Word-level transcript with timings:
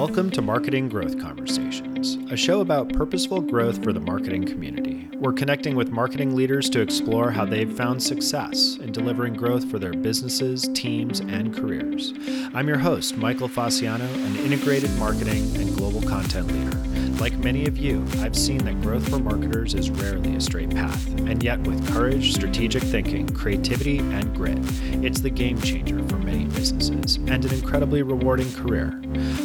Welcome 0.00 0.30
to 0.30 0.40
Marketing 0.40 0.88
Growth 0.88 1.20
Conversations, 1.20 2.16
a 2.32 2.36
show 2.36 2.62
about 2.62 2.90
purposeful 2.90 3.42
growth 3.42 3.84
for 3.84 3.92
the 3.92 4.00
marketing 4.00 4.46
community. 4.46 5.10
We're 5.12 5.34
connecting 5.34 5.76
with 5.76 5.90
marketing 5.90 6.34
leaders 6.34 6.70
to 6.70 6.80
explore 6.80 7.30
how 7.30 7.44
they've 7.44 7.70
found 7.70 8.02
success 8.02 8.78
in 8.80 8.92
delivering 8.92 9.34
growth 9.34 9.70
for 9.70 9.78
their 9.78 9.92
businesses, 9.92 10.70
teams, 10.72 11.20
and 11.20 11.54
careers. 11.54 12.14
I'm 12.54 12.66
your 12.66 12.78
host, 12.78 13.18
Michael 13.18 13.50
Fasciano, 13.50 14.08
an 14.24 14.36
integrated 14.36 14.90
marketing 14.92 15.54
and 15.56 15.76
global 15.76 16.00
content 16.00 16.46
leader. 16.46 16.78
Like 17.18 17.36
many 17.38 17.66
of 17.66 17.76
you, 17.76 18.06
I've 18.18 18.36
seen 18.36 18.58
that 18.64 18.80
growth 18.80 19.08
for 19.08 19.18
marketers 19.18 19.74
is 19.74 19.90
rarely 19.90 20.36
a 20.36 20.40
straight 20.40 20.70
path, 20.70 21.06
and 21.20 21.42
yet 21.42 21.58
with 21.60 21.86
courage, 21.92 22.32
strategic 22.32 22.82
thinking, 22.82 23.28
creativity, 23.28 23.98
and 23.98 24.34
grit, 24.34 24.58
it's 25.04 25.20
the 25.20 25.30
game 25.30 25.60
changer 25.60 26.02
for 26.08 26.16
many 26.16 26.44
businesses 26.44 27.16
and 27.16 27.44
an 27.44 27.52
incredibly 27.52 28.02
rewarding 28.02 28.50
career. 28.52 29.00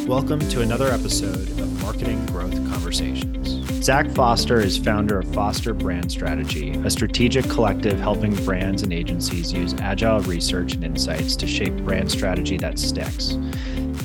Welcome 0.06 0.40
to 0.48 0.62
another 0.62 0.88
episode 0.88 1.48
of 1.60 1.82
Marketing 1.82 2.24
Growth 2.26 2.54
Conversations. 2.70 3.66
Zach 3.84 4.08
Foster 4.10 4.60
is 4.60 4.78
founder 4.78 5.18
of 5.20 5.34
Foster 5.34 5.74
Brand 5.74 6.10
Strategy, 6.10 6.72
a 6.72 6.90
strategic 6.90 7.48
collective 7.48 7.98
helping 8.00 8.34
brands 8.44 8.82
and 8.82 8.92
agencies 8.92 9.52
use 9.52 9.74
agile 9.80 10.20
research 10.20 10.74
and 10.74 10.84
insights 10.84 11.36
to 11.36 11.46
shape 11.46 11.76
brand 11.78 12.10
strategy 12.10 12.56
that 12.56 12.78
sticks. 12.78 13.38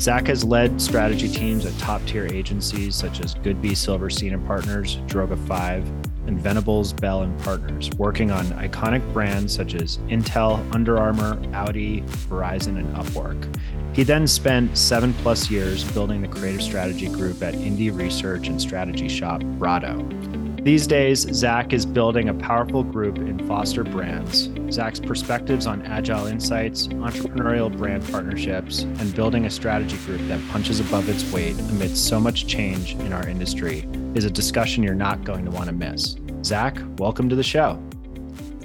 Zach 0.02 0.26
has 0.26 0.44
led 0.44 0.82
strategy 0.82 1.30
teams 1.30 1.64
at 1.64 1.78
top 1.78 2.04
tier 2.08 2.26
agencies 2.26 2.96
such 2.96 3.20
as 3.20 3.36
Goodby 3.36 3.78
Silverstein 3.78 4.34
and 4.34 4.44
Partners, 4.48 4.98
Droga 5.06 5.38
5, 5.48 5.88
and 6.26 6.42
Venables 6.42 6.92
Bell 6.92 7.22
and 7.22 7.40
Partners, 7.42 7.92
working 8.00 8.32
on 8.32 8.46
iconic 8.48 9.14
brands 9.14 9.54
such 9.54 9.76
as 9.76 10.00
Intel, 10.10 10.60
Under 10.74 10.98
Armour, 10.98 11.40
Audi, 11.54 12.02
Verizon, 12.02 12.80
and 12.80 12.96
Upwork. 12.96 13.56
He 13.96 14.02
then 14.02 14.26
spent 14.26 14.76
seven 14.76 15.14
plus 15.14 15.52
years 15.52 15.84
building 15.92 16.24
the 16.24 16.28
creative 16.28 16.64
strategy 16.64 17.08
group 17.08 17.44
at 17.44 17.54
indie 17.54 17.96
research 17.96 18.48
and 18.48 18.60
strategy 18.60 19.08
shop 19.08 19.42
Brado. 19.60 20.00
These 20.64 20.86
days, 20.86 21.22
Zach 21.34 21.74
is 21.74 21.88
building 21.88 22.30
a 22.30 22.36
powerful 22.36 22.84
group 22.84 23.18
in 23.18 23.48
Foster 23.48 23.84
Brands. 23.84 24.48
Zach's 24.72 25.00
perspectives 25.00 25.66
on 25.66 25.82
agile 25.88 26.28
insights, 26.28 26.88
entrepreneurial 26.88 27.76
brand 27.76 28.08
partnerships, 28.12 28.84
and 28.84 29.16
building 29.16 29.46
a 29.46 29.50
strategy 29.50 29.98
group 30.06 30.22
that 30.28 30.40
punches 30.50 30.80
above 30.80 31.10
its 31.10 31.30
weight 31.34 31.58
amidst 31.58 32.08
so 32.08 32.20
much 32.20 32.46
change 32.46 32.94
in 32.94 33.12
our 33.12 33.28
industry 33.28 33.90
is 34.14 34.24
a 34.24 34.30
discussion 34.30 34.84
you're 34.84 34.94
not 34.94 35.24
going 35.24 35.46
to 35.46 35.50
want 35.50 35.66
to 35.66 35.72
miss. 35.72 36.18
Zach, 36.44 36.78
welcome 37.00 37.28
to 37.28 37.36
the 37.36 37.42
show. 37.42 37.82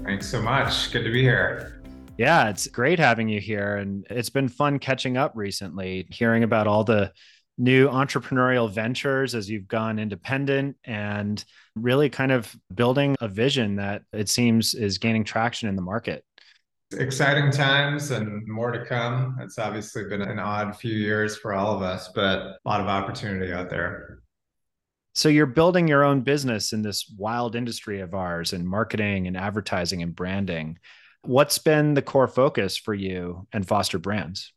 Thanks 0.05 0.29
so 0.29 0.43
much. 0.43 0.93
Good 0.93 1.05
to 1.05 1.11
be 1.11 1.23
here. 1.23 1.83
Yeah, 2.19 2.51
it's 2.51 2.67
great 2.67 2.99
having 2.99 3.31
you 3.31 3.41
here. 3.41 3.77
And 3.77 4.07
it's 4.11 4.29
been 4.29 4.49
fun 4.49 4.81
catching 4.81 5.17
up 5.17 5.33
recently, 5.35 6.07
hearing 6.11 6.43
about 6.43 6.67
all 6.67 6.85
the 6.85 7.13
new 7.59 7.89
entrepreneurial 7.89 8.71
ventures 8.71 9.35
as 9.35 9.49
you've 9.49 9.69
gone 9.69 9.99
independent 9.99 10.77
and 10.85 11.45
really 11.75 12.11
kind 12.11 12.33
of 12.33 12.55
building 12.75 13.17
a 13.21 13.29
vision 13.29 13.77
that 13.77 14.03
it 14.13 14.29
seems 14.29 14.75
is 14.75 14.99
gaining 14.99 15.25
traction 15.25 15.69
in 15.69 15.77
the 15.77 15.83
market. 15.83 16.25
Exciting 16.93 17.51
times 17.51 18.11
and 18.11 18.47
more 18.47 18.71
to 18.71 18.85
come. 18.85 19.37
It's 19.41 19.59
obviously 19.59 20.05
been 20.05 20.23
an 20.23 20.39
odd 20.39 20.77
few 20.77 20.95
years 20.95 21.37
for 21.37 21.53
all 21.53 21.75
of 21.75 21.83
us, 21.83 22.09
but 22.15 22.39
a 22.39 22.59
lot 22.65 22.81
of 22.81 22.87
opportunity 22.87 23.53
out 23.53 23.71
there. 23.71 24.21
So 25.15 25.31
you're 25.31 25.47
building 25.47 25.89
your 25.89 26.05
own 26.05 26.21
business 26.21 26.75
in 26.75 26.83
this 26.83 27.11
wild 27.17 27.57
industry 27.57 28.01
of 28.01 28.15
ours 28.15 28.53
in 28.53 28.67
marketing 28.67 29.27
and 29.27 29.37
advertising 29.37 30.03
and 30.03 30.15
branding. 30.15 30.79
What's 31.23 31.59
been 31.59 31.95
the 31.95 32.03
core 32.03 32.29
focus 32.29 32.77
for 32.77 32.95
you 32.95 33.49
and 33.51 33.67
Foster 33.67 33.99
Brands? 33.99 34.53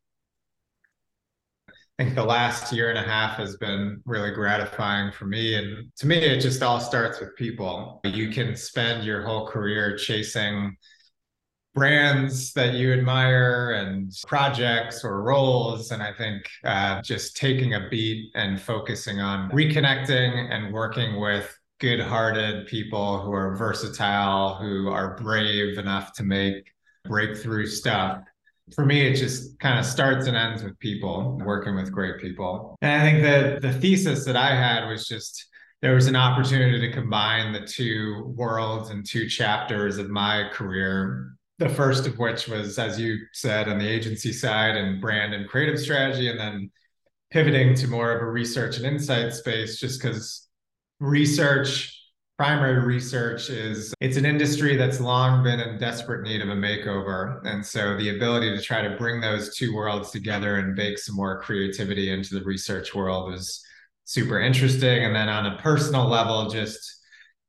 I 2.00 2.03
think 2.03 2.16
the 2.16 2.23
last 2.23 2.72
year 2.72 2.89
and 2.89 2.97
a 2.97 3.03
half 3.03 3.36
has 3.36 3.58
been 3.58 4.02
really 4.05 4.31
gratifying 4.31 5.11
for 5.11 5.25
me. 5.25 5.55
And 5.55 5.92
to 5.97 6.08
me, 6.08 6.16
it 6.16 6.39
just 6.39 6.64
all 6.64 6.80
starts 6.80 7.19
with 7.19 7.36
people. 7.36 8.00
You 8.05 8.30
can 8.30 8.55
spend 8.55 9.03
your 9.03 9.22
whole 9.22 9.45
career 9.45 9.97
chasing 9.97 10.77
brands 11.76 12.54
that 12.54 12.76
you 12.76 12.93
admire 12.93 13.71
and 13.71 14.14
projects 14.26 15.04
or 15.04 15.23
roles. 15.23 15.92
And 15.92 16.02
I 16.02 16.14
think 16.14 16.45
uh, 16.64 17.02
just 17.02 17.36
taking 17.36 17.73
a 17.73 17.89
beat 17.89 18.32
and 18.33 18.61
focusing 18.61 19.20
on 19.20 19.52
reconnecting 19.52 20.54
and 20.54 20.73
working 20.73 21.20
with 21.20 21.54
good 21.82 21.99
hearted 21.99 22.65
people 22.67 23.20
who 23.20 23.33
are 23.33 23.58
versatile, 23.58 24.55
who 24.55 24.88
are 24.88 25.17
brave 25.17 25.77
enough 25.77 26.14
to 26.14 26.23
make 26.23 26.71
breakthrough 27.04 27.65
stuff 27.65 28.21
for 28.75 28.85
me, 28.85 29.07
it 29.07 29.15
just 29.15 29.59
kind 29.59 29.80
of 29.80 29.85
starts 29.85 30.27
and 30.27 30.35
ends 30.35 30.63
with 30.63 30.77
people, 30.80 31.39
working 31.43 31.75
with 31.75 31.91
great 31.91 32.19
people. 32.19 32.75
And 32.81 33.02
I 33.02 33.03
think 33.03 33.23
that 33.23 33.61
the 33.61 33.73
thesis 33.73 34.25
that 34.25 34.35
I 34.35 34.55
had 34.55 34.87
was 34.87 35.07
just 35.07 35.47
there 35.81 35.95
was 35.95 36.07
an 36.07 36.15
opportunity 36.15 36.79
to 36.79 36.91
combine 36.91 37.53
the 37.53 37.65
two 37.65 38.33
worlds 38.35 38.89
and 38.89 39.05
two 39.05 39.29
chapters 39.29 39.97
of 39.97 40.09
my 40.09 40.49
career. 40.52 41.33
The 41.58 41.69
first 41.69 42.08
of 42.08 42.17
which 42.17 42.47
was, 42.47 42.79
as 42.79 42.99
you 42.99 43.17
said, 43.33 43.67
on 43.67 43.79
the 43.79 43.87
agency 43.87 44.33
side 44.33 44.75
and 44.75 45.02
brand 45.02 45.33
and 45.33 45.47
creative 45.47 45.79
strategy, 45.79 46.29
and 46.29 46.39
then 46.39 46.71
pivoting 47.31 47.75
to 47.75 47.87
more 47.87 48.11
of 48.11 48.21
a 48.21 48.29
research 48.29 48.77
and 48.77 48.85
insight 48.85 49.33
space, 49.33 49.79
just 49.79 50.02
because 50.02 50.47
research 50.99 51.98
primary 52.39 52.80
research 52.80 53.50
is 53.50 53.94
it's 54.00 54.16
an 54.16 54.26
industry 54.26 54.77
that's 54.77 55.02
long 55.02 55.44
been 55.44 55.60
in 55.60 55.77
desperate 55.77 56.23
need 56.23 56.39
of 56.39 56.48
a 56.48 56.55
makeover. 56.55 57.45
And 57.45 57.66
so 57.66 57.98
the 57.98 58.16
ability 58.16 58.55
to 58.55 58.64
try 58.64 58.82
to 58.82 58.95
bring 58.95 59.20
those 59.20 59.58
two 59.58 59.76
worlds 59.76 60.11
together 60.11 60.55
and 60.55 60.73
bake 60.73 61.00
some 61.00 61.17
more 61.17 61.42
creativity 61.42 62.14
into 62.14 62.36
the 62.36 62.45
research 62.45 62.95
world 62.95 63.33
is 63.33 63.61
super 64.05 64.39
interesting. 64.39 65.04
And 65.04 65.14
then 65.14 65.27
on 65.27 65.48
a 65.48 65.58
personal 65.58 66.08
level 66.08 66.50
just 66.50 66.80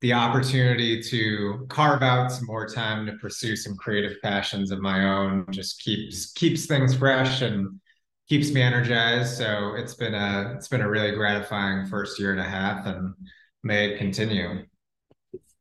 the 0.01 0.13
opportunity 0.13 1.01
to 1.05 1.67
carve 1.69 2.03
out 2.03 2.33
some 2.33 2.47
more 2.47 2.67
time 2.67 3.07
to 3.07 3.13
pursue 3.19 3.55
some 3.55 3.77
creative 3.77 4.17
passions 4.25 4.73
of 4.73 4.81
my 4.81 5.05
own 5.05 5.47
just 5.53 5.81
keeps 5.85 6.33
keeps 6.33 6.67
things 6.67 6.97
fresh 6.97 7.43
and 7.43 7.81
keeps 8.29 8.51
me 8.51 8.61
energized. 8.61 9.39
So 9.39 9.75
it's 9.77 9.95
been 9.95 10.15
a 10.15 10.53
it's 10.57 10.67
been 10.67 10.81
a 10.81 10.91
really 10.91 11.13
gratifying 11.13 11.87
first 11.87 12.19
year 12.19 12.33
and 12.33 12.41
a 12.41 12.43
half 12.43 12.87
and 12.87 13.15
may 13.63 13.93
it 13.93 13.99
continue 13.99 14.65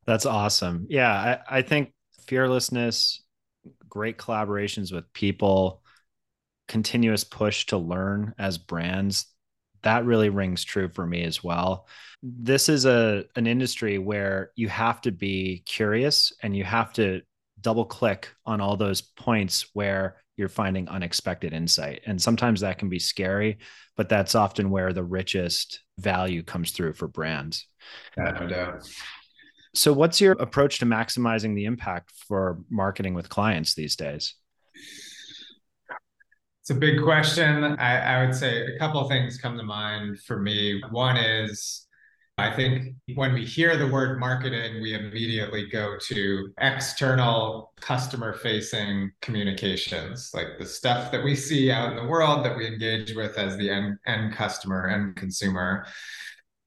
that's 0.09 0.25
awesome. 0.25 0.87
Yeah, 0.89 1.11
I, 1.11 1.59
I 1.59 1.61
think 1.61 1.93
fearlessness, 2.25 3.23
great 3.87 4.17
collaborations 4.17 4.91
with 4.91 5.11
people, 5.13 5.83
continuous 6.67 7.23
push 7.23 7.67
to 7.67 7.77
learn 7.77 8.33
as 8.37 8.57
brands 8.57 9.27
that 9.81 10.03
really 10.03 10.27
rings 10.27 10.65
true 10.65 10.89
for 10.89 11.07
me 11.07 11.23
as 11.23 11.41
well. 11.41 11.87
This 12.21 12.67
is 12.67 12.85
a 12.85 13.23
an 13.37 13.47
industry 13.47 13.97
where 13.97 14.51
you 14.57 14.67
have 14.67 14.99
to 15.01 15.11
be 15.11 15.63
curious 15.65 16.33
and 16.43 16.53
you 16.53 16.65
have 16.65 16.91
to 16.93 17.21
double 17.61 17.85
click 17.85 18.29
on 18.45 18.59
all 18.59 18.75
those 18.75 19.01
points 19.01 19.67
where 19.73 20.17
you're 20.35 20.49
finding 20.49 20.89
unexpected 20.89 21.53
insight. 21.53 22.01
And 22.05 22.21
sometimes 22.21 22.59
that 22.59 22.77
can 22.77 22.89
be 22.89 22.99
scary 22.99 23.59
but 23.99 24.07
that's 24.07 24.33
often 24.33 24.69
where 24.69 24.93
the 24.93 25.03
richest 25.03 25.81
value 25.97 26.41
comes 26.41 26.71
through 26.71 26.93
for 26.93 27.05
brands. 27.05 27.67
Yeah, 28.15 28.31
no 28.31 28.47
doubt 28.47 28.89
so, 29.73 29.93
what's 29.93 30.19
your 30.19 30.33
approach 30.33 30.79
to 30.79 30.85
maximizing 30.85 31.55
the 31.55 31.65
impact 31.65 32.11
for 32.27 32.59
marketing 32.69 33.13
with 33.13 33.29
clients 33.29 33.75
these 33.75 33.95
days? 33.95 34.35
It's 36.61 36.69
a 36.69 36.75
big 36.75 37.01
question. 37.01 37.63
I, 37.63 37.97
I 37.99 38.25
would 38.25 38.35
say 38.35 38.75
a 38.75 38.77
couple 38.79 39.07
things 39.07 39.37
come 39.37 39.57
to 39.57 39.63
mind 39.63 40.19
for 40.21 40.39
me. 40.39 40.81
One 40.91 41.17
is 41.17 41.87
I 42.39 42.55
think 42.55 42.95
when 43.15 43.33
we 43.33 43.43
hear 43.43 43.75
the 43.75 43.87
word 43.87 44.17
marketing, 44.17 44.81
we 44.81 44.93
immediately 44.93 45.67
go 45.67 45.97
to 46.07 46.53
external 46.61 47.73
customer 47.81 48.33
facing 48.33 49.11
communications, 49.21 50.31
like 50.33 50.57
the 50.57 50.65
stuff 50.65 51.11
that 51.11 51.21
we 51.21 51.35
see 51.35 51.69
out 51.69 51.89
in 51.89 51.97
the 51.97 52.05
world 52.05 52.45
that 52.45 52.55
we 52.55 52.65
engage 52.65 53.13
with 53.13 53.37
as 53.37 53.57
the 53.57 53.69
end, 53.69 53.97
end 54.07 54.33
customer, 54.33 54.87
end 54.87 55.17
consumer. 55.17 55.85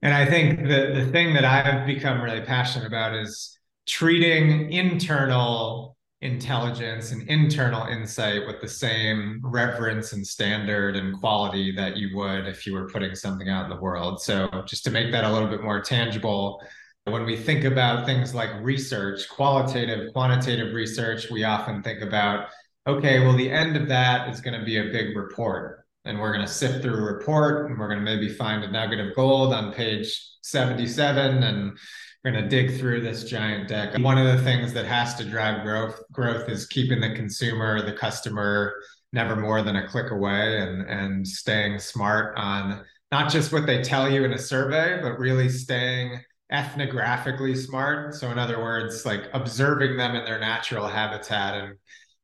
And 0.02 0.12
I 0.12 0.26
think 0.26 0.62
the, 0.62 0.92
the 0.94 1.08
thing 1.12 1.32
that 1.34 1.44
I've 1.44 1.86
become 1.86 2.20
really 2.20 2.40
passionate 2.40 2.86
about 2.86 3.14
is 3.14 3.56
treating 3.86 4.72
internal 4.72 5.96
intelligence 6.20 7.10
and 7.10 7.28
internal 7.28 7.86
insight 7.86 8.46
with 8.46 8.60
the 8.60 8.68
same 8.68 9.40
reverence 9.44 10.12
and 10.12 10.24
standard 10.24 10.96
and 10.96 11.18
quality 11.18 11.74
that 11.74 11.96
you 11.96 12.16
would 12.16 12.46
if 12.46 12.66
you 12.66 12.72
were 12.74 12.88
putting 12.88 13.14
something 13.14 13.48
out 13.48 13.64
in 13.64 13.70
the 13.70 13.80
world. 13.80 14.20
So, 14.20 14.48
just 14.66 14.84
to 14.84 14.90
make 14.90 15.10
that 15.12 15.24
a 15.24 15.32
little 15.32 15.48
bit 15.48 15.62
more 15.62 15.80
tangible, 15.80 16.62
when 17.04 17.24
we 17.24 17.36
think 17.36 17.64
about 17.64 18.06
things 18.06 18.34
like 18.34 18.50
research, 18.60 19.28
qualitative, 19.28 20.12
quantitative 20.12 20.74
research, 20.74 21.28
we 21.30 21.42
often 21.42 21.82
think 21.82 22.02
about, 22.02 22.48
okay, 22.86 23.20
well, 23.20 23.36
the 23.36 23.50
end 23.50 23.76
of 23.76 23.88
that 23.88 24.28
is 24.28 24.40
going 24.40 24.58
to 24.58 24.64
be 24.64 24.78
a 24.78 24.92
big 24.92 25.16
report 25.16 25.81
and 26.04 26.18
we're 26.18 26.32
going 26.32 26.46
to 26.46 26.52
sift 26.52 26.82
through 26.82 26.94
a 26.94 27.12
report 27.12 27.70
and 27.70 27.78
we're 27.78 27.88
going 27.88 27.98
to 27.98 28.04
maybe 28.04 28.28
find 28.28 28.64
a 28.64 28.70
nugget 28.70 29.00
of 29.00 29.14
gold 29.14 29.52
on 29.52 29.72
page 29.72 30.20
77 30.42 31.42
and 31.42 31.78
we're 32.24 32.32
going 32.32 32.42
to 32.42 32.48
dig 32.48 32.78
through 32.78 33.00
this 33.00 33.24
giant 33.24 33.68
deck 33.68 33.96
one 33.98 34.18
of 34.18 34.26
the 34.26 34.42
things 34.44 34.72
that 34.72 34.86
has 34.86 35.14
to 35.14 35.24
drive 35.24 35.62
growth 35.62 36.02
growth 36.12 36.48
is 36.48 36.66
keeping 36.66 37.00
the 37.00 37.14
consumer 37.14 37.82
the 37.82 37.92
customer 37.92 38.74
never 39.12 39.36
more 39.36 39.62
than 39.62 39.76
a 39.76 39.88
click 39.88 40.10
away 40.10 40.60
and 40.60 40.88
and 40.88 41.26
staying 41.26 41.78
smart 41.78 42.36
on 42.36 42.84
not 43.12 43.30
just 43.30 43.52
what 43.52 43.66
they 43.66 43.82
tell 43.82 44.10
you 44.10 44.24
in 44.24 44.32
a 44.32 44.38
survey, 44.38 44.98
but 45.00 45.18
really 45.18 45.50
staying 45.50 46.18
ethnographically 46.50 47.56
smart. 47.56 48.14
So, 48.14 48.30
in 48.30 48.38
other 48.38 48.58
words, 48.58 49.04
like 49.04 49.28
observing 49.34 49.98
them 49.98 50.16
in 50.16 50.24
their 50.24 50.40
natural 50.40 50.88
habitat 50.88 51.54
and 51.54 51.76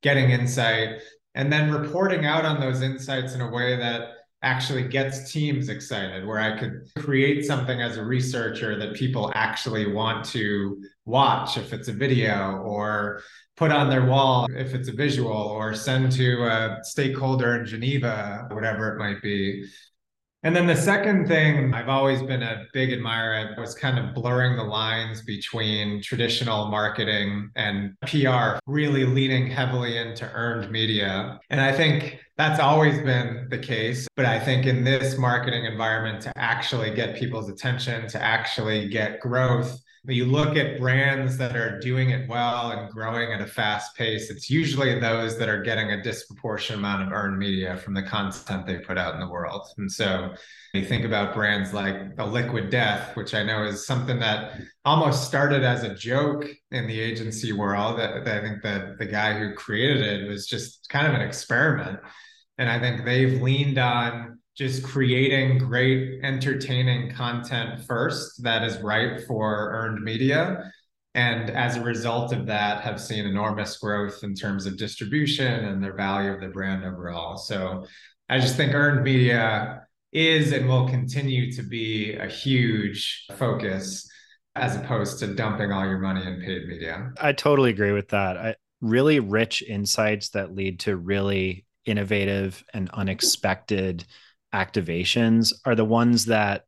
getting 0.03 0.31
insight, 0.31 1.03
and 1.35 1.53
then 1.53 1.71
reporting 1.71 2.27
out 2.27 2.45
on 2.45 2.61
those 2.61 2.83
insights 2.83 3.35
in 3.35 3.41
a 3.41 3.51
way 3.51 3.77
that 3.77 4.11
actually 4.43 4.87
gets 4.87 5.33
teams 5.33 5.69
excited, 5.69 6.25
where 6.25 6.39
I 6.39 6.57
could 6.59 6.89
create 6.97 7.45
something 7.45 7.81
as 7.83 7.97
a 7.97 8.05
researcher 8.05 8.79
that 8.79 8.95
people 8.95 9.33
actually 9.35 9.91
want 9.93 10.25
to 10.27 10.81
watch 11.05 11.57
if 11.57 11.73
it's 11.73 11.89
a 11.89 11.93
video 11.93 12.59
or 12.59 13.23
put 13.57 13.73
on 13.73 13.91
their 13.91 14.07
wall 14.07 14.47
if 14.51 14.75
it's 14.75 14.89
a 14.89 14.93
visual 14.93 15.33
or 15.33 15.75
send 15.75 16.13
to 16.13 16.45
a 16.45 16.79
stakeholder 16.83 17.57
in 17.57 17.67
Geneva, 17.67 18.47
whatever 18.53 18.95
it 18.95 18.99
might 18.99 19.21
be. 19.21 19.65
And 20.45 20.55
then 20.55 20.69
the 20.69 20.77
second 20.77 21.27
thing 21.27 21.75
I've 21.75 21.89
always 21.89 22.23
been 22.23 22.45
a 22.45 22.65
big 22.73 22.93
admirer 22.93 23.49
of 23.49 23.59
was 23.59 23.75
kind 23.75 23.99
of 23.99 24.15
blurring 24.15 24.57
the 24.57 24.63
lines 24.63 25.23
between 25.23 26.01
traditional 26.01 26.69
marketing 26.69 27.51
and 27.57 27.95
PR, 28.07 28.61
really 28.67 29.05
leaning 29.05 29.51
heavily 29.51 29.99
into 29.99 30.31
earned 30.33 30.71
media. 30.71 31.41
And 31.51 31.61
I 31.61 31.73
think 31.73 32.21
that's 32.37 32.61
always 32.61 33.01
been 33.01 33.49
the 33.51 33.59
case. 33.59 34.07
But 34.15 34.27
I 34.27 34.39
think 34.39 34.65
in 34.65 34.85
this 34.85 35.19
marketing 35.19 35.65
environment, 35.65 36.23
to 36.23 36.33
actually 36.39 36.95
get 36.95 37.17
people's 37.17 37.51
attention, 37.51 38.07
to 38.09 38.23
actually 38.23 38.89
get 38.89 39.19
growth, 39.21 39.77
you 40.15 40.25
look 40.25 40.57
at 40.57 40.79
brands 40.81 41.37
that 41.37 41.55
are 41.55 41.79
doing 41.81 42.11
it 42.11 42.29
well 42.29 42.71
and 42.71 42.91
growing 42.91 43.33
at 43.33 43.41
a 43.41 43.47
fast 43.47 43.95
pace, 43.95 44.31
it's 44.31 44.49
usually 44.49 44.99
those 44.99 45.39
that 45.39 45.49
are 45.49 45.63
getting 45.63 45.91
a 45.91 46.03
disproportionate 46.03 46.79
amount 46.79 47.03
of 47.03 47.13
earned 47.13 47.39
media 47.39 47.77
from 47.77 47.95
the 47.95 48.03
content 48.03 48.67
they 48.67 48.79
put 48.79 48.97
out 48.97 49.15
in 49.15 49.21
the 49.21 49.29
world. 49.29 49.67
And 49.77 49.91
so 49.91 50.35
you 50.73 50.85
think 50.85 51.05
about 51.05 51.35
brands 51.35 51.75
like 51.75 52.17
the 52.17 52.25
Liquid 52.25 52.71
Death, 52.71 53.17
which 53.17 53.35
I 53.35 53.43
know 53.43 53.65
is 53.65 53.87
something 53.87 54.19
that 54.21 54.61
almost 54.85 55.27
started 55.27 55.63
as 55.63 55.83
a 55.83 55.95
joke 55.95 56.47
in 56.71 56.87
the 56.87 56.99
agency 56.99 57.53
world. 57.53 58.01
I 58.01 58.41
think 58.41 58.63
that 58.63 58.99
the 58.99 59.07
guy 59.07 59.39
who 59.39 59.55
created 59.55 60.03
it 60.03 60.29
was 60.29 60.47
just 60.47 60.89
kind 60.89 61.07
of 61.07 61.15
an 61.15 61.21
experiment. 61.21 62.01
And 62.57 62.71
I 62.71 62.81
think 62.81 63.05
they've 63.05 63.43
leaned 63.43 63.79
on 63.79 64.39
just 64.59 64.83
creating 64.83 65.59
great, 65.59 66.21
entertaining 66.25 67.13
content 67.13 67.85
first 67.85 68.43
that 68.43 68.65
is 68.65 68.79
right 68.79 69.21
for 69.27 69.71
earned 69.71 70.03
media. 70.03 70.73
And 71.15 71.51
as 71.51 71.77
a 71.77 71.83
result 71.83 72.33
of 72.33 72.47
that, 72.47 72.83
have 72.83 73.01
seen 73.01 73.25
enormous 73.25 73.79
growth 73.79 74.25
in 74.25 74.35
terms 74.35 74.67
of 74.67 74.77
distribution 74.77 75.65
and 75.65 75.83
their 75.83 75.95
value 75.95 76.33
of 76.33 76.41
the 76.41 76.49
brand 76.49 76.85
overall. 76.85 77.37
So 77.37 77.87
I 78.29 78.41
just 78.41 78.57
think 78.57 78.75
earned 78.75 79.05
media 79.05 79.87
is 80.13 80.53
and 80.53 80.69
will 80.69 80.89
continue 80.89 81.53
to 81.53 81.63
be 81.63 82.15
a 82.15 82.27
huge 82.27 83.27
focus 83.37 84.11
as 84.57 84.75
opposed 84.75 85.21
to 85.21 85.35
dumping 85.35 85.71
all 85.71 85.87
your 85.87 85.99
money 85.99 86.27
in 86.27 86.41
paid 86.41 86.67
media. 86.67 87.13
I 87.21 87.33
totally 87.33 87.71
agree 87.71 87.93
with 87.93 88.09
that. 88.09 88.37
I, 88.37 88.55
really 88.81 89.19
rich 89.21 89.63
insights 89.63 90.31
that 90.31 90.55
lead 90.55 90.81
to 90.81 90.97
really 90.97 91.67
innovative 91.85 92.63
and 92.73 92.91
unexpected 92.91 94.05
activations 94.55 95.53
are 95.65 95.75
the 95.75 95.85
ones 95.85 96.27
that 96.27 96.65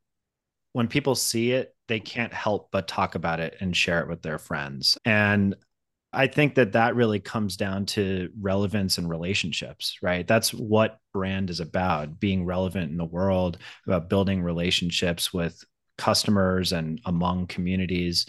when 0.72 0.88
people 0.88 1.14
see 1.14 1.52
it, 1.52 1.74
they 1.88 2.00
can't 2.00 2.32
help 2.32 2.68
but 2.70 2.86
talk 2.86 3.14
about 3.14 3.40
it 3.40 3.56
and 3.60 3.76
share 3.76 4.00
it 4.00 4.08
with 4.08 4.22
their 4.22 4.38
friends. 4.38 4.96
And 5.04 5.56
I 6.12 6.26
think 6.26 6.56
that 6.56 6.72
that 6.72 6.96
really 6.96 7.20
comes 7.20 7.56
down 7.56 7.86
to 7.86 8.30
relevance 8.40 8.98
and 8.98 9.08
relationships, 9.08 9.96
right? 10.02 10.26
That's 10.26 10.52
what 10.52 10.98
brand 11.12 11.50
is 11.50 11.60
about 11.60 12.18
being 12.18 12.44
relevant 12.44 12.90
in 12.90 12.96
the 12.96 13.04
world, 13.04 13.58
about 13.86 14.08
building 14.08 14.42
relationships 14.42 15.32
with 15.32 15.62
customers 15.98 16.72
and 16.72 17.00
among 17.04 17.46
communities. 17.46 18.26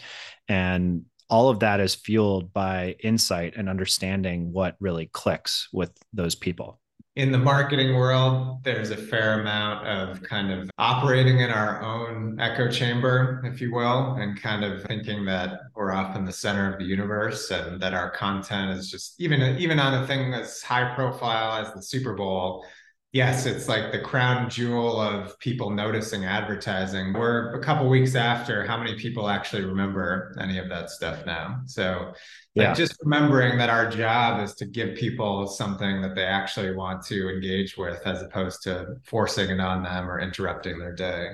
And 0.48 1.06
all 1.30 1.50
of 1.50 1.60
that 1.62 1.80
is 1.80 1.96
fueled 1.96 2.54
by 2.54 2.96
insight 3.00 3.56
and 3.56 3.70
understanding 3.70 4.52
what 4.52 4.76
really 4.80 5.08
clicks 5.08 5.70
with 5.72 5.92
those 6.14 6.36
people 6.36 6.80
in 7.16 7.32
the 7.32 7.38
marketing 7.38 7.96
world, 7.96 8.64
there's 8.64 8.90
a 8.90 8.96
fair 8.96 9.42
amount 9.42 9.86
of 9.86 10.24
kind 10.24 10.50
of 10.50 10.70
operating 10.78 11.40
in 11.40 11.50
our 11.50 11.82
own 11.84 12.40
echo 12.40 12.70
chamber, 12.70 13.42
if 13.44 13.60
you 13.60 13.74
will, 13.74 14.14
and 14.14 14.42
kind 14.42 14.64
of 14.64 14.84
thinking 14.84 15.26
that 15.26 15.60
we're 15.76 15.92
off 15.92 16.16
in 16.16 16.24
the 16.24 16.32
center 16.32 16.72
of 16.72 16.80
the 16.80 16.86
universe 16.86 17.52
and 17.52 17.82
that 17.82 17.94
our 17.94 18.10
content 18.12 18.80
is 18.80 18.90
just 18.90 19.20
even 19.20 19.42
even 19.58 19.78
on 19.78 20.02
a 20.02 20.08
thing 20.08 20.34
as 20.34 20.62
high 20.62 20.96
profile 20.96 21.66
as 21.66 21.74
the 21.74 21.82
Super 21.82 22.14
Bowl, 22.14 22.66
yes, 23.14 23.46
it's 23.46 23.68
like 23.68 23.92
the 23.92 24.00
crown 24.00 24.50
jewel 24.50 25.00
of 25.00 25.38
people 25.40 25.70
noticing 25.70 26.26
advertising. 26.26 27.14
We're 27.14 27.54
a 27.54 27.64
couple 27.64 27.90
weeks 27.90 28.16
after 28.16 28.66
how 28.66 28.78
many 28.78 28.96
people 28.96 29.30
actually 29.30 29.64
remember 29.64 30.36
any 30.40 30.58
of 30.58 30.70
that 30.70 30.90
stuff 30.90 31.26
now. 31.26 31.62
So 31.66 32.14
yeah. 32.54 32.70
Like 32.70 32.78
just 32.78 32.98
remembering 33.02 33.58
that 33.60 33.70
our 33.70 33.90
job 33.90 34.44
is 34.44 34.56
to 34.56 34.66
give 34.66 34.98
people 34.98 35.48
something 35.48 36.02
that 36.02 36.16
they 36.16 36.26
actually 36.26 36.76
want 36.76 37.06
to 37.06 37.30
engage 37.30 37.78
with 37.78 38.06
as 38.06 38.22
opposed 38.22 38.64
to 38.64 38.96
forcing 39.06 39.50
it 39.50 39.60
on 39.62 39.84
them 39.84 40.10
or 40.10 40.20
interrupting 40.20 40.78
their 40.78 40.94
day. 40.94 41.30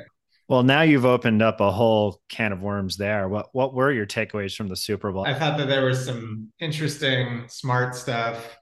Well, 0.47 0.62
now 0.62 0.83
you've 0.83 1.06
opened 1.06 1.41
up 1.41 1.59
a 1.59 1.71
whole 1.71 2.21
can 2.29 2.53
of 2.53 2.62
worms 2.62 2.97
there. 2.97 3.27
What 3.27 3.47
what 3.51 3.74
were 3.74 3.91
your 3.91 4.06
takeaways 4.06 4.56
from 4.56 4.68
the 4.68 4.75
Super 4.75 5.12
Bowl? 5.12 5.25
I 5.25 5.33
thought 5.33 5.57
that 5.57 5.68
there 5.68 5.85
was 5.85 6.06
some 6.06 6.50
interesting, 6.59 7.45
smart 7.47 7.95
stuff 7.95 8.56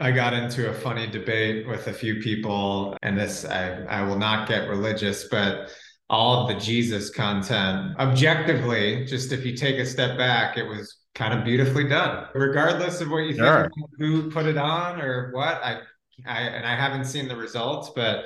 I 0.00 0.10
got 0.10 0.32
into 0.32 0.70
a 0.70 0.72
funny 0.72 1.06
debate 1.06 1.68
with 1.68 1.86
a 1.86 1.92
few 1.92 2.16
people, 2.16 2.96
and 3.02 3.18
this 3.18 3.44
I, 3.44 3.82
I 3.84 4.02
will 4.02 4.18
not 4.18 4.48
get 4.48 4.68
religious, 4.68 5.28
but 5.28 5.70
all 6.08 6.42
of 6.42 6.48
the 6.48 6.58
Jesus 6.58 7.10
content, 7.10 7.96
objectively, 7.98 9.04
just 9.04 9.30
if 9.30 9.44
you 9.44 9.54
take 9.54 9.78
a 9.78 9.84
step 9.84 10.16
back, 10.16 10.56
it 10.56 10.64
was 10.64 10.96
kind 11.14 11.38
of 11.38 11.44
beautifully 11.44 11.86
done. 11.86 12.26
Regardless 12.34 13.00
of 13.00 13.10
what 13.10 13.24
you 13.24 13.36
sure. 13.36 13.70
think 13.74 13.90
who 13.98 14.30
put 14.30 14.46
it 14.46 14.56
on 14.56 15.00
or 15.00 15.30
what, 15.32 15.62
I, 15.62 15.80
I 16.26 16.40
and 16.40 16.66
I 16.66 16.74
haven't 16.74 17.04
seen 17.04 17.28
the 17.28 17.36
results, 17.36 17.92
but 17.94 18.24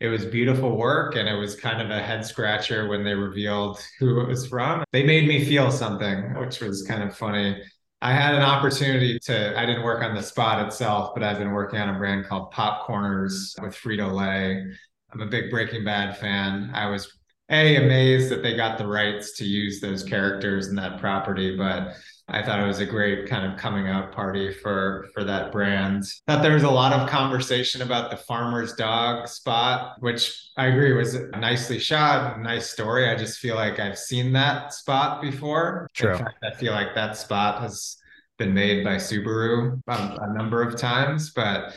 it 0.00 0.06
was 0.06 0.24
beautiful 0.24 0.76
work 0.76 1.16
and 1.16 1.28
it 1.28 1.34
was 1.34 1.56
kind 1.56 1.82
of 1.82 1.90
a 1.90 2.00
head 2.00 2.24
scratcher 2.24 2.88
when 2.88 3.02
they 3.02 3.14
revealed 3.14 3.80
who 3.98 4.20
it 4.20 4.28
was 4.28 4.46
from. 4.46 4.84
They 4.92 5.02
made 5.02 5.26
me 5.26 5.44
feel 5.44 5.72
something, 5.72 6.34
which 6.34 6.60
was 6.60 6.82
kind 6.86 7.02
of 7.02 7.16
funny. 7.16 7.60
I 8.00 8.12
had 8.12 8.34
an 8.34 8.42
opportunity 8.42 9.18
to, 9.24 9.58
I 9.58 9.66
didn't 9.66 9.82
work 9.82 10.02
on 10.02 10.14
the 10.14 10.22
spot 10.22 10.64
itself, 10.64 11.14
but 11.14 11.24
I've 11.24 11.38
been 11.38 11.50
working 11.50 11.80
on 11.80 11.94
a 11.94 11.98
brand 11.98 12.26
called 12.26 12.52
Popcorners 12.52 13.60
with 13.60 13.74
Frito 13.74 14.12
Lay. 14.12 14.64
I'm 15.12 15.20
a 15.20 15.26
big 15.26 15.50
Breaking 15.50 15.84
Bad 15.84 16.16
fan. 16.16 16.70
I 16.74 16.88
was 16.88 17.12
a 17.50 17.76
amazed 17.76 18.30
that 18.30 18.42
they 18.42 18.54
got 18.54 18.78
the 18.78 18.86
rights 18.86 19.36
to 19.38 19.44
use 19.44 19.80
those 19.80 20.04
characters 20.04 20.68
and 20.68 20.78
that 20.78 21.00
property, 21.00 21.56
but 21.56 21.94
I 22.30 22.42
thought 22.42 22.60
it 22.60 22.66
was 22.66 22.80
a 22.80 22.84
um, 22.84 22.90
great 22.90 23.26
kind 23.26 23.50
of 23.50 23.58
coming 23.58 23.88
out 23.88 24.12
party 24.12 24.52
for 24.52 25.08
for 25.14 25.24
that 25.24 25.50
brand. 25.50 26.04
Thought 26.26 26.42
there 26.42 26.54
was 26.54 26.62
a 26.62 26.70
lot 26.70 26.92
of 26.92 27.08
conversation 27.08 27.82
about 27.82 28.10
the 28.10 28.16
farmer's 28.16 28.74
dog 28.74 29.28
spot, 29.28 29.96
which 30.00 30.50
I 30.56 30.66
agree 30.66 30.92
was 30.92 31.18
nicely 31.38 31.78
shot, 31.78 32.40
nice 32.40 32.68
story. 32.70 33.08
I 33.08 33.16
just 33.16 33.38
feel 33.38 33.56
like 33.56 33.80
I've 33.80 33.98
seen 33.98 34.32
that 34.34 34.74
spot 34.74 35.22
before. 35.22 35.88
True. 35.94 36.12
In 36.12 36.18
fact, 36.18 36.44
I 36.44 36.54
feel 36.54 36.72
like 36.72 36.94
that 36.94 37.16
spot 37.16 37.62
has 37.62 37.96
been 38.36 38.52
made 38.52 38.84
by 38.84 38.96
Subaru 38.96 39.80
a, 39.88 39.92
a 39.92 40.34
number 40.34 40.62
of 40.62 40.76
times, 40.76 41.30
but 41.30 41.72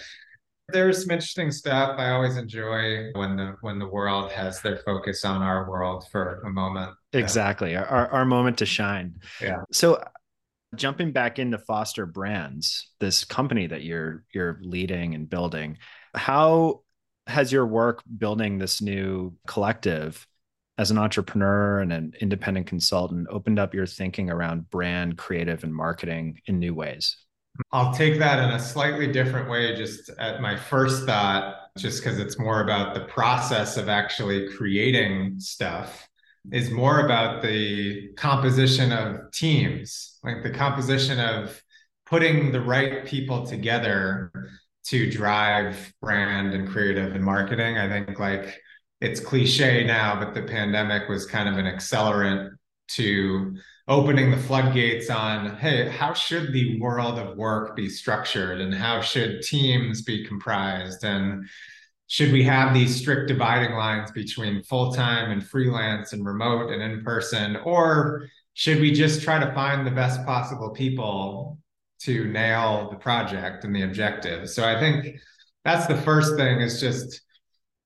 there's 0.68 1.02
some 1.02 1.12
interesting 1.12 1.52
stuff. 1.52 1.98
I 1.98 2.12
always 2.12 2.38
enjoy 2.38 3.12
when 3.14 3.36
the 3.36 3.56
when 3.62 3.80
the 3.80 3.88
world 3.88 4.32
has 4.32 4.62
their 4.62 4.78
focus 4.78 5.24
on 5.26 5.42
our 5.42 5.70
world 5.70 6.06
for 6.12 6.42
a 6.46 6.50
moment. 6.50 6.92
Exactly. 7.14 7.76
Our 7.76 8.10
our 8.10 8.26
moment 8.26 8.58
to 8.60 8.66
shine. 8.66 9.16
Yeah. 9.42 9.58
So 9.72 10.02
jumping 10.76 11.12
back 11.12 11.40
into 11.40 11.58
Foster 11.58 12.06
Brands, 12.06 12.90
this 13.00 13.24
company 13.24 13.68
that 13.68 13.84
you're 13.84 14.24
you're 14.34 14.60
leading 14.62 15.16
and 15.16 15.30
building, 15.30 15.78
how 16.16 16.82
has 17.28 17.52
your 17.52 17.66
work 17.66 18.02
building 18.18 18.58
this 18.58 18.82
new 18.82 19.34
collective 19.48 20.28
as 20.78 20.92
an 20.92 20.98
entrepreneur 20.98 21.80
and 21.80 21.94
an 21.94 22.14
independent 22.20 22.68
consultant 22.68 23.28
opened 23.30 23.60
up 23.60 23.74
your 23.74 23.86
thinking 23.86 24.30
around 24.30 24.70
brand, 24.70 25.18
creative, 25.18 25.64
and 25.64 25.74
marketing 25.74 26.42
in 26.48 26.60
new 26.60 26.74
ways? 26.74 27.18
I'll 27.72 27.94
take 27.94 28.18
that 28.20 28.40
in 28.40 28.56
a 28.56 28.60
slightly 28.60 29.12
different 29.12 29.50
way, 29.50 29.76
just 29.76 30.10
at 30.18 30.42
my 30.42 30.56
first 30.56 31.06
thought, 31.06 31.56
just 31.78 32.02
because 32.02 32.18
it's 32.18 32.40
more 32.40 32.64
about 32.64 32.94
the 32.94 33.02
process 33.02 33.78
of 33.78 33.90
actually 33.90 34.50
creating 34.50 35.40
stuff 35.40 36.08
is 36.52 36.72
more 36.72 37.06
about 37.06 37.42
the 37.42 38.10
composition 38.18 38.92
of 38.92 39.32
teams, 39.32 40.20
like 40.24 40.44
the 40.44 40.50
composition 40.50 41.20
of 41.20 41.62
putting 42.06 42.52
the 42.52 42.62
right 42.62 43.06
people 43.06 43.46
together 43.46 44.32
to 44.86 45.10
drive 45.12 45.94
brand 46.02 46.54
and 46.54 46.68
creative 46.68 47.14
and 47.14 47.24
marketing. 47.24 47.78
I 47.78 47.88
think 47.88 48.20
like 48.20 48.60
it's 49.00 49.20
cliche 49.20 49.84
now, 49.84 50.20
but 50.20 50.34
the 50.34 50.44
pandemic 50.44 51.08
was 51.08 51.26
kind 51.26 51.48
of 51.48 51.58
an 51.58 51.66
accelerant 51.66 52.52
to 52.90 53.56
opening 53.88 54.32
the 54.32 54.38
floodgates 54.38 55.10
on 55.10 55.56
hey 55.58 55.90
how 55.90 56.14
should 56.14 56.54
the 56.54 56.80
world 56.80 57.18
of 57.18 57.38
work 57.38 57.76
be 57.76 57.90
structured 57.90 58.62
and 58.62 58.74
how 58.74 59.02
should 59.02 59.42
teams 59.42 60.02
be 60.02 60.26
comprised 60.26 61.04
and 61.04 61.46
should 62.12 62.34
we 62.34 62.44
have 62.44 62.74
these 62.74 62.94
strict 62.94 63.30
dividing 63.30 63.72
lines 63.72 64.12
between 64.12 64.62
full 64.64 64.92
time 64.92 65.32
and 65.32 65.48
freelance 65.48 66.12
and 66.12 66.26
remote 66.26 66.70
and 66.70 66.84
in 66.84 67.06
person? 67.06 67.56
Or 67.64 68.28
should 68.54 68.82
we 68.82 68.92
just 68.92 69.22
try 69.22 69.40
to 69.40 69.54
find 69.54 69.88
the 69.88 69.92
best 69.92 70.26
possible 70.26 70.72
people 70.72 71.58
to 72.02 72.28
nail 72.28 72.90
the 72.92 72.98
project 72.98 73.64
and 73.64 73.74
the 73.74 73.84
objective? 73.84 74.50
So 74.50 74.68
I 74.68 74.78
think 74.78 75.22
that's 75.64 75.88
the 75.88 75.96
first 76.02 76.36
thing 76.36 76.60
is 76.60 76.82
just 76.82 77.22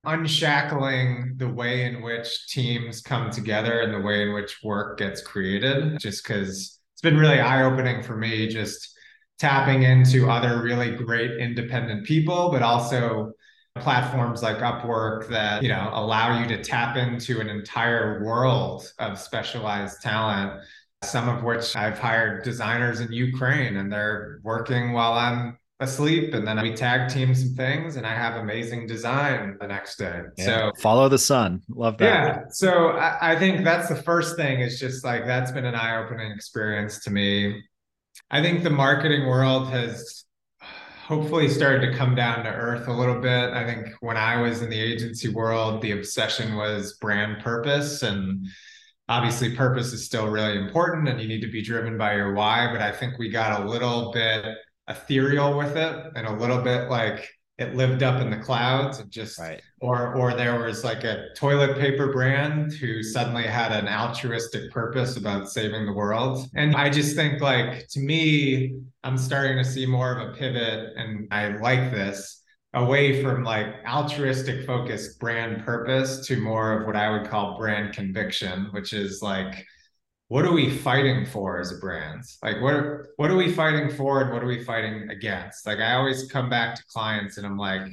unshackling 0.06 1.36
the 1.38 1.50
way 1.50 1.86
in 1.86 2.02
which 2.02 2.48
teams 2.48 3.02
come 3.02 3.30
together 3.30 3.82
and 3.82 3.94
the 3.94 4.02
way 4.02 4.24
in 4.24 4.34
which 4.34 4.58
work 4.64 4.98
gets 4.98 5.22
created, 5.22 6.00
just 6.00 6.24
because 6.24 6.80
it's 6.94 7.02
been 7.04 7.18
really 7.18 7.40
eye 7.40 7.62
opening 7.62 8.02
for 8.02 8.18
me 8.18 8.48
just 8.48 8.90
tapping 9.38 9.84
into 9.84 10.32
other 10.32 10.64
really 10.64 10.96
great 10.96 11.40
independent 11.40 12.08
people, 12.08 12.50
but 12.52 12.64
also 12.64 13.32
platforms 13.76 14.42
like 14.42 14.58
Upwork 14.58 15.28
that, 15.30 15.62
you 15.62 15.70
know, 15.70 15.90
allow 15.94 16.40
you 16.40 16.48
to 16.48 16.64
tap 16.64 16.96
into 16.96 17.42
an 17.42 17.50
entire 17.50 18.24
world 18.24 18.92
of 19.00 19.20
specialized 19.20 20.02
talent, 20.02 20.62
some 21.04 21.28
of 21.28 21.44
which 21.44 21.76
I've 21.76 22.00
hired 22.00 22.44
designers 22.44 23.02
in 23.02 23.12
Ukraine 23.12 23.78
and 23.78 23.92
they're 23.92 24.40
working 24.44 24.94
while 24.94 25.14
I'm 25.14 25.58
asleep 25.82 26.34
and 26.34 26.48
then 26.48 26.62
we 26.62 26.74
tag 26.74 27.10
team 27.10 27.36
some 27.36 27.54
things 27.54 27.98
and 27.98 28.08
I 28.08 28.16
have 28.16 28.36
amazing 28.36 28.88
design 28.88 29.58
the 29.60 29.68
next 29.68 29.98
day. 29.98 30.22
Yeah. 30.38 30.46
So 30.46 30.72
follow 30.82 31.10
the 31.10 31.20
sun. 31.20 31.62
Love 31.68 31.98
that. 31.98 32.06
Yeah. 32.06 32.44
So 32.50 32.92
I, 32.92 33.34
I 33.34 33.40
think 33.40 33.66
that's 33.66 33.90
the 33.90 33.98
first 33.98 34.38
thing 34.38 34.62
is 34.62 34.80
just 34.80 35.04
like 35.04 35.26
that's 35.26 35.52
been 35.52 35.66
an 35.66 35.76
eye-opening 35.76 36.32
experience 36.32 37.04
to 37.04 37.12
me. 37.12 37.62
I 38.32 38.42
think 38.42 38.64
the 38.64 38.70
marketing 38.70 39.28
world 39.28 39.70
has 39.70 40.25
hopefully 41.06 41.48
started 41.48 41.92
to 41.92 41.96
come 41.96 42.16
down 42.16 42.44
to 42.44 42.50
earth 42.50 42.88
a 42.88 42.92
little 42.92 43.22
bit. 43.22 43.54
I 43.54 43.64
think 43.64 43.94
when 44.00 44.18
I 44.18 44.42
was 44.42 44.64
in 44.64 44.72
the 44.72 44.82
agency 44.82 45.30
world, 45.30 45.84
the 45.84 45.92
obsession 45.92 46.56
was 46.56 46.98
brand 47.00 47.44
purpose. 47.44 48.02
And 48.02 48.48
obviously, 49.08 49.56
purpose 49.56 49.94
is 49.94 50.04
still 50.04 50.28
really 50.28 50.58
important 50.58 51.08
and 51.08 51.22
you 51.22 51.28
need 51.28 51.42
to 51.42 51.52
be 51.52 51.62
driven 51.62 51.96
by 51.96 52.16
your 52.16 52.34
why. 52.34 52.72
But 52.72 52.82
I 52.82 52.92
think 52.92 53.20
we 53.20 53.30
got 53.30 53.62
a 53.62 53.70
little 53.70 54.12
bit 54.14 54.46
ethereal 54.88 55.56
with 55.56 55.78
it 55.78 55.96
and 56.16 56.26
a 56.26 56.36
little 56.36 56.64
bit 56.64 56.90
like 56.90 57.30
it 57.58 57.74
lived 57.76 58.04
up 58.04 58.22
in 58.22 58.30
the 58.30 58.38
clouds 58.38 59.00
and 59.00 59.10
just 59.10 59.40
right. 59.40 59.62
or 59.80 60.14
or 60.16 60.34
there 60.34 60.60
was 60.60 60.84
like 60.84 61.04
a 61.04 61.28
toilet 61.36 61.78
paper 61.80 62.12
brand 62.12 62.74
who 62.74 63.02
suddenly 63.02 63.44
had 63.44 63.72
an 63.72 63.88
altruistic 63.88 64.72
purpose 64.72 65.16
about 65.16 65.50
saving 65.50 65.86
the 65.86 65.94
world 65.94 66.48
and 66.56 66.76
i 66.76 66.90
just 66.90 67.16
think 67.16 67.42
like 67.42 67.88
to 67.88 68.00
me 68.00 68.76
i'm 69.04 69.18
starting 69.18 69.58
to 69.58 69.64
see 69.64 69.86
more 69.86 70.18
of 70.18 70.30
a 70.30 70.34
pivot 70.34 70.94
and 70.98 71.28
i 71.32 71.48
like 71.58 71.92
this 71.92 72.44
away 72.74 73.24
from 73.24 73.44
like 73.44 73.68
altruistic 73.88 74.66
focused 74.66 75.18
brand 75.20 75.64
purpose 75.64 76.28
to 76.28 76.40
more 76.42 76.82
of 76.82 76.86
what 76.86 76.96
i 76.98 77.10
would 77.10 77.30
call 77.30 77.58
brand 77.58 77.94
conviction 77.94 78.68
which 78.72 78.92
is 78.92 79.22
like 79.22 79.66
what 80.28 80.46
are 80.46 80.52
we 80.52 80.76
fighting 80.76 81.26
for 81.26 81.60
as 81.60 81.72
a 81.72 81.78
brand? 81.78 82.24
Like 82.42 82.62
what 82.62 82.74
are, 82.74 83.10
what 83.18 83.30
are 83.30 83.36
we 83.36 83.52
fighting 83.52 83.92
for 83.92 84.22
and 84.22 84.34
what 84.34 84.44
are 84.44 84.48
we 84.48 84.64
fighting 84.64 85.10
against? 85.10 85.68
Like 85.68 85.80
I 85.80 85.96
always 85.96 86.30
come 86.32 86.50
back 86.50 86.76
to 86.76 86.84
clients 86.90 87.38
and 87.38 87.46
I'm 87.46 87.58
like, 87.58 87.84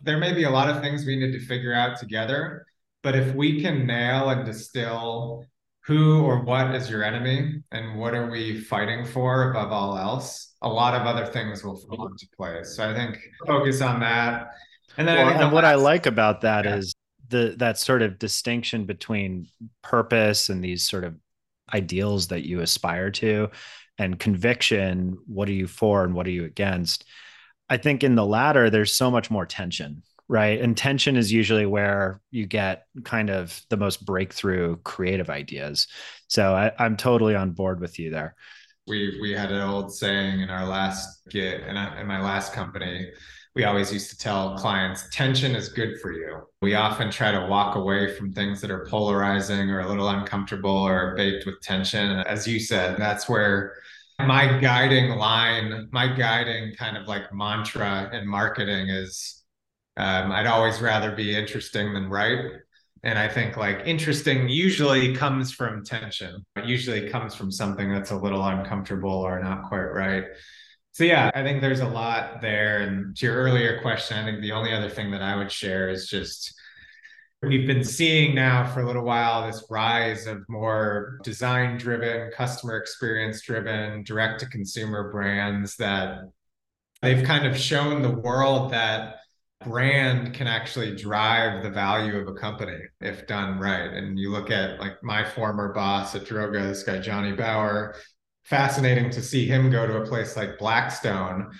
there 0.00 0.18
may 0.18 0.32
be 0.32 0.44
a 0.44 0.50
lot 0.50 0.70
of 0.70 0.80
things 0.80 1.04
we 1.04 1.16
need 1.16 1.32
to 1.32 1.40
figure 1.40 1.74
out 1.74 1.98
together, 1.98 2.64
but 3.02 3.14
if 3.14 3.34
we 3.34 3.60
can 3.60 3.86
nail 3.86 4.30
and 4.30 4.46
distill 4.46 5.44
who 5.84 6.22
or 6.22 6.42
what 6.42 6.74
is 6.74 6.88
your 6.88 7.02
enemy 7.02 7.62
and 7.72 7.98
what 7.98 8.14
are 8.14 8.30
we 8.30 8.60
fighting 8.60 9.04
for 9.04 9.50
above 9.50 9.72
all 9.72 9.98
else, 9.98 10.54
a 10.62 10.68
lot 10.68 10.94
of 10.94 11.06
other 11.06 11.26
things 11.26 11.64
will 11.64 11.76
fall 11.76 12.06
into 12.06 12.26
place. 12.36 12.76
So 12.76 12.88
I 12.88 12.94
think 12.94 13.18
focus 13.46 13.80
on 13.80 14.00
that. 14.00 14.48
And 14.96 15.06
then 15.06 15.26
well, 15.26 15.42
and 15.42 15.52
what 15.52 15.64
last, 15.64 15.72
I 15.72 15.74
like 15.76 16.06
about 16.06 16.42
that 16.42 16.64
yeah. 16.64 16.76
is 16.76 16.94
the 17.28 17.54
that 17.58 17.78
sort 17.78 18.02
of 18.02 18.18
distinction 18.18 18.84
between 18.84 19.48
purpose 19.82 20.48
and 20.48 20.62
these 20.62 20.88
sort 20.88 21.04
of 21.04 21.14
ideals 21.72 22.28
that 22.28 22.46
you 22.46 22.60
aspire 22.60 23.10
to 23.12 23.50
and 23.98 24.18
conviction 24.18 25.18
what 25.26 25.48
are 25.48 25.52
you 25.52 25.66
for 25.66 26.04
and 26.04 26.14
what 26.14 26.26
are 26.26 26.30
you 26.30 26.44
against? 26.44 27.04
I 27.68 27.76
think 27.76 28.02
in 28.02 28.14
the 28.14 28.26
latter 28.26 28.70
there's 28.70 28.92
so 28.92 29.10
much 29.10 29.30
more 29.30 29.46
tension 29.46 30.02
right? 30.28 30.60
And 30.60 30.76
tension 30.76 31.16
is 31.16 31.32
usually 31.32 31.66
where 31.66 32.20
you 32.30 32.46
get 32.46 32.84
kind 33.04 33.30
of 33.30 33.60
the 33.70 33.76
most 33.76 34.04
breakthrough 34.04 34.76
creative 34.84 35.30
ideas. 35.30 35.88
So 36.28 36.54
I, 36.54 36.72
i'm 36.78 36.96
totally 36.96 37.34
on 37.34 37.52
board 37.52 37.80
with 37.80 37.98
you 37.98 38.10
there. 38.10 38.34
We 38.86 39.18
we 39.20 39.32
had 39.32 39.50
an 39.50 39.60
old 39.60 39.94
saying 39.94 40.40
in 40.40 40.50
our 40.50 40.66
last 40.66 41.22
get 41.30 41.62
in, 41.62 41.76
in 41.76 42.06
my 42.06 42.20
last 42.22 42.52
company 42.52 43.10
we 43.58 43.64
always 43.64 43.92
used 43.92 44.08
to 44.08 44.16
tell 44.16 44.56
clients 44.56 45.08
tension 45.10 45.56
is 45.56 45.68
good 45.68 46.00
for 46.00 46.12
you. 46.12 46.42
We 46.62 46.76
often 46.76 47.10
try 47.10 47.32
to 47.32 47.46
walk 47.46 47.74
away 47.74 48.14
from 48.14 48.32
things 48.32 48.60
that 48.60 48.70
are 48.70 48.86
polarizing 48.88 49.68
or 49.68 49.80
a 49.80 49.88
little 49.88 50.08
uncomfortable 50.08 50.70
or 50.70 51.16
baked 51.16 51.44
with 51.44 51.60
tension. 51.60 52.20
As 52.20 52.46
you 52.46 52.60
said, 52.60 52.98
that's 52.98 53.28
where 53.28 53.74
my 54.20 54.60
guiding 54.60 55.10
line, 55.18 55.88
my 55.90 56.06
guiding 56.06 56.76
kind 56.76 56.96
of 56.96 57.08
like 57.08 57.34
mantra 57.34 58.08
in 58.12 58.28
marketing 58.28 58.90
is 58.90 59.42
um, 59.96 60.30
I'd 60.30 60.46
always 60.46 60.80
rather 60.80 61.10
be 61.10 61.34
interesting 61.34 61.92
than 61.94 62.08
right. 62.08 62.44
And 63.02 63.18
I 63.18 63.26
think 63.26 63.56
like 63.56 63.80
interesting 63.84 64.48
usually 64.48 65.16
comes 65.16 65.50
from 65.50 65.84
tension. 65.84 66.46
It 66.54 66.66
usually 66.66 67.10
comes 67.10 67.34
from 67.34 67.50
something 67.50 67.92
that's 67.92 68.12
a 68.12 68.16
little 68.16 68.46
uncomfortable 68.46 69.10
or 69.10 69.42
not 69.42 69.64
quite 69.64 69.80
right. 69.80 70.26
So 70.98 71.04
yeah, 71.04 71.30
I 71.32 71.44
think 71.44 71.60
there's 71.60 71.78
a 71.78 71.86
lot 71.86 72.40
there. 72.40 72.78
And 72.78 73.16
to 73.18 73.26
your 73.26 73.36
earlier 73.36 73.80
question, 73.80 74.18
I 74.18 74.24
think 74.24 74.40
the 74.40 74.50
only 74.50 74.72
other 74.72 74.88
thing 74.88 75.12
that 75.12 75.22
I 75.22 75.36
would 75.36 75.52
share 75.52 75.88
is 75.88 76.08
just 76.08 76.52
we've 77.40 77.68
been 77.68 77.84
seeing 77.84 78.34
now 78.34 78.66
for 78.66 78.80
a 78.80 78.84
little 78.84 79.04
while 79.04 79.46
this 79.46 79.64
rise 79.70 80.26
of 80.26 80.38
more 80.48 81.20
design 81.22 81.78
driven, 81.78 82.32
customer 82.32 82.78
experience 82.78 83.42
driven, 83.42 84.02
direct 84.02 84.40
to 84.40 84.46
consumer 84.46 85.12
brands 85.12 85.76
that 85.76 86.18
they've 87.00 87.24
kind 87.24 87.46
of 87.46 87.56
shown 87.56 88.02
the 88.02 88.10
world 88.10 88.72
that 88.72 89.18
brand 89.64 90.34
can 90.34 90.48
actually 90.48 90.96
drive 90.96 91.62
the 91.62 91.70
value 91.70 92.16
of 92.16 92.26
a 92.26 92.34
company 92.34 92.80
if 93.00 93.24
done 93.28 93.60
right. 93.60 93.92
And 93.92 94.18
you 94.18 94.32
look 94.32 94.50
at 94.50 94.80
like 94.80 95.00
my 95.04 95.24
former 95.24 95.72
boss 95.72 96.16
at 96.16 96.24
Droga, 96.24 96.66
this 96.66 96.82
guy 96.82 96.98
Johnny 96.98 97.36
Bauer, 97.36 97.94
fascinating 98.48 99.10
to 99.10 99.22
see 99.22 99.46
him 99.46 99.70
go 99.70 99.86
to 99.86 99.98
a 99.98 100.06
place 100.06 100.36
like 100.36 100.58
Blackstone 100.58 101.52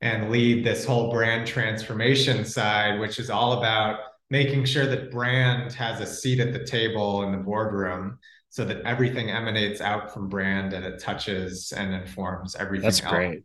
and 0.00 0.30
lead 0.30 0.64
this 0.64 0.84
whole 0.84 1.10
brand 1.12 1.46
transformation 1.46 2.44
side, 2.44 2.98
which 2.98 3.20
is 3.20 3.30
all 3.30 3.58
about 3.58 4.00
making 4.28 4.64
sure 4.64 4.86
that 4.86 5.10
brand 5.10 5.72
has 5.72 6.00
a 6.00 6.06
seat 6.06 6.40
at 6.40 6.52
the 6.52 6.64
table 6.64 7.22
in 7.22 7.30
the 7.32 7.38
boardroom 7.38 8.18
so 8.48 8.64
that 8.64 8.82
everything 8.82 9.30
emanates 9.30 9.80
out 9.80 10.12
from 10.12 10.28
brand 10.28 10.72
and 10.72 10.84
it 10.84 10.98
touches 10.98 11.72
and 11.72 11.94
informs 11.94 12.56
everything 12.56 12.84
That's 12.84 13.00
great. 13.00 13.44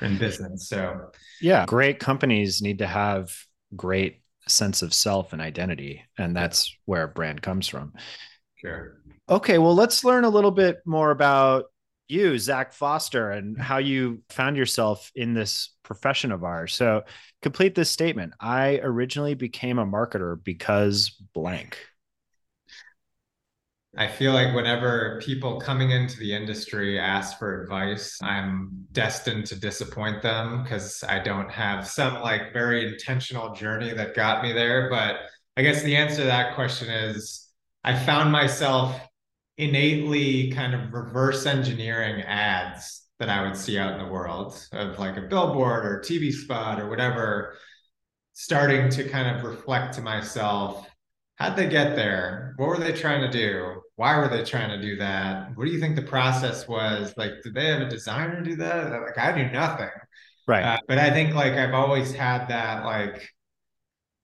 in 0.00 0.18
business. 0.18 0.68
So 0.68 1.10
yeah, 1.40 1.64
great 1.66 2.00
companies 2.00 2.60
need 2.60 2.78
to 2.78 2.86
have 2.86 3.32
great 3.76 4.22
sense 4.48 4.82
of 4.82 4.92
self 4.92 5.32
and 5.32 5.40
identity. 5.40 6.02
And 6.18 6.34
that's 6.34 6.76
where 6.86 7.06
brand 7.06 7.40
comes 7.40 7.68
from. 7.68 7.92
Sure. 8.56 8.98
Okay, 9.28 9.58
well, 9.58 9.74
let's 9.74 10.04
learn 10.04 10.24
a 10.24 10.28
little 10.28 10.50
bit 10.50 10.80
more 10.84 11.10
about 11.12 11.66
you, 12.12 12.38
Zach 12.38 12.72
Foster, 12.72 13.30
and 13.30 13.60
how 13.60 13.78
you 13.78 14.22
found 14.28 14.56
yourself 14.56 15.10
in 15.14 15.34
this 15.34 15.70
profession 15.82 16.30
of 16.30 16.44
ours. 16.44 16.74
So, 16.74 17.02
complete 17.40 17.74
this 17.74 17.90
statement. 17.90 18.34
I 18.40 18.78
originally 18.82 19.34
became 19.34 19.78
a 19.78 19.86
marketer 19.86 20.36
because 20.42 21.20
blank. 21.34 21.78
I 23.96 24.08
feel 24.08 24.32
like 24.32 24.54
whenever 24.54 25.20
people 25.22 25.60
coming 25.60 25.90
into 25.90 26.18
the 26.18 26.34
industry 26.34 26.98
ask 26.98 27.38
for 27.38 27.62
advice, 27.62 28.18
I'm 28.22 28.86
destined 28.92 29.46
to 29.46 29.60
disappoint 29.60 30.22
them 30.22 30.62
because 30.62 31.04
I 31.06 31.18
don't 31.18 31.50
have 31.50 31.86
some 31.86 32.22
like 32.22 32.54
very 32.54 32.90
intentional 32.90 33.54
journey 33.54 33.92
that 33.92 34.14
got 34.14 34.42
me 34.42 34.54
there. 34.54 34.88
But 34.88 35.16
I 35.58 35.62
guess 35.62 35.82
the 35.82 35.96
answer 35.96 36.18
to 36.18 36.24
that 36.24 36.54
question 36.54 36.88
is 36.88 37.50
I 37.84 37.94
found 37.94 38.32
myself 38.32 38.98
innately 39.58 40.50
kind 40.50 40.74
of 40.74 40.92
reverse 40.92 41.46
engineering 41.46 42.22
ads 42.22 43.02
that 43.18 43.28
I 43.28 43.42
would 43.42 43.56
see 43.56 43.78
out 43.78 43.92
in 43.92 44.04
the 44.04 44.12
world 44.12 44.66
of 44.72 44.98
like 44.98 45.16
a 45.16 45.22
billboard 45.22 45.84
or 45.84 46.00
TV 46.00 46.32
spot 46.32 46.80
or 46.80 46.88
whatever, 46.88 47.56
starting 48.32 48.88
to 48.90 49.08
kind 49.08 49.36
of 49.36 49.44
reflect 49.44 49.94
to 49.94 50.00
myself, 50.00 50.88
how'd 51.36 51.56
they 51.56 51.68
get 51.68 51.94
there? 51.94 52.54
What 52.56 52.68
were 52.68 52.78
they 52.78 52.92
trying 52.92 53.20
to 53.20 53.30
do? 53.30 53.80
Why 53.96 54.16
were 54.18 54.28
they 54.28 54.42
trying 54.42 54.70
to 54.70 54.80
do 54.80 54.96
that? 54.96 55.56
What 55.56 55.66
do 55.66 55.70
you 55.70 55.78
think 55.78 55.96
the 55.96 56.02
process 56.02 56.66
was? 56.66 57.14
Like, 57.16 57.32
did 57.44 57.54
they 57.54 57.66
have 57.66 57.82
a 57.82 57.88
designer 57.88 58.40
do 58.42 58.56
that? 58.56 58.90
Like, 58.90 59.18
I 59.18 59.32
do 59.32 59.50
nothing. 59.52 59.90
Right. 60.48 60.64
Uh, 60.64 60.78
but 60.88 60.98
I 60.98 61.10
think 61.10 61.34
like 61.34 61.52
I've 61.52 61.74
always 61.74 62.12
had 62.12 62.48
that 62.48 62.84
like 62.84 63.30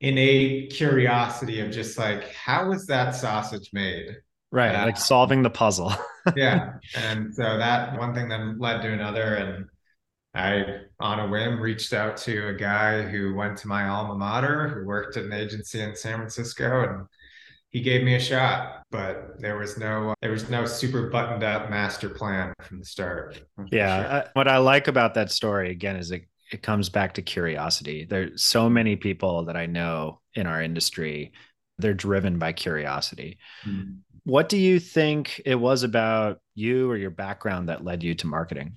innate 0.00 0.72
curiosity 0.72 1.60
of 1.60 1.70
just 1.70 1.98
like, 1.98 2.32
how 2.32 2.68
was 2.68 2.86
that 2.86 3.14
sausage 3.14 3.70
made? 3.72 4.16
Right. 4.50 4.74
Uh, 4.74 4.86
like 4.86 4.96
solving 4.96 5.42
the 5.42 5.50
puzzle. 5.50 5.92
yeah. 6.36 6.74
And 6.96 7.34
so 7.34 7.58
that 7.58 7.98
one 7.98 8.14
thing 8.14 8.28
then 8.28 8.58
led 8.58 8.82
to 8.82 8.92
another. 8.92 9.34
And 9.34 9.66
I, 10.34 10.64
on 11.00 11.20
a 11.20 11.28
whim, 11.28 11.60
reached 11.60 11.92
out 11.92 12.16
to 12.18 12.48
a 12.48 12.54
guy 12.54 13.02
who 13.02 13.34
went 13.34 13.58
to 13.58 13.68
my 13.68 13.88
alma 13.88 14.14
mater, 14.14 14.68
who 14.68 14.86
worked 14.86 15.16
at 15.16 15.24
an 15.24 15.32
agency 15.32 15.80
in 15.80 15.94
San 15.94 16.16
Francisco, 16.16 16.82
and 16.82 17.06
he 17.70 17.80
gave 17.82 18.02
me 18.02 18.14
a 18.14 18.20
shot. 18.20 18.82
But 18.90 19.38
there 19.38 19.58
was 19.58 19.76
no, 19.76 20.14
there 20.22 20.30
was 20.30 20.48
no 20.48 20.64
super 20.64 21.10
buttoned 21.10 21.42
up 21.42 21.68
master 21.68 22.08
plan 22.08 22.54
from 22.62 22.78
the 22.78 22.86
start. 22.86 23.40
Yeah, 23.70 24.02
sure. 24.02 24.12
I, 24.12 24.26
what 24.32 24.48
I 24.48 24.58
like 24.58 24.88
about 24.88 25.14
that 25.14 25.30
story 25.30 25.70
again 25.70 25.96
is 25.96 26.10
it 26.10 26.22
it 26.50 26.62
comes 26.62 26.88
back 26.88 27.14
to 27.14 27.22
curiosity. 27.22 28.06
There's 28.08 28.42
so 28.42 28.70
many 28.70 28.96
people 28.96 29.44
that 29.44 29.56
I 29.56 29.66
know 29.66 30.20
in 30.34 30.46
our 30.46 30.62
industry, 30.62 31.32
they're 31.78 31.94
driven 31.94 32.38
by 32.38 32.52
curiosity. 32.52 33.38
Mm-hmm. 33.64 33.92
What 34.24 34.48
do 34.48 34.58
you 34.58 34.78
think 34.78 35.40
it 35.46 35.54
was 35.54 35.82
about 35.82 36.40
you 36.54 36.90
or 36.90 36.96
your 36.96 37.10
background 37.10 37.68
that 37.68 37.84
led 37.84 38.02
you 38.02 38.14
to 38.16 38.26
marketing? 38.26 38.76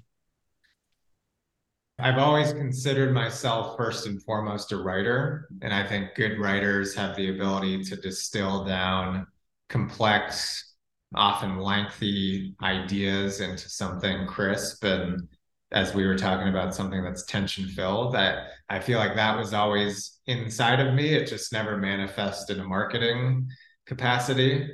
I've 1.99 2.17
always 2.17 2.53
considered 2.53 3.13
myself 3.13 3.77
first 3.77 4.07
and 4.07 4.21
foremost 4.23 4.71
a 4.71 4.77
writer. 4.77 5.49
And 5.61 5.73
I 5.73 5.85
think 5.85 6.15
good 6.15 6.39
writers 6.39 6.95
have 6.95 7.15
the 7.15 7.35
ability 7.35 7.83
to 7.83 7.95
distill 7.95 8.63
down 8.65 9.27
complex, 9.69 10.73
often 11.13 11.59
lengthy 11.59 12.55
ideas 12.63 13.39
into 13.41 13.69
something 13.69 14.25
crisp. 14.25 14.83
And 14.83 15.27
as 15.71 15.93
we 15.93 16.05
were 16.05 16.17
talking 16.17 16.49
about, 16.49 16.75
something 16.75 17.03
that's 17.03 17.23
tension 17.23 17.67
filled, 17.67 18.13
that 18.13 18.47
I 18.69 18.79
feel 18.79 18.99
like 18.99 19.15
that 19.15 19.37
was 19.37 19.53
always 19.53 20.19
inside 20.27 20.79
of 20.79 20.93
me. 20.93 21.13
It 21.13 21.27
just 21.27 21.53
never 21.53 21.77
manifested 21.77 22.57
in 22.57 22.63
a 22.63 22.67
marketing 22.67 23.47
capacity. 23.85 24.69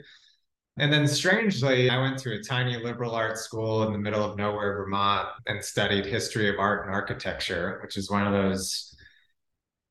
And 0.80 0.94
then 0.94 1.08
strangely, 1.08 1.90
I 1.90 2.00
went 2.00 2.20
to 2.20 2.34
a 2.34 2.44
tiny 2.44 2.78
liberal 2.78 3.16
arts 3.16 3.42
school 3.42 3.84
in 3.84 3.94
the 3.94 4.00
middle 4.00 4.24
of 4.24 4.38
nowhere, 4.38 4.78
Vermont, 4.78 5.28
and 5.48 5.64
studied 5.64 6.06
history 6.06 6.50
of 6.50 6.60
art 6.60 6.86
and 6.86 6.94
architecture, 6.94 7.80
which 7.82 7.98
is 7.98 8.12
one 8.12 8.28
of 8.28 8.34
those 8.34 8.96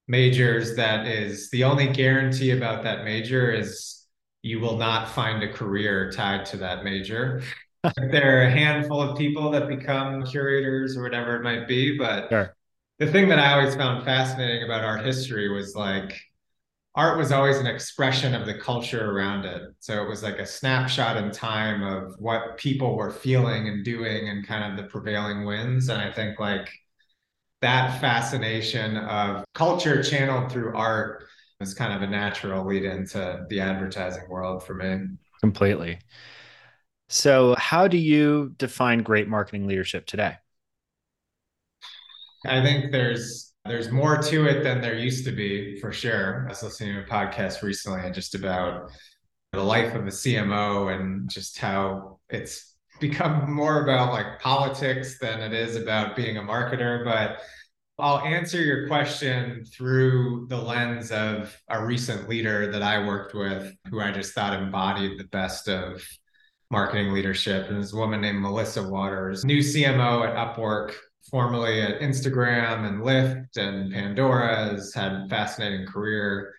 majors 0.08 0.76
that 0.76 1.06
is 1.06 1.50
the 1.50 1.64
only 1.64 1.88
guarantee 1.88 2.52
about 2.52 2.84
that 2.84 3.04
major 3.04 3.50
is 3.50 4.06
you 4.42 4.60
will 4.60 4.76
not 4.76 5.08
find 5.10 5.42
a 5.42 5.52
career 5.52 6.10
tied 6.12 6.46
to 6.46 6.56
that 6.58 6.84
major. 6.84 7.42
there 8.11 8.40
are 8.40 8.43
a 8.43 8.50
handful 8.50 9.00
of 9.00 9.16
people 9.16 9.50
that 9.50 9.69
become 9.69 10.25
curators 10.25 10.97
or 10.97 11.02
whatever 11.02 11.37
it 11.37 11.43
might 11.43 11.66
be, 11.69 11.97
but 11.97 12.28
sure. 12.28 12.57
the 12.99 13.07
thing 13.07 13.28
that 13.28 13.38
I 13.38 13.52
always 13.52 13.75
found 13.75 14.05
fascinating 14.05 14.64
about 14.64 14.85
art 14.85 15.05
history 15.05 15.49
was 15.49 15.75
like 15.75 16.19
art 16.97 17.19
was 17.19 17.31
always 17.31 17.59
an 17.59 17.66
expression 17.66 18.35
of 18.35 18.47
the 18.47 18.55
culture 18.55 19.11
around 19.11 19.45
it. 19.45 19.62
So 19.81 20.02
it 20.02 20.09
was 20.09 20.23
like 20.23 20.38
a 20.38 20.47
snapshot 20.47 21.19
in 21.19 21.31
time 21.31 21.83
of 21.83 22.14
what 22.19 22.57
people 22.57 22.97
were 22.97 23.11
feeling 23.11 23.69
and 23.69 23.85
doing 23.85 24.31
and 24.31 24.47
kind 24.47 24.73
of 24.73 24.83
the 24.83 24.90
prevailing 24.90 25.45
winds. 25.45 25.90
And 25.90 26.00
I 26.00 26.11
think 26.11 26.40
like 26.40 26.71
that 27.61 28.00
fascination 28.00 28.97
of 28.97 29.45
culture 29.55 30.02
channeled 30.02 30.50
through 30.50 30.75
art 30.75 31.25
was 31.61 31.75
kind 31.75 31.93
of 31.93 32.02
a 32.02 32.11
natural 32.11 32.66
lead 32.66 32.85
into 32.85 33.45
the 33.50 33.61
advertising 33.61 34.28
world 34.28 34.62
for 34.64 34.75
me. 34.75 35.07
Completely. 35.40 35.99
So, 37.08 37.54
how 37.56 37.86
do 37.88 37.96
you 37.96 38.54
define 38.58 39.02
great 39.02 39.28
marketing 39.28 39.66
leadership 39.66 40.06
today? 40.06 40.36
I 42.46 42.62
think 42.62 42.92
there's 42.92 43.52
there's 43.64 43.90
more 43.90 44.18
to 44.22 44.46
it 44.46 44.62
than 44.62 44.80
there 44.80 44.96
used 44.96 45.25
to 45.25 45.32
be, 45.32 45.80
for 45.80 45.92
sure. 45.92 46.44
I 46.46 46.50
was 46.50 46.62
listening 46.62 46.94
to 46.94 47.00
a 47.00 47.04
podcast 47.04 47.62
recently 47.62 48.08
just 48.12 48.34
about 48.36 48.90
the 49.52 49.62
life 49.62 49.94
of 49.94 50.06
a 50.06 50.12
CMO 50.12 50.88
and 50.88 51.28
just 51.28 51.58
how 51.58 52.20
it's 52.28 52.76
become 53.00 53.52
more 53.52 53.82
about 53.82 54.12
like 54.12 54.40
politics 54.40 55.18
than 55.18 55.40
it 55.40 55.52
is 55.52 55.76
about 55.76 56.14
being 56.16 56.36
a 56.36 56.42
marketer. 56.42 57.04
But 57.04 57.40
I'll 57.98 58.20
answer 58.20 58.60
your 58.62 58.86
question 58.86 59.64
through 59.64 60.46
the 60.48 60.58
lens 60.58 61.10
of 61.10 61.56
a 61.68 61.84
recent 61.84 62.28
leader 62.28 62.70
that 62.70 62.82
I 62.82 63.04
worked 63.06 63.34
with 63.34 63.75
who 63.90 64.00
I 64.00 64.12
just 64.12 64.34
thought 64.34 64.60
embodied 64.60 65.18
the 65.18 65.25
best 65.25 65.68
of 65.68 66.02
marketing 66.70 67.12
leadership. 67.12 67.68
And 67.68 67.82
this 67.82 67.92
woman 67.92 68.20
named 68.20 68.40
Melissa 68.40 68.83
Waters, 68.83 69.44
new 69.44 69.59
CMO 69.59 70.26
at 70.26 70.37
Upwork 70.37 70.94
formerly 71.31 71.83
at 71.83 72.00
Instagram 72.00 72.87
and 72.87 73.02
Lyft 73.02 73.57
and 73.57 73.92
Pandora, 73.92 74.70
has 74.70 74.94
had 74.94 75.12
a 75.12 75.26
fascinating 75.29 75.87
career. 75.87 76.55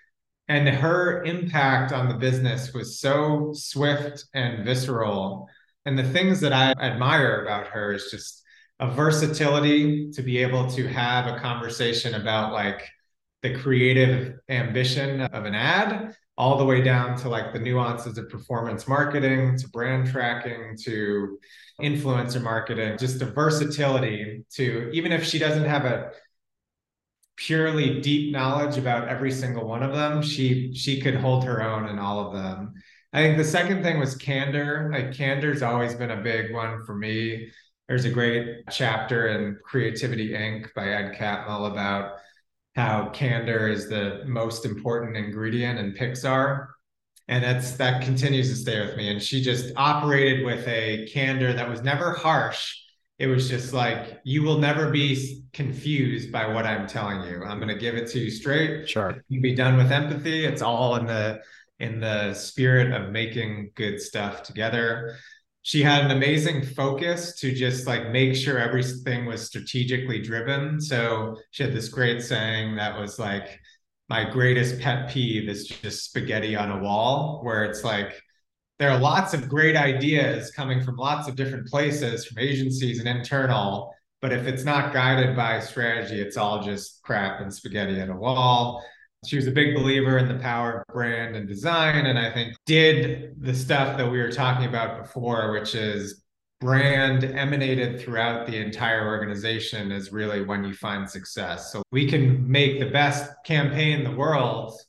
And 0.50 0.68
her 0.68 1.24
impact 1.24 1.92
on 1.92 2.08
the 2.08 2.16
business 2.16 2.74
was 2.74 3.00
so 3.00 3.52
swift 3.54 4.26
and 4.34 4.66
visceral. 4.66 5.48
And 5.86 5.98
the 5.98 6.04
things 6.04 6.40
that 6.42 6.54
I 6.54 6.72
admire 6.82 7.44
about 7.44 7.68
her 7.68 7.94
is 7.94 8.10
just 8.12 8.44
a 8.80 8.90
versatility 8.92 10.12
to 10.12 10.22
be 10.22 10.38
able 10.38 10.70
to 10.72 10.88
have 10.88 11.28
a 11.28 11.40
conversation 11.40 12.14
about 12.16 12.54
like 12.54 12.88
the 13.42 13.56
creative 13.56 14.36
ambition 14.50 15.22
of 15.22 15.46
an 15.46 15.56
ad 15.56 16.16
all 16.38 16.58
the 16.58 16.66
way 16.66 16.82
down 16.82 17.18
to 17.18 17.30
like 17.30 17.52
the 17.52 17.60
nuances 17.60 18.18
of 18.18 18.30
performance 18.30 18.88
marketing 18.88 19.58
to 19.58 19.68
brand 19.70 20.08
tracking 20.08 20.78
to 20.84 21.40
influencer 21.82 22.42
marketing, 22.42 22.98
just 22.98 23.20
the 23.20 23.26
versatility 23.26 24.44
to 24.52 24.90
even 24.94 25.12
if 25.12 25.24
she 25.26 25.40
doesn't 25.40 25.66
have 25.66 25.86
a 25.86 26.12
purely 27.38 28.02
deep 28.02 28.32
knowledge 28.32 28.78
about 28.78 29.08
every 29.08 29.32
single 29.32 29.68
one 29.68 29.84
of 29.84 29.94
them, 29.94 30.22
she 30.22 30.74
she 30.74 31.02
could 31.02 31.16
hold 31.16 31.44
her 31.44 31.62
own 31.62 31.88
in 31.88 31.98
all 32.00 32.20
of 32.20 32.34
them. 32.34 32.74
I 33.14 33.22
think 33.22 33.38
the 33.38 33.44
second 33.44 33.84
thing 33.84 34.00
was 34.00 34.16
candor. 34.16 34.90
Like 34.92 35.16
candor's 35.16 35.64
always 35.64 35.96
been 35.96 36.12
a 36.12 36.22
big 36.22 36.54
one 36.54 36.84
for 36.86 36.96
me. 36.96 37.50
There's 37.88 38.06
a 38.06 38.10
great 38.10 38.66
chapter 38.70 39.28
in 39.30 39.58
Creativity 39.64 40.32
Inc. 40.32 40.74
by 40.76 40.90
Ed 40.90 41.16
Catmull 41.16 41.72
about 41.72 42.18
how 42.78 43.10
candor 43.10 43.68
is 43.68 43.90
the 43.90 44.24
most 44.28 44.64
important 44.64 45.18
ingredient 45.18 45.80
in 45.80 45.94
Pixar. 45.94 46.68
And 47.28 47.44
that's 47.44 47.72
that 47.74 48.04
continues 48.04 48.50
to 48.50 48.56
stay 48.56 48.80
with 48.80 48.96
me. 48.96 49.10
And 49.10 49.22
she 49.22 49.42
just 49.42 49.74
operated 49.76 50.46
with 50.46 50.66
a 50.68 51.10
candor 51.12 51.52
that 51.54 51.68
was 51.68 51.82
never 51.82 52.14
harsh. 52.14 52.78
It 53.18 53.26
was 53.26 53.50
just 53.50 53.74
like 53.74 54.22
you 54.24 54.44
will 54.44 54.60
never 54.60 54.92
be 54.92 55.44
confused 55.52 56.32
by 56.32 56.54
what 56.54 56.68
i'm 56.68 56.86
telling 56.88 57.24
you. 57.24 57.44
I'm 57.44 57.58
going 57.58 57.74
to 57.74 57.82
give 57.82 57.96
it 57.96 58.12
to 58.12 58.20
you 58.20 58.30
straight. 58.30 58.88
Sure. 58.88 59.24
You 59.28 59.42
be 59.42 59.56
done 59.56 59.76
with 59.76 59.92
empathy. 59.92 60.46
It's 60.46 60.62
all 60.62 60.96
in 60.98 61.08
the 61.08 61.42
in 61.80 62.00
the 62.00 62.36
spirit 62.36 62.94
of 62.94 63.12
making 63.12 63.72
good 63.74 64.00
stuff 64.00 64.44
together 64.44 65.18
she 65.68 65.84
had 65.84 66.06
an 66.06 66.12
amazing 66.12 66.64
focus 66.64 67.38
to 67.40 67.54
just 67.54 67.88
like 67.88 68.10
make 68.10 68.34
sure 68.34 68.58
everything 68.58 69.26
was 69.26 69.46
strategically 69.46 70.22
driven 70.22 70.80
so 70.80 71.36
she 71.52 71.64
had 71.64 71.74
this 71.74 71.90
great 71.90 72.22
saying 72.22 72.76
that 72.76 72.98
was 72.98 73.20
like 73.20 73.60
my 74.10 74.24
greatest 74.24 74.80
pet 74.80 75.10
peeve 75.10 75.50
is 75.50 75.68
just 75.68 76.06
spaghetti 76.06 76.56
on 76.56 76.72
a 76.72 76.82
wall, 76.82 77.42
where 77.44 77.66
it's 77.66 77.84
like 77.84 78.22
there 78.80 78.90
are 78.90 79.00
lots 79.00 79.34
of 79.34 79.50
great 79.50 79.76
ideas 79.76 80.52
coming 80.52 80.82
from 80.82 80.96
lots 80.96 81.28
of 81.28 81.36
different 81.36 81.68
places, 81.68 82.26
from 82.26 82.40
agencies 82.40 83.00
and 83.00 83.08
internal. 83.08 83.94
But 84.22 84.32
if 84.32 84.48
it's 84.48 84.64
not 84.64 84.94
guided 84.94 85.36
by 85.36 85.60
strategy, 85.60 86.22
it's 86.22 86.38
all 86.38 86.64
just 86.64 87.02
crap 87.04 87.42
and 87.42 87.54
spaghetti 87.54 88.02
on 88.02 88.10
a 88.10 88.18
wall. 88.18 88.84
She 89.28 89.36
was 89.36 89.48
a 89.48 89.52
big 89.52 89.76
believer 89.76 90.18
in 90.18 90.28
the 90.28 90.40
power 90.40 90.80
of 90.80 90.94
brand 90.94 91.36
and 91.36 91.48
design. 91.48 92.06
And 92.06 92.18
I 92.18 92.34
think 92.34 92.56
did 92.66 93.42
the 93.42 93.54
stuff 93.54 93.98
that 93.98 94.10
we 94.10 94.20
were 94.20 94.32
talking 94.32 94.66
about 94.66 95.04
before, 95.04 95.52
which 95.52 95.76
is 95.76 96.24
brand 96.60 97.24
emanated 97.24 98.00
throughout 98.00 98.48
the 98.48 98.56
entire 98.58 99.06
organization 99.06 99.92
is 99.92 100.12
really 100.12 100.44
when 100.44 100.64
you 100.64 100.74
find 100.74 101.10
success. 101.10 101.72
So 101.72 101.84
we 101.92 102.10
can 102.10 102.50
make 102.50 102.80
the 102.80 102.90
best 102.90 103.30
campaign 103.46 104.00
in 104.00 104.04
the 104.04 104.16
world, 104.16 104.80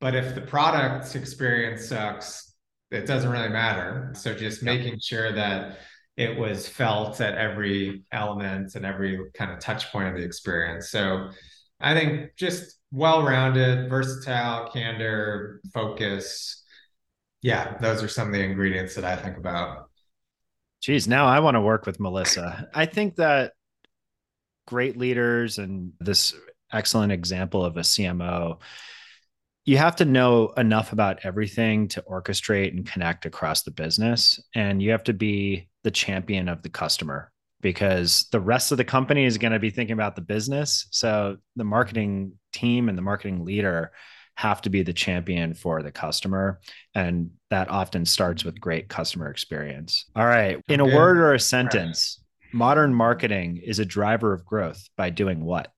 but 0.00 0.14
if 0.14 0.34
the 0.34 0.40
product 0.40 1.14
experience 1.14 1.86
sucks, 1.86 2.54
it 2.90 3.06
doesn't 3.06 3.30
really 3.30 3.50
matter. 3.50 4.12
So 4.16 4.34
just 4.34 4.62
making 4.62 4.98
sure 5.00 5.32
that 5.32 5.78
it 6.16 6.36
was 6.36 6.68
felt 6.68 7.20
at 7.20 7.36
every 7.36 8.02
element 8.10 8.74
and 8.74 8.84
every 8.84 9.20
kind 9.34 9.52
of 9.52 9.60
touch 9.60 9.92
point 9.92 10.08
of 10.08 10.14
the 10.14 10.24
experience. 10.24 10.90
So 10.90 11.30
I 11.80 11.94
think 11.94 12.34
just 12.36 12.77
well-rounded, 12.92 13.88
versatile, 13.88 14.70
candor, 14.70 15.60
focus. 15.72 16.64
Yeah, 17.42 17.76
those 17.78 18.02
are 18.02 18.08
some 18.08 18.28
of 18.28 18.34
the 18.34 18.42
ingredients 18.42 18.94
that 18.94 19.04
I 19.04 19.16
think 19.16 19.36
about. 19.36 19.90
Geez, 20.80 21.08
now 21.08 21.26
I 21.26 21.40
want 21.40 21.56
to 21.56 21.60
work 21.60 21.86
with 21.86 22.00
Melissa. 22.00 22.68
I 22.74 22.86
think 22.86 23.16
that 23.16 23.52
great 24.66 24.96
leaders 24.96 25.58
and 25.58 25.92
this 26.00 26.34
excellent 26.72 27.12
example 27.12 27.64
of 27.64 27.76
a 27.76 27.80
CMO, 27.80 28.60
you 29.64 29.76
have 29.78 29.96
to 29.96 30.04
know 30.04 30.52
enough 30.56 30.92
about 30.92 31.24
everything 31.24 31.88
to 31.88 32.02
orchestrate 32.02 32.70
and 32.70 32.86
connect 32.86 33.26
across 33.26 33.62
the 33.62 33.70
business. 33.70 34.40
And 34.54 34.82
you 34.82 34.92
have 34.92 35.04
to 35.04 35.12
be 35.12 35.68
the 35.84 35.90
champion 35.90 36.48
of 36.48 36.62
the 36.62 36.68
customer 36.68 37.32
because 37.60 38.26
the 38.30 38.40
rest 38.40 38.72
of 38.72 38.78
the 38.78 38.84
company 38.84 39.24
is 39.24 39.38
going 39.38 39.52
to 39.52 39.58
be 39.58 39.70
thinking 39.70 39.94
about 39.94 40.14
the 40.16 40.22
business. 40.22 40.86
So 40.90 41.38
the 41.56 41.64
marketing 41.64 42.32
team 42.52 42.88
and 42.88 42.96
the 42.96 43.02
marketing 43.02 43.44
leader 43.44 43.92
have 44.36 44.62
to 44.62 44.70
be 44.70 44.82
the 44.82 44.92
champion 44.92 45.52
for 45.52 45.82
the 45.82 45.90
customer. 45.90 46.60
And 46.94 47.30
that 47.50 47.68
often 47.68 48.04
starts 48.04 48.44
with 48.44 48.60
great 48.60 48.88
customer 48.88 49.28
experience. 49.30 50.04
All 50.14 50.26
right. 50.26 50.60
In 50.68 50.78
a 50.78 50.84
word 50.84 51.18
or 51.18 51.34
a 51.34 51.40
sentence, 51.40 52.22
modern 52.52 52.94
marketing 52.94 53.60
is 53.64 53.80
a 53.80 53.84
driver 53.84 54.32
of 54.32 54.44
growth 54.44 54.88
by 54.96 55.10
doing 55.10 55.44
what? 55.44 55.72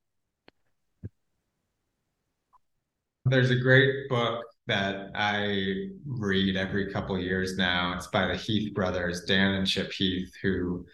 There's 3.24 3.50
a 3.50 3.58
great 3.58 4.08
book 4.08 4.44
that 4.66 5.10
I 5.14 5.88
read 6.06 6.56
every 6.56 6.92
couple 6.92 7.18
years 7.18 7.56
now. 7.56 7.94
It's 7.96 8.08
by 8.08 8.26
the 8.26 8.36
Heath 8.36 8.74
brothers, 8.74 9.24
Dan 9.24 9.54
and 9.54 9.66
Chip 9.66 9.92
Heath, 9.92 10.32
who 10.42 10.84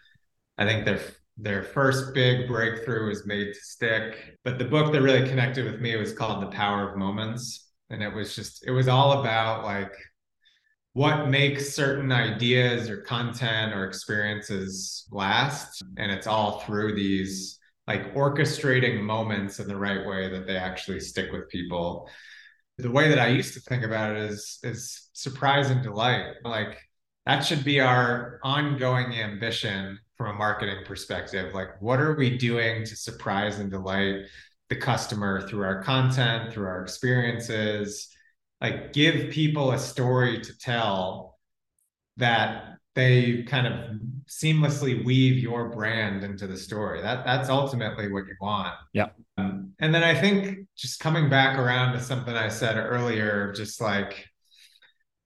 I 0.59 0.65
think 0.65 0.85
their 0.85 1.01
their 1.39 1.63
first 1.63 2.15
big 2.15 2.49
breakthrough 2.49 3.09
was 3.09 3.27
made 3.27 3.53
to 3.53 3.61
stick. 3.61 4.39
But 4.43 4.59
the 4.59 4.65
book 4.65 4.93
that 4.93 5.03
really 5.03 5.29
connected 5.29 5.65
with 5.71 5.81
me 5.81 5.97
was 5.97 6.13
called 6.13 6.43
The 6.43 6.47
Power 6.47 6.91
of 6.91 6.97
Moments. 6.97 7.73
And 7.91 8.03
it 8.03 8.13
was 8.13 8.35
just, 8.35 8.67
it 8.67 8.71
was 8.71 8.89
all 8.89 9.21
about 9.21 9.65
like 9.65 9.93
what 10.95 11.29
makes 11.29 11.75
certain 11.75 12.11
ideas 12.11 12.89
or 12.89 13.03
content 13.03 13.75
or 13.75 13.85
experiences 13.85 15.07
last. 15.13 15.83
And 15.99 16.11
it's 16.11 16.27
all 16.27 16.61
through 16.61 16.95
these 16.95 17.59
like 17.87 18.15
orchestrating 18.15 19.03
moments 19.03 19.61
in 19.61 19.69
the 19.69 19.77
right 19.77 20.07
way 20.07 20.31
that 20.31 20.47
they 20.47 20.57
actually 20.57 21.01
stick 21.01 21.31
with 21.33 21.49
people. 21.51 22.09
The 22.79 22.91
way 22.91 23.09
that 23.11 23.19
I 23.19 23.29
used 23.29 23.55
to 23.55 23.61
think 23.61 23.85
about 23.85 24.17
it 24.17 24.31
is 24.31 24.59
is 24.63 25.09
surprise 25.13 25.71
and 25.71 25.83
delight. 25.83 26.35
Like 26.45 26.79
that 27.27 27.41
should 27.41 27.65
be 27.65 27.81
our 27.81 28.41
ongoing 28.43 29.15
ambition 29.15 29.99
from 30.17 30.35
a 30.35 30.39
marketing 30.39 30.85
perspective. 30.85 31.53
Like 31.55 31.81
what 31.83 32.01
are 32.01 32.15
we 32.15 32.39
doing 32.39 32.85
to 32.85 32.97
surprise 32.97 33.59
and 33.59 33.71
delight 33.71 34.27
the 34.69 34.77
customer 34.77 35.47
through 35.49 35.65
our 35.65 35.83
content, 35.83 36.53
through 36.53 36.67
our 36.67 36.83
experiences? 36.83 38.17
like 38.61 38.93
give 38.93 39.31
people 39.31 39.73
a 39.73 39.79
story 39.79 40.41
to 40.41 40.59
tell 40.59 41.39
that 42.17 42.77
they 42.95 43.43
kind 43.43 43.67
of 43.67 44.01
seamlessly 44.27 45.05
weave 45.05 45.39
your 45.39 45.69
brand 45.69 46.25
into 46.25 46.47
the 46.47 46.57
story. 46.57 47.03
That 47.03 47.27
that's 47.27 47.51
ultimately 47.51 48.11
what 48.11 48.27
you 48.27 48.35
want. 48.41 48.75
Yeah. 48.95 49.09
Um, 49.37 49.73
and 49.79 49.95
then 49.95 50.03
I 50.03 50.19
think 50.19 50.67
just 50.77 51.01
coming 51.01 51.29
back 51.29 51.59
around 51.59 51.93
to 51.93 52.01
something 52.01 52.35
I 52.35 52.49
said 52.49 52.79
earlier, 52.79 53.53
just 53.53 53.81
like 53.81 54.27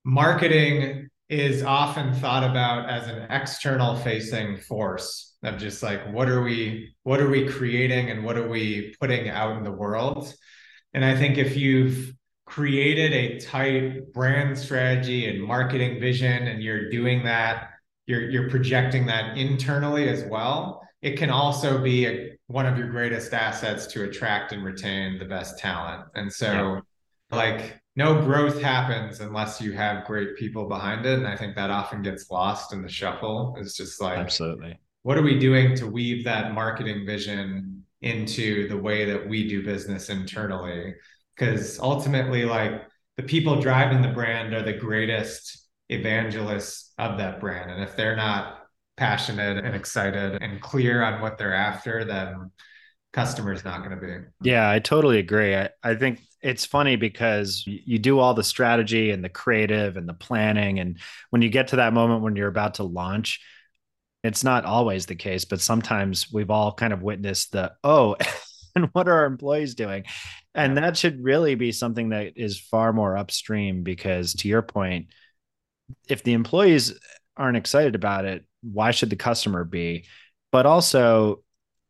marketing 0.04 1.08
is 1.30 1.62
often 1.62 2.12
thought 2.12 2.42
about 2.42 2.90
as 2.90 3.06
an 3.06 3.22
external 3.30 3.94
facing 3.96 4.58
force 4.58 5.36
of 5.44 5.58
just 5.58 5.82
like 5.82 6.12
what 6.12 6.28
are 6.28 6.42
we 6.42 6.92
what 7.04 7.20
are 7.20 7.30
we 7.30 7.46
creating 7.46 8.10
and 8.10 8.24
what 8.24 8.36
are 8.36 8.48
we 8.48 8.94
putting 9.00 9.28
out 9.28 9.56
in 9.56 9.62
the 9.62 9.70
world 9.70 10.34
and 10.92 11.04
i 11.04 11.16
think 11.16 11.38
if 11.38 11.56
you've 11.56 12.12
created 12.46 13.12
a 13.12 13.38
tight 13.38 14.12
brand 14.12 14.58
strategy 14.58 15.28
and 15.28 15.42
marketing 15.42 16.00
vision 16.00 16.48
and 16.48 16.62
you're 16.62 16.90
doing 16.90 17.22
that 17.22 17.70
you're 18.06 18.28
you're 18.28 18.50
projecting 18.50 19.06
that 19.06 19.38
internally 19.38 20.08
as 20.08 20.24
well 20.24 20.82
it 21.00 21.16
can 21.16 21.30
also 21.30 21.80
be 21.80 22.06
a, 22.06 22.30
one 22.48 22.66
of 22.66 22.76
your 22.76 22.88
greatest 22.88 23.32
assets 23.32 23.86
to 23.86 24.02
attract 24.02 24.52
and 24.52 24.64
retain 24.64 25.16
the 25.18 25.24
best 25.24 25.58
talent 25.60 26.04
and 26.16 26.30
so 26.30 26.52
yeah. 26.52 26.80
like 27.30 27.79
no 28.00 28.18
growth 28.22 28.62
happens 28.62 29.20
unless 29.20 29.60
you 29.60 29.72
have 29.72 30.06
great 30.06 30.34
people 30.34 30.66
behind 30.66 31.04
it. 31.04 31.18
And 31.18 31.28
i 31.28 31.36
think 31.36 31.54
that 31.54 31.70
often 31.70 32.00
gets 32.00 32.30
lost 32.30 32.72
in 32.72 32.80
the 32.80 32.88
shuffle. 32.88 33.54
It's 33.58 33.76
just 33.76 34.00
like 34.00 34.18
absolutely. 34.18 34.78
what 35.02 35.18
are 35.18 35.22
we 35.22 35.38
doing 35.38 35.76
to 35.76 35.86
weave 35.86 36.24
that 36.24 36.54
marketing 36.54 37.04
vision 37.04 37.84
into 38.00 38.66
the 38.68 38.78
way 38.78 39.04
that 39.04 39.28
we 39.28 39.46
do 39.46 39.62
business 39.62 40.08
internally? 40.08 40.94
Because 41.36 41.78
ultimately 41.78 42.46
like 42.46 42.72
the 43.18 43.22
people 43.22 43.60
driving 43.60 44.00
the 44.00 44.14
brand 44.20 44.54
are 44.54 44.62
the 44.62 44.72
greatest 44.72 45.68
evangelists 45.90 46.94
of 46.96 47.18
that 47.18 47.38
brand. 47.38 47.70
And 47.70 47.82
if 47.82 47.96
they're 47.96 48.16
not 48.16 48.60
passionate 48.96 49.62
and 49.62 49.74
excited 49.76 50.42
and 50.42 50.62
clear 50.62 51.02
on 51.02 51.20
what 51.20 51.36
they're 51.36 51.54
after 51.54 52.04
then 52.04 52.50
customer's 53.12 53.62
not 53.62 53.80
going 53.84 53.98
to 53.98 54.06
be. 54.06 54.14
Yeah 54.40 54.70
i 54.70 54.78
totally 54.78 55.18
agree. 55.18 55.54
I, 55.54 55.68
I 55.82 55.96
think 55.96 56.20
it's 56.42 56.64
funny 56.64 56.96
because 56.96 57.64
you 57.66 57.98
do 57.98 58.18
all 58.18 58.35
the 58.35 58.44
strategy 58.44 59.11
and 59.11 59.22
the 59.22 59.29
creative 59.29 59.96
and 59.96 60.09
the 60.09 60.14
planning 60.14 60.79
and 60.79 60.98
when 61.31 61.42
you 61.42 61.48
get 61.48 61.68
to 61.68 61.76
that 61.76 61.92
moment 61.92 62.22
when 62.22 62.37
you're 62.37 62.48
about 62.48 62.74
to 62.74 62.83
launch 62.83 63.40
it's 64.22 64.44
not 64.44 64.64
always 64.64 65.07
the 65.07 65.14
case 65.14 65.44
but 65.44 65.61
sometimes 65.61 66.33
we've 66.33 66.50
all 66.50 66.72
kind 66.72 66.92
of 66.92 67.03
witnessed 67.03 67.53
the 67.53 67.72
oh 67.85 68.16
and 68.74 68.88
what 68.92 69.09
are 69.09 69.14
our 69.14 69.26
employees 69.26 69.74
doing? 69.74 70.05
And 70.55 70.76
that 70.76 70.96
should 70.96 71.22
really 71.22 71.55
be 71.55 71.72
something 71.72 72.11
that 72.11 72.33
is 72.37 72.59
far 72.59 72.92
more 72.92 73.16
upstream 73.16 73.83
because 73.83 74.35
to 74.35 74.48
your 74.48 74.62
point 74.62 75.09
if 76.09 76.22
the 76.22 76.35
employees 76.35 76.98
aren't 77.37 77.57
excited 77.57 77.94
about 77.94 78.24
it 78.24 78.44
why 78.62 78.90
should 78.90 79.09
the 79.09 79.16
customer 79.16 79.64
be? 79.64 80.05
But 80.53 80.66
also 80.66 81.42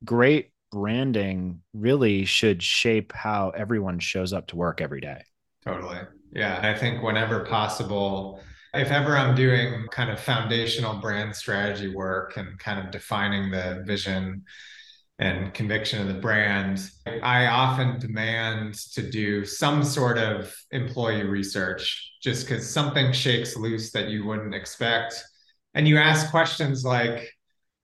great 0.05 0.53
branding 0.71 1.61
really 1.75 2.25
should 2.25 2.63
shape 2.63 3.13
how 3.13 3.51
everyone 3.51 3.99
shows 3.99 4.33
up 4.33 4.47
to 4.47 4.57
work 4.57 4.81
every 4.81 5.01
day 5.01 5.23
totally 5.65 5.99
yeah 6.33 6.61
i 6.63 6.77
think 6.77 7.03
whenever 7.03 7.45
possible 7.45 8.41
if 8.75 8.91
ever 8.91 9.17
i'm 9.17 9.35
doing 9.35 9.87
kind 9.91 10.11
of 10.11 10.21
foundational 10.21 11.01
brand 11.01 11.35
strategy 11.35 11.95
work 11.95 12.37
and 12.37 12.59
kind 12.59 12.79
of 12.79 12.91
defining 12.91 13.51
the 13.51 13.83
vision 13.87 14.45
and 15.21 15.53
conviction 15.53 16.01
of 16.01 16.09
the 16.09 16.19
brand, 16.21 16.91
I 17.23 17.47
often 17.47 18.01
demand 18.01 18.75
to 18.95 19.03
do 19.03 19.45
some 19.45 19.85
sort 19.85 20.17
of 20.17 20.53
employee 20.71 21.25
research 21.25 22.15
just 22.23 22.49
because 22.49 22.69
something 22.69 23.13
shakes 23.13 23.55
loose 23.55 23.93
that 23.93 24.09
you 24.09 24.25
wouldn't 24.25 24.55
expect. 24.55 25.23
And 25.75 25.87
you 25.87 25.99
ask 25.99 26.31
questions 26.31 26.85
like, 26.85 27.29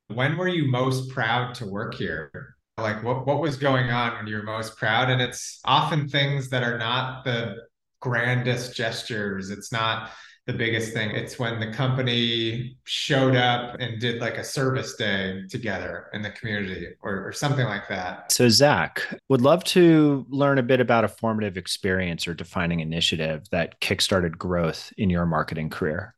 when 0.09 0.39
were 0.39 0.49
you 0.49 0.71
most 0.71 1.11
proud 1.11 1.55
to 1.57 1.67
work 1.67 1.95
here? 1.95 2.56
Like 2.79 3.03
what, 3.03 3.27
what 3.27 3.41
was 3.41 3.57
going 3.57 3.91
on 3.91 4.19
when 4.19 4.27
you 4.27 4.37
were 4.37 4.43
most 4.43 4.77
proud? 4.77 5.09
And 5.09 5.23
it's 5.23 5.61
often 5.65 6.09
things 6.09 6.51
that 6.51 6.63
are 6.63 6.77
not 6.77 7.25
the 7.25 7.57
grandest 8.01 8.77
gestures. 8.77 9.49
It's 9.49 9.73
not 9.73 10.11
the 10.45 10.53
biggest 10.53 10.93
thing. 10.93 11.11
It's 11.11 11.39
when 11.39 11.59
the 11.59 11.73
company 11.73 12.77
showed 12.85 13.35
up 13.35 13.77
and 13.81 13.99
did 13.99 14.21
like 14.21 14.37
a 14.37 14.45
service 14.45 14.95
day 14.95 15.45
together 15.49 16.09
in 16.13 16.21
the 16.21 16.31
community 16.31 16.89
or, 17.01 17.27
or 17.27 17.33
something 17.33 17.65
like 17.65 17.89
that. 17.89 18.31
So, 18.31 18.51
Zach, 18.51 19.03
would 19.31 19.41
love 19.41 19.65
to 19.65 20.27
learn 20.29 20.59
a 20.59 20.63
bit 20.63 20.79
about 20.79 21.05
a 21.05 21.09
formative 21.09 21.57
experience 21.57 22.29
or 22.29 22.35
defining 22.35 22.81
initiative 22.81 23.49
that 23.53 23.81
kickstarted 23.81 24.37
growth 24.37 24.93
in 24.99 25.09
your 25.09 25.25
marketing 25.25 25.71
career. 25.71 26.15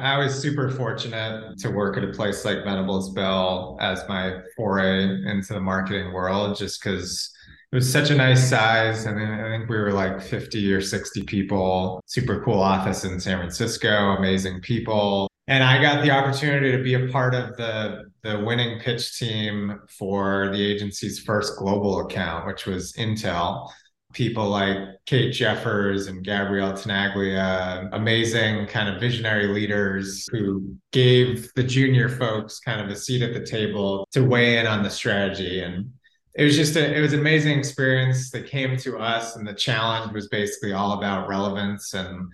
I 0.00 0.18
was 0.18 0.40
super 0.40 0.70
fortunate 0.70 1.58
to 1.58 1.70
work 1.70 1.96
at 1.96 2.04
a 2.04 2.08
place 2.08 2.44
like 2.44 2.64
Venables 2.64 3.12
Bell 3.12 3.76
as 3.80 4.02
my 4.08 4.40
foray 4.56 5.04
into 5.04 5.54
the 5.54 5.60
marketing 5.60 6.12
world, 6.12 6.56
just 6.56 6.82
because 6.82 7.30
it 7.70 7.76
was 7.76 7.90
such 7.90 8.10
a 8.10 8.16
nice 8.16 8.48
size. 8.48 9.06
I 9.06 9.12
mean, 9.12 9.28
I 9.28 9.48
think 9.50 9.68
we 9.68 9.76
were 9.76 9.92
like 9.92 10.20
50 10.20 10.72
or 10.72 10.80
60 10.80 11.22
people, 11.24 12.02
super 12.06 12.42
cool 12.42 12.60
office 12.60 13.04
in 13.04 13.20
San 13.20 13.38
Francisco, 13.38 14.16
amazing 14.16 14.60
people. 14.60 15.28
And 15.46 15.62
I 15.62 15.80
got 15.82 16.02
the 16.02 16.10
opportunity 16.10 16.72
to 16.72 16.82
be 16.82 16.94
a 16.94 17.08
part 17.08 17.34
of 17.34 17.56
the, 17.56 18.04
the 18.22 18.40
winning 18.40 18.80
pitch 18.80 19.18
team 19.18 19.80
for 19.98 20.48
the 20.52 20.64
agency's 20.64 21.18
first 21.20 21.58
global 21.58 22.00
account, 22.00 22.46
which 22.46 22.66
was 22.66 22.92
Intel. 22.94 23.68
People 24.12 24.48
like 24.48 24.76
Kate 25.06 25.32
Jeffers 25.32 26.06
and 26.08 26.24
Gabrielle 26.24 26.72
Tenaglia, 26.72 27.88
amazing 27.92 28.66
kind 28.66 28.88
of 28.88 29.00
visionary 29.00 29.46
leaders 29.46 30.26
who 30.30 30.76
gave 30.92 31.52
the 31.54 31.62
junior 31.62 32.08
folks 32.08 32.60
kind 32.60 32.80
of 32.80 32.88
a 32.88 32.96
seat 32.96 33.22
at 33.22 33.34
the 33.34 33.44
table 33.44 34.06
to 34.12 34.24
weigh 34.24 34.58
in 34.58 34.66
on 34.66 34.82
the 34.82 34.90
strategy. 34.90 35.62
And 35.62 35.92
it 36.34 36.44
was 36.44 36.56
just 36.56 36.76
a, 36.76 36.96
it 36.96 37.00
was 37.00 37.12
an 37.12 37.20
amazing 37.20 37.58
experience 37.58 38.30
that 38.30 38.46
came 38.46 38.76
to 38.78 38.98
us 38.98 39.36
and 39.36 39.46
the 39.46 39.54
challenge 39.54 40.12
was 40.12 40.28
basically 40.28 40.72
all 40.72 40.98
about 40.98 41.28
relevance 41.28 41.94
and 41.94 42.32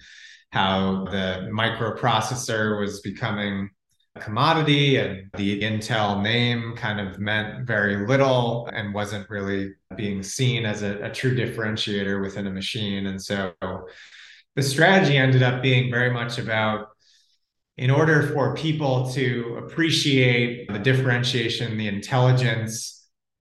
how 0.50 1.04
the 1.10 1.48
microprocessor 1.52 2.80
was 2.80 3.00
becoming 3.00 3.70
commodity 4.20 4.96
and 4.96 5.30
the 5.36 5.60
intel 5.60 6.22
name 6.22 6.74
kind 6.76 7.00
of 7.00 7.18
meant 7.18 7.66
very 7.66 8.06
little 8.06 8.68
and 8.72 8.94
wasn't 8.94 9.28
really 9.30 9.74
being 9.96 10.22
seen 10.22 10.64
as 10.64 10.82
a, 10.82 10.98
a 11.02 11.10
true 11.10 11.34
differentiator 11.34 12.20
within 12.20 12.46
a 12.46 12.50
machine 12.50 13.06
and 13.06 13.20
so 13.22 13.52
the 14.54 14.62
strategy 14.62 15.16
ended 15.16 15.42
up 15.42 15.62
being 15.62 15.90
very 15.90 16.10
much 16.10 16.38
about 16.38 16.88
in 17.76 17.90
order 17.90 18.22
for 18.32 18.54
people 18.54 19.10
to 19.12 19.60
appreciate 19.62 20.72
the 20.72 20.78
differentiation 20.78 21.76
the 21.76 21.88
intelligence 21.88 22.96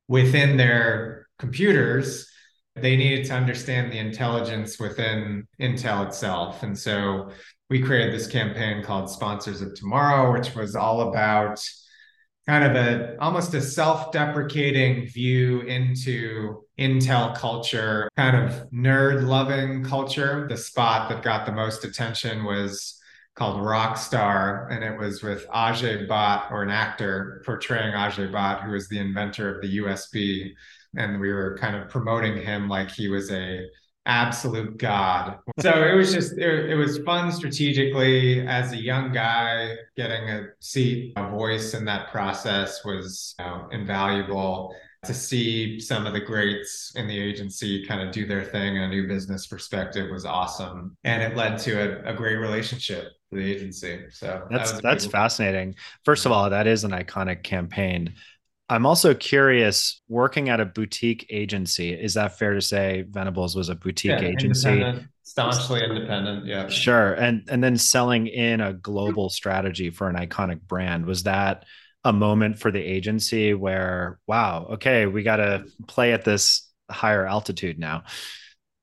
within 0.07 0.57
their 0.57 1.27
computers, 1.39 2.29
they 2.75 2.95
needed 2.95 3.25
to 3.25 3.33
understand 3.33 3.91
the 3.91 3.97
intelligence 3.97 4.79
within 4.79 5.47
Intel 5.59 6.05
itself. 6.07 6.63
And 6.63 6.77
so 6.77 7.31
we 7.69 7.81
created 7.81 8.13
this 8.13 8.27
campaign 8.27 8.83
called 8.83 9.09
Sponsors 9.09 9.61
of 9.61 9.73
Tomorrow, 9.73 10.33
which 10.33 10.53
was 10.55 10.75
all 10.75 11.09
about 11.09 11.59
kind 12.47 12.63
of 12.63 12.75
a 12.75 13.17
almost 13.19 13.53
a 13.55 13.61
self-deprecating 13.61 15.07
view 15.07 15.61
into 15.61 16.61
Intel 16.77 17.35
culture, 17.35 18.09
kind 18.17 18.35
of 18.37 18.69
nerd 18.71 19.25
loving 19.25 19.83
culture. 19.83 20.45
The 20.47 20.57
spot 20.57 21.09
that 21.09 21.23
got 21.23 21.45
the 21.45 21.51
most 21.51 21.83
attention 21.83 22.43
was 22.43 23.01
called 23.35 23.61
Rockstar, 23.61 24.71
and 24.71 24.83
it 24.83 24.97
was 24.97 25.23
with 25.23 25.47
Ajay 25.49 26.07
Bhatt, 26.07 26.51
or 26.51 26.63
an 26.63 26.69
actor 26.69 27.41
portraying 27.45 27.93
Ajay 27.93 28.31
Bhatt, 28.31 28.63
who 28.63 28.71
was 28.71 28.87
the 28.87 28.99
inventor 28.99 29.53
of 29.53 29.61
the 29.61 29.77
USB. 29.77 30.51
And 30.97 31.19
we 31.19 31.33
were 31.33 31.57
kind 31.59 31.75
of 31.75 31.89
promoting 31.89 32.41
him 32.41 32.69
like 32.69 32.89
he 32.91 33.09
was 33.09 33.31
a 33.31 33.67
absolute 34.05 34.77
god. 34.77 35.39
So 35.59 35.71
it 35.71 35.95
was 35.95 36.13
just 36.13 36.37
it, 36.37 36.69
it, 36.69 36.75
was 36.75 36.99
fun 36.99 37.31
strategically 37.31 38.47
as 38.47 38.71
a 38.71 38.77
young 38.77 39.11
guy 39.11 39.75
getting 39.95 40.29
a 40.29 40.47
seat, 40.59 41.13
a 41.17 41.29
voice 41.29 41.73
in 41.73 41.85
that 41.85 42.11
process 42.11 42.83
was 42.85 43.35
you 43.39 43.45
know, 43.45 43.67
invaluable 43.71 44.75
to 45.05 45.13
see 45.13 45.79
some 45.79 46.05
of 46.05 46.13
the 46.13 46.19
greats 46.19 46.91
in 46.95 47.07
the 47.07 47.17
agency 47.17 47.85
kind 47.85 48.01
of 48.01 48.11
do 48.11 48.25
their 48.25 48.43
thing 48.43 48.75
in 48.75 48.83
a 48.83 48.87
new 48.87 49.07
business 49.07 49.47
perspective 49.47 50.09
was 50.09 50.25
awesome. 50.25 50.97
And 51.03 51.21
it 51.21 51.35
led 51.35 51.59
to 51.59 52.05
a, 52.07 52.13
a 52.13 52.15
great 52.15 52.37
relationship 52.37 53.09
with 53.31 53.41
the 53.41 53.51
agency. 53.51 54.05
So 54.11 54.47
that's 54.49 54.73
that 54.73 54.83
that's 54.83 55.05
fascinating. 55.05 55.75
First 56.03 56.25
of 56.25 56.31
all 56.31 56.49
that 56.49 56.67
is 56.67 56.83
an 56.83 56.91
iconic 56.91 57.43
campaign 57.43 58.15
i'm 58.69 58.85
also 58.85 59.13
curious 59.13 60.01
working 60.07 60.49
at 60.49 60.59
a 60.59 60.65
boutique 60.65 61.25
agency 61.29 61.93
is 61.93 62.13
that 62.13 62.37
fair 62.37 62.53
to 62.53 62.61
say 62.61 63.05
venables 63.09 63.55
was 63.55 63.69
a 63.69 63.75
boutique 63.75 64.21
yeah, 64.21 64.27
agency? 64.27 64.69
independent, 64.69 65.07
staunchly 65.23 65.83
independent 65.83 66.45
yeah. 66.45 66.67
Sure 66.67 67.13
and 67.13 67.47
and 67.49 67.63
then 67.63 67.77
selling 67.77 68.27
in 68.27 68.61
a 68.61 68.73
global 68.73 69.29
strategy 69.29 69.89
for 69.89 70.07
an 70.09 70.15
iconic 70.15 70.61
brand 70.61 71.05
was 71.05 71.23
that 71.23 71.65
a 72.03 72.13
moment 72.13 72.59
for 72.59 72.71
the 72.71 72.79
agency 72.81 73.53
where 73.53 74.19
wow 74.27 74.67
okay 74.73 75.07
we 75.07 75.23
got 75.23 75.37
to 75.37 75.65
play 75.87 76.13
at 76.13 76.23
this 76.23 76.65
higher 76.89 77.25
altitude 77.25 77.79
now? 77.79 78.03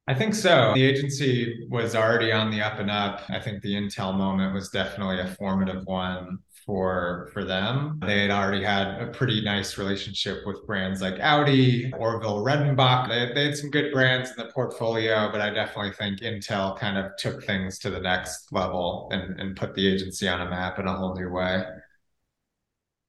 I 0.08 0.14
think 0.14 0.34
so. 0.34 0.72
The 0.74 0.84
agency 0.84 1.66
was 1.70 1.94
already 1.94 2.32
on 2.32 2.50
the 2.50 2.60
up 2.60 2.78
and 2.80 2.90
up. 2.90 3.22
I 3.28 3.38
think 3.38 3.62
the 3.62 3.74
intel 3.74 4.16
moment 4.16 4.52
was 4.52 4.68
definitely 4.70 5.20
a 5.20 5.28
formative 5.28 5.84
one 5.84 6.38
for 6.64 7.30
for 7.32 7.44
them. 7.44 8.00
They 8.04 8.22
had 8.22 8.30
already 8.30 8.62
had 8.62 9.00
a 9.00 9.06
pretty 9.06 9.42
nice 9.42 9.78
relationship 9.78 10.46
with 10.46 10.66
brands 10.66 11.00
like 11.00 11.18
audi 11.20 11.92
Orville 11.98 12.44
Redenbacher. 12.44 13.08
They, 13.08 13.34
they 13.34 13.44
had 13.46 13.56
some 13.56 13.70
good 13.70 13.92
brands 13.92 14.30
in 14.30 14.36
the 14.36 14.52
portfolio 14.52 15.30
but 15.30 15.40
i 15.40 15.50
definitely 15.50 15.92
think 15.92 16.20
intel 16.20 16.78
kind 16.78 16.98
of 16.98 17.16
took 17.16 17.44
things 17.44 17.78
to 17.80 17.90
the 17.90 18.00
next 18.00 18.52
level 18.52 19.08
and, 19.12 19.38
and 19.40 19.56
put 19.56 19.74
the 19.74 19.86
agency 19.86 20.28
on 20.28 20.40
a 20.40 20.48
map 20.48 20.78
in 20.78 20.86
a 20.86 20.96
whole 20.96 21.14
new 21.14 21.30
way. 21.30 21.64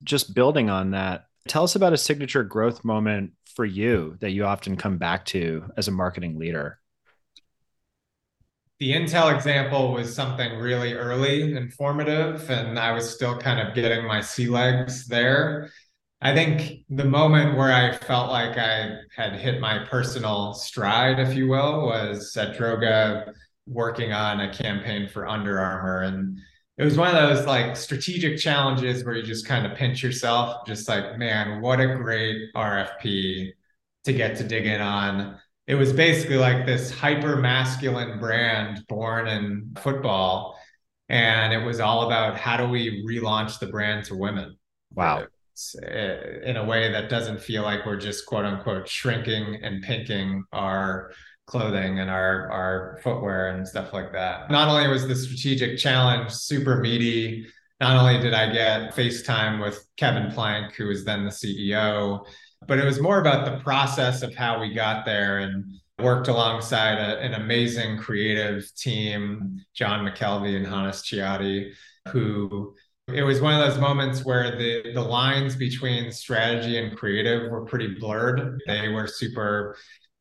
Just 0.03 0.33
building 0.33 0.69
on 0.69 0.91
that, 0.91 1.27
tell 1.47 1.63
us 1.63 1.75
about 1.75 1.93
a 1.93 1.97
signature 1.97 2.43
growth 2.43 2.83
moment 2.83 3.31
for 3.55 3.65
you 3.65 4.17
that 4.19 4.31
you 4.31 4.45
often 4.45 4.75
come 4.75 4.97
back 4.97 5.25
to 5.25 5.65
as 5.77 5.87
a 5.87 5.91
marketing 5.91 6.37
leader. 6.37 6.79
The 8.79 8.91
Intel 8.91 9.33
example 9.33 9.93
was 9.93 10.13
something 10.13 10.57
really 10.57 10.93
early 10.93 11.55
and 11.55 11.73
formative, 11.73 12.49
and 12.49 12.77
I 12.77 12.91
was 12.91 13.13
still 13.13 13.37
kind 13.37 13.65
of 13.65 13.75
getting 13.75 14.05
my 14.05 14.19
sea 14.19 14.47
legs 14.47 15.07
there. 15.07 15.69
I 16.21 16.33
think 16.33 16.85
the 16.89 17.05
moment 17.05 17.57
where 17.57 17.71
I 17.71 17.95
felt 17.97 18.31
like 18.31 18.57
I 18.57 18.95
had 19.15 19.33
hit 19.33 19.59
my 19.59 19.85
personal 19.85 20.53
stride, 20.53 21.19
if 21.19 21.35
you 21.35 21.49
will, 21.49 21.85
was 21.85 22.35
at 22.37 22.57
Droga 22.57 23.33
working 23.67 24.13
on 24.13 24.39
a 24.39 24.53
campaign 24.53 25.07
for 25.07 25.27
Under 25.27 25.59
Armour. 25.59 26.03
And 26.03 26.37
it 26.77 26.83
was 26.85 26.97
one 26.97 27.13
of 27.13 27.29
those 27.29 27.45
like 27.45 27.75
strategic 27.75 28.37
challenges 28.37 29.03
where 29.03 29.15
you 29.15 29.23
just 29.23 29.45
kind 29.45 29.65
of 29.65 29.77
pinch 29.77 30.01
yourself, 30.01 30.65
just 30.65 30.87
like, 30.87 31.17
man, 31.17 31.61
what 31.61 31.79
a 31.79 31.95
great 31.95 32.53
RFP 32.55 33.51
to 34.05 34.13
get 34.13 34.37
to 34.37 34.43
dig 34.43 34.65
in 34.65 34.81
on. 34.81 35.39
It 35.67 35.75
was 35.75 35.93
basically 35.93 36.37
like 36.37 36.65
this 36.65 36.91
hyper 36.91 37.37
masculine 37.37 38.19
brand 38.19 38.85
born 38.87 39.27
in 39.27 39.75
football. 39.79 40.59
And 41.09 41.53
it 41.53 41.63
was 41.65 41.79
all 41.79 42.05
about 42.05 42.37
how 42.37 42.57
do 42.57 42.67
we 42.67 43.05
relaunch 43.07 43.59
the 43.59 43.67
brand 43.67 44.05
to 44.05 44.15
women? 44.15 44.57
Wow. 44.93 45.27
Eh, 45.83 46.39
in 46.45 46.57
a 46.57 46.65
way 46.65 46.91
that 46.91 47.09
doesn't 47.09 47.39
feel 47.39 47.61
like 47.61 47.85
we're 47.85 47.97
just 47.97 48.25
quote 48.25 48.43
unquote 48.43 48.87
shrinking 48.87 49.59
and 49.61 49.83
pinking 49.83 50.43
our 50.51 51.11
clothing 51.45 51.99
and 51.99 52.09
our 52.09 52.51
our 52.51 52.99
footwear 53.03 53.49
and 53.49 53.67
stuff 53.67 53.93
like 53.93 54.11
that. 54.13 54.49
Not 54.49 54.67
only 54.67 54.87
was 54.87 55.07
the 55.07 55.15
strategic 55.15 55.77
challenge 55.77 56.31
super 56.31 56.79
meaty, 56.79 57.45
not 57.79 57.97
only 57.97 58.19
did 58.19 58.33
I 58.33 58.51
get 58.51 58.95
FaceTime 58.95 59.61
with 59.61 59.85
Kevin 59.95 60.31
Plank, 60.31 60.73
who 60.73 60.87
was 60.87 61.05
then 61.05 61.23
the 61.23 61.31
CEO, 61.31 62.25
but 62.67 62.79
it 62.79 62.85
was 62.85 62.99
more 62.99 63.19
about 63.19 63.45
the 63.45 63.63
process 63.63 64.21
of 64.21 64.35
how 64.35 64.59
we 64.59 64.73
got 64.73 65.05
there 65.05 65.39
and 65.39 65.65
worked 65.99 66.27
alongside 66.27 66.97
a, 66.97 67.19
an 67.19 67.33
amazing 67.33 67.97
creative 67.97 68.65
team, 68.75 69.63
John 69.73 70.05
McKelvey 70.05 70.55
and 70.55 70.65
Hannes 70.65 71.03
Chiotti, 71.03 71.71
who 72.09 72.73
it 73.07 73.23
was 73.23 73.41
one 73.41 73.53
of 73.53 73.59
those 73.67 73.79
moments 73.79 74.23
where 74.23 74.57
the 74.57 74.93
the 74.93 75.01
lines 75.01 75.55
between 75.55 76.11
strategy 76.11 76.77
and 76.77 76.97
creative 76.97 77.51
were 77.51 77.65
pretty 77.65 77.95
blurred. 77.95 78.59
They 78.65 78.89
were 78.89 79.07
super 79.07 79.75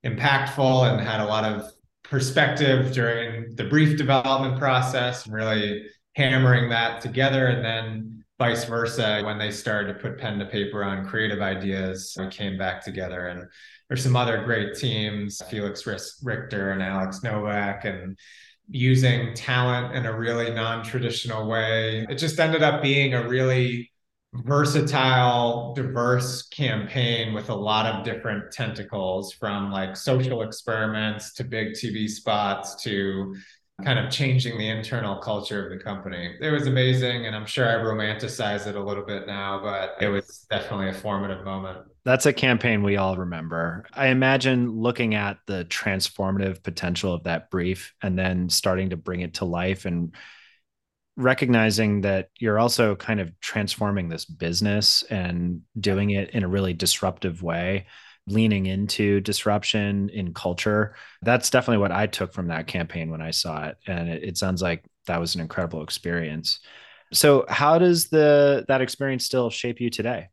impactful 0.04 0.90
and 0.90 1.00
had 1.00 1.20
a 1.20 1.26
lot 1.26 1.44
of 1.44 1.70
perspective 2.02 2.92
during 2.92 3.54
the 3.54 3.64
brief 3.64 3.96
development 3.96 4.58
process 4.58 5.24
and 5.24 5.34
really 5.34 5.86
hammering 6.14 6.68
that 6.68 7.00
together 7.00 7.46
and 7.46 7.64
then 7.64 8.21
vice 8.42 8.64
versa 8.64 9.22
when 9.24 9.38
they 9.38 9.52
started 9.52 9.92
to 9.92 10.00
put 10.00 10.18
pen 10.18 10.36
to 10.36 10.46
paper 10.46 10.82
on 10.82 11.06
creative 11.06 11.40
ideas 11.40 12.16
we 12.18 12.26
came 12.26 12.58
back 12.58 12.84
together. 12.84 13.28
And 13.28 13.48
there's 13.88 14.02
some 14.02 14.16
other 14.16 14.42
great 14.42 14.74
teams 14.74 15.40
felix 15.48 15.86
richter 16.24 16.72
and 16.72 16.82
alex 16.82 17.22
novak 17.22 17.84
and 17.84 18.18
using 18.68 19.32
talent 19.34 19.94
in 19.94 20.06
a 20.06 20.18
really 20.18 20.50
non-traditional 20.50 21.46
way. 21.46 22.04
It 22.08 22.16
just 22.16 22.40
ended 22.40 22.64
up 22.64 22.82
being 22.82 23.14
a 23.14 23.28
really 23.28 23.92
versatile, 24.34 25.72
diverse 25.74 26.48
campaign 26.48 27.34
with 27.34 27.48
a 27.50 27.54
lot 27.54 27.86
of 27.86 28.04
different 28.04 28.50
tentacles 28.50 29.32
from 29.34 29.70
like 29.70 29.94
social 29.94 30.42
experiments 30.42 31.34
to 31.34 31.44
big 31.44 31.74
TV 31.74 32.08
spots 32.08 32.82
to 32.82 33.36
kind 33.84 33.98
of 33.98 34.10
changing 34.10 34.58
the 34.58 34.68
internal 34.68 35.16
culture 35.16 35.64
of 35.64 35.76
the 35.76 35.82
company. 35.82 36.36
It 36.40 36.50
was 36.50 36.66
amazing. 36.66 37.26
And 37.26 37.34
I'm 37.34 37.46
sure 37.46 37.68
I 37.68 37.82
romanticize 37.82 38.66
it 38.66 38.76
a 38.76 38.82
little 38.82 39.04
bit 39.04 39.26
now, 39.26 39.60
but 39.62 39.96
it 40.00 40.08
was 40.08 40.46
definitely 40.50 40.88
a 40.88 40.94
formative 40.94 41.44
moment. 41.44 41.78
That's 42.04 42.26
a 42.26 42.32
campaign 42.32 42.82
we 42.82 42.96
all 42.96 43.16
remember. 43.16 43.84
I 43.92 44.08
imagine 44.08 44.70
looking 44.70 45.14
at 45.14 45.38
the 45.46 45.64
transformative 45.66 46.62
potential 46.62 47.14
of 47.14 47.24
that 47.24 47.50
brief 47.50 47.94
and 48.02 48.18
then 48.18 48.48
starting 48.48 48.90
to 48.90 48.96
bring 48.96 49.20
it 49.20 49.34
to 49.34 49.44
life 49.44 49.84
and 49.84 50.14
recognizing 51.16 52.00
that 52.02 52.28
you're 52.38 52.58
also 52.58 52.96
kind 52.96 53.20
of 53.20 53.38
transforming 53.40 54.08
this 54.08 54.24
business 54.24 55.02
and 55.10 55.60
doing 55.78 56.10
it 56.10 56.30
in 56.30 56.42
a 56.42 56.48
really 56.48 56.72
disruptive 56.72 57.42
way 57.42 57.86
leaning 58.26 58.66
into 58.66 59.20
disruption 59.20 60.08
in 60.10 60.32
culture. 60.32 60.94
That's 61.22 61.50
definitely 61.50 61.78
what 61.78 61.92
i 61.92 62.06
took 62.06 62.32
from 62.32 62.48
that 62.48 62.66
campaign 62.66 63.10
when 63.10 63.20
i 63.20 63.30
saw 63.30 63.66
it. 63.66 63.76
And 63.86 64.08
it, 64.08 64.22
it 64.22 64.38
sounds 64.38 64.62
like 64.62 64.84
that 65.06 65.20
was 65.20 65.34
an 65.34 65.40
incredible 65.40 65.82
experience. 65.82 66.60
So 67.12 67.44
how 67.48 67.78
does 67.78 68.08
the 68.08 68.64
that 68.68 68.80
experience 68.80 69.24
still 69.24 69.50
shape 69.50 69.80
you 69.80 69.90
today? 69.90 70.28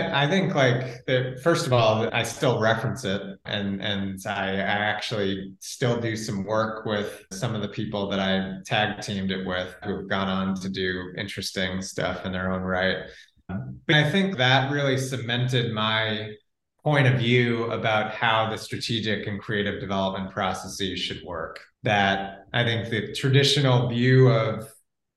I 0.00 0.26
think 0.26 0.56
like 0.56 1.04
the, 1.06 1.38
first 1.44 1.66
of 1.66 1.72
all, 1.72 2.08
I 2.12 2.24
still 2.24 2.58
reference 2.58 3.04
it 3.04 3.22
and 3.44 3.80
and 3.80 4.18
I, 4.26 4.54
I 4.54 4.56
actually 4.56 5.54
still 5.60 6.00
do 6.00 6.16
some 6.16 6.44
work 6.44 6.84
with 6.84 7.24
some 7.30 7.54
of 7.54 7.62
the 7.62 7.68
people 7.68 8.08
that 8.08 8.18
I 8.18 8.54
tag 8.66 9.00
teamed 9.02 9.30
it 9.30 9.46
with 9.46 9.72
who've 9.84 10.08
gone 10.08 10.28
on 10.28 10.56
to 10.62 10.68
do 10.68 11.12
interesting 11.16 11.80
stuff 11.80 12.26
in 12.26 12.32
their 12.32 12.52
own 12.52 12.62
right. 12.62 13.04
I 13.48 14.10
think 14.10 14.36
that 14.38 14.72
really 14.72 14.96
cemented 14.96 15.72
my 15.72 16.34
point 16.82 17.06
of 17.06 17.18
view 17.18 17.64
about 17.70 18.12
how 18.12 18.50
the 18.50 18.58
strategic 18.58 19.26
and 19.26 19.40
creative 19.40 19.80
development 19.80 20.30
processes 20.30 20.98
should 20.98 21.22
work. 21.24 21.60
That 21.82 22.46
I 22.52 22.64
think 22.64 22.88
the 22.88 23.12
traditional 23.14 23.88
view 23.88 24.28
of 24.28 24.68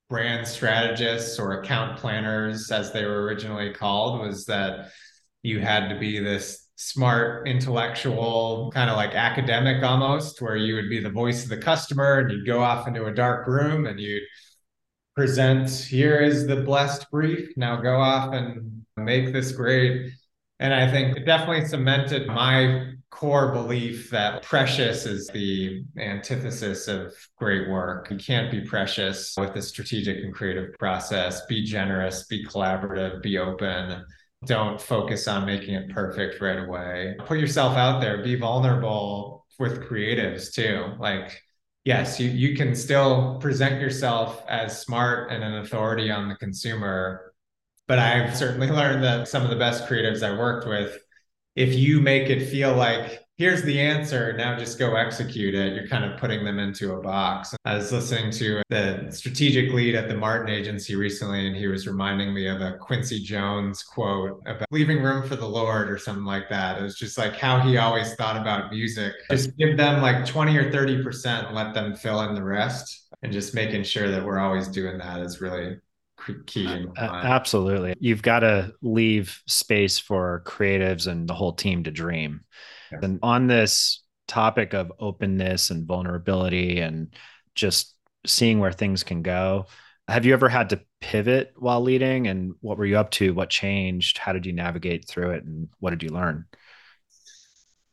brand 0.08 0.46
strategists 0.46 1.38
or 1.38 1.60
account 1.60 1.98
planners, 1.98 2.70
as 2.70 2.92
they 2.92 3.04
were 3.04 3.24
originally 3.24 3.72
called, 3.72 4.20
was 4.20 4.46
that 4.46 4.90
you 5.42 5.60
had 5.60 5.88
to 5.88 5.98
be 5.98 6.18
this 6.18 6.66
smart, 6.76 7.48
intellectual, 7.48 8.70
kind 8.72 8.88
of 8.88 8.96
like 8.96 9.14
academic 9.14 9.82
almost, 9.82 10.40
where 10.40 10.56
you 10.56 10.74
would 10.74 10.88
be 10.88 11.00
the 11.00 11.10
voice 11.10 11.42
of 11.42 11.50
the 11.50 11.58
customer 11.58 12.18
and 12.18 12.30
you'd 12.30 12.46
go 12.46 12.62
off 12.62 12.88
into 12.88 13.06
a 13.06 13.14
dark 13.14 13.46
room 13.46 13.86
and 13.86 14.00
you'd 14.00 14.22
present 15.18 15.68
here 15.68 16.20
is 16.20 16.46
the 16.46 16.62
blessed 16.62 17.10
brief. 17.10 17.48
Now 17.56 17.80
go 17.80 17.96
off 17.96 18.32
and 18.32 18.84
make 18.96 19.32
this 19.32 19.50
great. 19.50 20.12
And 20.60 20.72
I 20.72 20.88
think 20.88 21.16
it 21.16 21.26
definitely 21.26 21.66
cemented 21.66 22.28
my 22.28 22.92
core 23.10 23.50
belief 23.50 24.10
that 24.10 24.44
precious 24.44 25.06
is 25.06 25.26
the 25.26 25.82
antithesis 25.98 26.86
of 26.86 27.16
great 27.36 27.68
work. 27.68 28.12
You 28.12 28.16
can't 28.16 28.48
be 28.48 28.60
precious 28.60 29.34
with 29.36 29.54
the 29.54 29.60
strategic 29.60 30.18
and 30.18 30.32
creative 30.32 30.78
process. 30.78 31.44
Be 31.46 31.64
generous, 31.64 32.28
be 32.28 32.46
collaborative, 32.46 33.20
be 33.20 33.38
open. 33.38 34.04
Don't 34.46 34.80
focus 34.80 35.26
on 35.26 35.44
making 35.44 35.74
it 35.74 35.90
perfect 35.90 36.40
right 36.40 36.60
away. 36.60 37.16
Put 37.26 37.40
yourself 37.40 37.76
out 37.76 38.00
there, 38.00 38.22
be 38.22 38.36
vulnerable 38.36 39.46
with 39.58 39.82
creatives 39.82 40.52
too. 40.52 40.94
Like 41.00 41.42
yes, 41.88 42.20
you, 42.20 42.28
you 42.28 42.54
can 42.54 42.74
still 42.74 43.38
present 43.40 43.80
yourself 43.80 44.44
as 44.46 44.78
smart 44.78 45.32
and 45.32 45.42
an 45.42 45.54
authority 45.54 46.10
on 46.10 46.28
the 46.28 46.34
consumer. 46.34 47.32
But 47.86 47.98
I've 47.98 48.36
certainly 48.36 48.66
learned 48.80 49.02
that 49.04 49.26
some 49.26 49.42
of 49.42 49.48
the 49.48 49.56
best 49.56 49.86
creatives 49.86 50.22
I 50.22 50.38
worked 50.38 50.68
with, 50.68 50.98
if 51.56 51.74
you 51.74 52.02
make 52.02 52.28
it 52.28 52.50
feel 52.50 52.76
like 52.76 53.20
here's 53.38 53.62
the 53.62 53.80
answer 53.80 54.32
now 54.36 54.58
just 54.58 54.78
go 54.78 54.96
execute 54.96 55.54
it 55.54 55.72
you're 55.72 55.86
kind 55.86 56.04
of 56.04 56.18
putting 56.18 56.44
them 56.44 56.58
into 56.58 56.92
a 56.92 57.00
box 57.00 57.54
i 57.64 57.74
was 57.74 57.92
listening 57.92 58.30
to 58.30 58.60
the 58.68 59.08
strategic 59.10 59.72
lead 59.72 59.94
at 59.94 60.08
the 60.08 60.14
martin 60.14 60.52
agency 60.52 60.96
recently 60.96 61.46
and 61.46 61.56
he 61.56 61.68
was 61.68 61.86
reminding 61.86 62.34
me 62.34 62.48
of 62.48 62.60
a 62.60 62.76
quincy 62.78 63.22
jones 63.22 63.82
quote 63.82 64.42
about 64.46 64.66
leaving 64.72 65.02
room 65.02 65.26
for 65.26 65.36
the 65.36 65.46
lord 65.46 65.88
or 65.88 65.96
something 65.96 66.24
like 66.24 66.48
that 66.50 66.78
it 66.78 66.82
was 66.82 66.98
just 66.98 67.16
like 67.16 67.34
how 67.34 67.60
he 67.60 67.78
always 67.78 68.14
thought 68.16 68.36
about 68.36 68.70
music 68.72 69.14
just 69.30 69.56
give 69.56 69.76
them 69.76 70.02
like 70.02 70.26
20 70.26 70.56
or 70.56 70.70
30 70.70 71.02
percent 71.02 71.46
and 71.46 71.54
let 71.54 71.72
them 71.72 71.94
fill 71.94 72.20
in 72.22 72.34
the 72.34 72.42
rest 72.42 73.06
and 73.22 73.32
just 73.32 73.54
making 73.54 73.84
sure 73.84 74.10
that 74.10 74.24
we're 74.24 74.38
always 74.38 74.68
doing 74.68 74.98
that 74.98 75.20
is 75.20 75.40
really 75.40 75.76
key. 76.46 76.66
Uh, 76.96 77.02
absolutely. 77.02 77.94
You've 78.00 78.22
got 78.22 78.40
to 78.40 78.72
leave 78.82 79.40
space 79.46 79.98
for 79.98 80.42
creatives 80.44 81.06
and 81.06 81.28
the 81.28 81.34
whole 81.34 81.52
team 81.52 81.84
to 81.84 81.90
dream. 81.90 82.40
And 82.90 83.18
on 83.22 83.46
this 83.46 84.02
topic 84.26 84.74
of 84.74 84.92
openness 84.98 85.70
and 85.70 85.86
vulnerability 85.86 86.80
and 86.80 87.14
just 87.54 87.94
seeing 88.26 88.58
where 88.58 88.72
things 88.72 89.02
can 89.02 89.22
go, 89.22 89.66
have 90.06 90.24
you 90.24 90.32
ever 90.32 90.48
had 90.48 90.70
to 90.70 90.80
pivot 91.00 91.52
while 91.56 91.80
leading? 91.80 92.28
And 92.28 92.54
what 92.60 92.78
were 92.78 92.86
you 92.86 92.98
up 92.98 93.10
to? 93.12 93.34
What 93.34 93.50
changed? 93.50 94.18
How 94.18 94.32
did 94.32 94.46
you 94.46 94.52
navigate 94.52 95.06
through 95.06 95.32
it? 95.32 95.44
And 95.44 95.68
what 95.80 95.90
did 95.90 96.02
you 96.02 96.10
learn? 96.10 96.46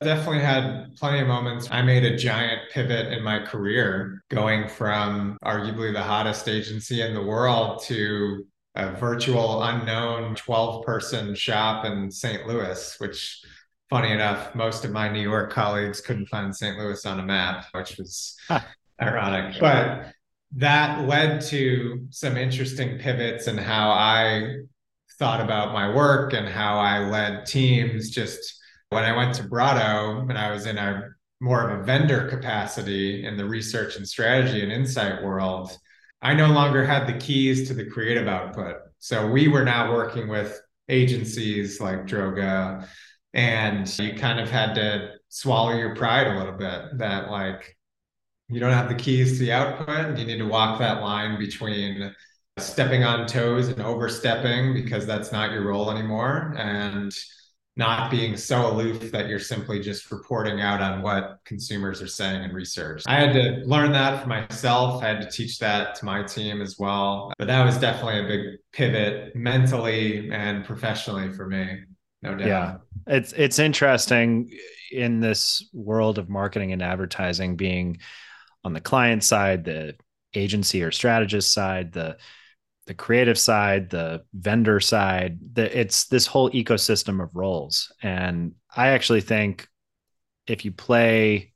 definitely 0.06 0.42
had 0.42 0.96
plenty 0.98 1.20
of 1.20 1.28
moments. 1.28 1.68
I 1.72 1.82
made 1.82 2.04
a 2.04 2.16
giant 2.16 2.62
pivot 2.72 3.12
in 3.12 3.24
my 3.24 3.40
career, 3.40 4.24
going 4.30 4.68
from 4.68 5.38
arguably 5.44 5.92
the 5.92 6.02
hottest 6.02 6.48
agency 6.48 7.02
in 7.02 7.14
the 7.14 7.24
world 7.24 7.82
to 7.86 8.46
a 8.76 8.92
virtual 8.92 9.64
unknown 9.64 10.36
12 10.36 10.86
person 10.86 11.34
shop 11.34 11.86
in 11.86 12.12
St. 12.12 12.46
Louis, 12.46 12.96
which 13.00 13.42
funny 13.90 14.12
enough, 14.12 14.56
most 14.56 14.86
of 14.86 14.92
my 14.92 15.10
New 15.10 15.22
York 15.22 15.52
colleagues 15.52 16.02
couldn't 16.02 16.28
find 16.28 16.56
St. 16.56 16.78
Louis 16.78 17.06
on 17.06 17.20
a 17.20 17.24
map, 17.24 17.66
which 17.74 17.98
was 17.98 18.36
ironic. 19.02 19.60
But 19.60 20.14
that 20.56 21.08
led 21.08 21.42
to 21.42 22.08
some 22.10 22.38
interesting 22.38 22.98
pivots 22.98 23.48
in 23.48 23.58
how 23.58 23.90
I 23.90 24.58
thought 25.20 25.42
about 25.42 25.74
my 25.74 25.94
work 25.94 26.34
and 26.34 26.48
how 26.48 26.78
I 26.78 27.00
led 27.00 27.46
teams. 27.46 28.10
Just 28.10 28.60
when 28.90 29.04
I 29.04 29.16
went 29.16 29.36
to 29.36 29.44
Brado 29.44 30.22
and 30.30 30.38
I 30.38 30.52
was 30.52 30.66
in 30.66 30.78
a 30.78 31.10
more 31.42 31.70
of 31.70 31.80
a 31.80 31.84
vendor 31.84 32.28
capacity 32.28 33.26
in 33.26 33.38
the 33.38 33.46
research 33.46 33.98
and 33.98 34.08
strategy 34.08 34.64
and 34.64 34.72
insight 34.72 35.24
world, 35.24 35.78
I 36.22 36.34
no 36.34 36.48
longer 36.48 36.86
had 36.86 37.08
the 37.08 37.20
keys 37.20 37.68
to 37.68 37.74
the 37.74 37.86
creative 37.86 38.28
output. 38.28 38.78
So 39.00 39.30
we 39.30 39.48
were 39.48 39.64
now 39.64 39.94
working 39.94 40.28
with 40.28 40.60
agencies 40.90 41.82
like 41.82 42.08
Droga 42.08 42.88
and 43.36 44.00
you 44.00 44.16
kind 44.16 44.40
of 44.40 44.50
had 44.50 44.74
to 44.74 45.12
swallow 45.30 45.74
your 45.74 45.94
pride 45.96 46.28
a 46.28 46.38
little 46.38 46.58
bit 46.58 46.98
that 46.98 47.30
like 47.30 47.78
you 48.48 48.60
don't 48.60 48.72
have 48.72 48.90
the 48.90 48.96
keys 48.96 49.34
to 49.34 49.40
the 49.40 49.52
output 49.52 50.18
you 50.18 50.26
need 50.26 50.38
to 50.38 50.48
walk 50.48 50.80
that 50.80 51.02
line 51.02 51.38
between 51.38 52.16
stepping 52.58 53.04
on 53.04 53.28
toes 53.28 53.68
and 53.68 53.82
overstepping 53.82 54.74
because 54.74 55.06
that's 55.06 55.32
not 55.32 55.52
your 55.52 55.64
role 55.64 55.92
anymore 55.92 56.56
and 56.58 57.14
not 57.78 58.10
being 58.10 58.38
so 58.38 58.72
aloof 58.72 59.12
that 59.12 59.28
you're 59.28 59.38
simply 59.38 59.82
just 59.82 60.10
reporting 60.10 60.62
out 60.62 60.82
on 60.82 61.02
what 61.02 61.40
consumers 61.44 62.02
are 62.02 62.08
saying 62.08 62.42
in 62.42 62.54
research. 62.54 63.04
I 63.06 63.20
had 63.20 63.34
to 63.34 63.64
learn 63.66 63.92
that 63.92 64.24
for 64.24 64.30
myself. 64.30 65.04
I 65.04 65.08
had 65.08 65.22
to 65.22 65.30
teach 65.30 65.60
that 65.60 65.94
to 65.96 66.06
my 66.06 66.24
team 66.24 66.62
as 66.62 66.80
well. 66.80 67.34
But 67.38 67.48
that 67.50 67.66
was 67.66 67.78
definitely 67.78 68.20
a 68.20 68.28
big 68.28 68.60
pivot 68.72 69.36
mentally 69.36 70.32
and 70.32 70.64
professionally 70.64 71.34
for 71.34 71.48
me 71.48 71.82
no 72.26 72.36
doubt. 72.36 72.48
Yeah. 72.48 72.78
It's 73.08 73.34
it's 73.34 73.60
interesting 73.60 74.52
in 74.92 75.20
this 75.20 75.68
world 75.74 76.18
of 76.18 76.30
marketing 76.30 76.74
and 76.74 76.82
advertising 76.82 77.56
being 77.56 78.00
on 78.64 78.74
the 78.74 78.82
client 78.82 79.24
side, 79.24 79.64
the 79.64 79.96
agency 80.34 80.84
or 80.84 80.92
strategist 80.92 81.54
side, 81.54 81.94
the 81.94 82.18
the 82.88 82.94
creative 82.94 83.38
side, 83.38 83.90
the 83.90 84.24
vendor 84.34 84.80
side, 84.80 85.40
the, 85.54 85.80
it's 85.80 86.06
this 86.06 86.28
whole 86.28 86.52
ecosystem 86.52 87.22
of 87.22 87.36
roles. 87.36 87.92
And 88.02 88.54
I 88.76 88.90
actually 88.90 89.22
think 89.22 89.68
if 90.46 90.66
you 90.66 90.72
play 90.72 91.54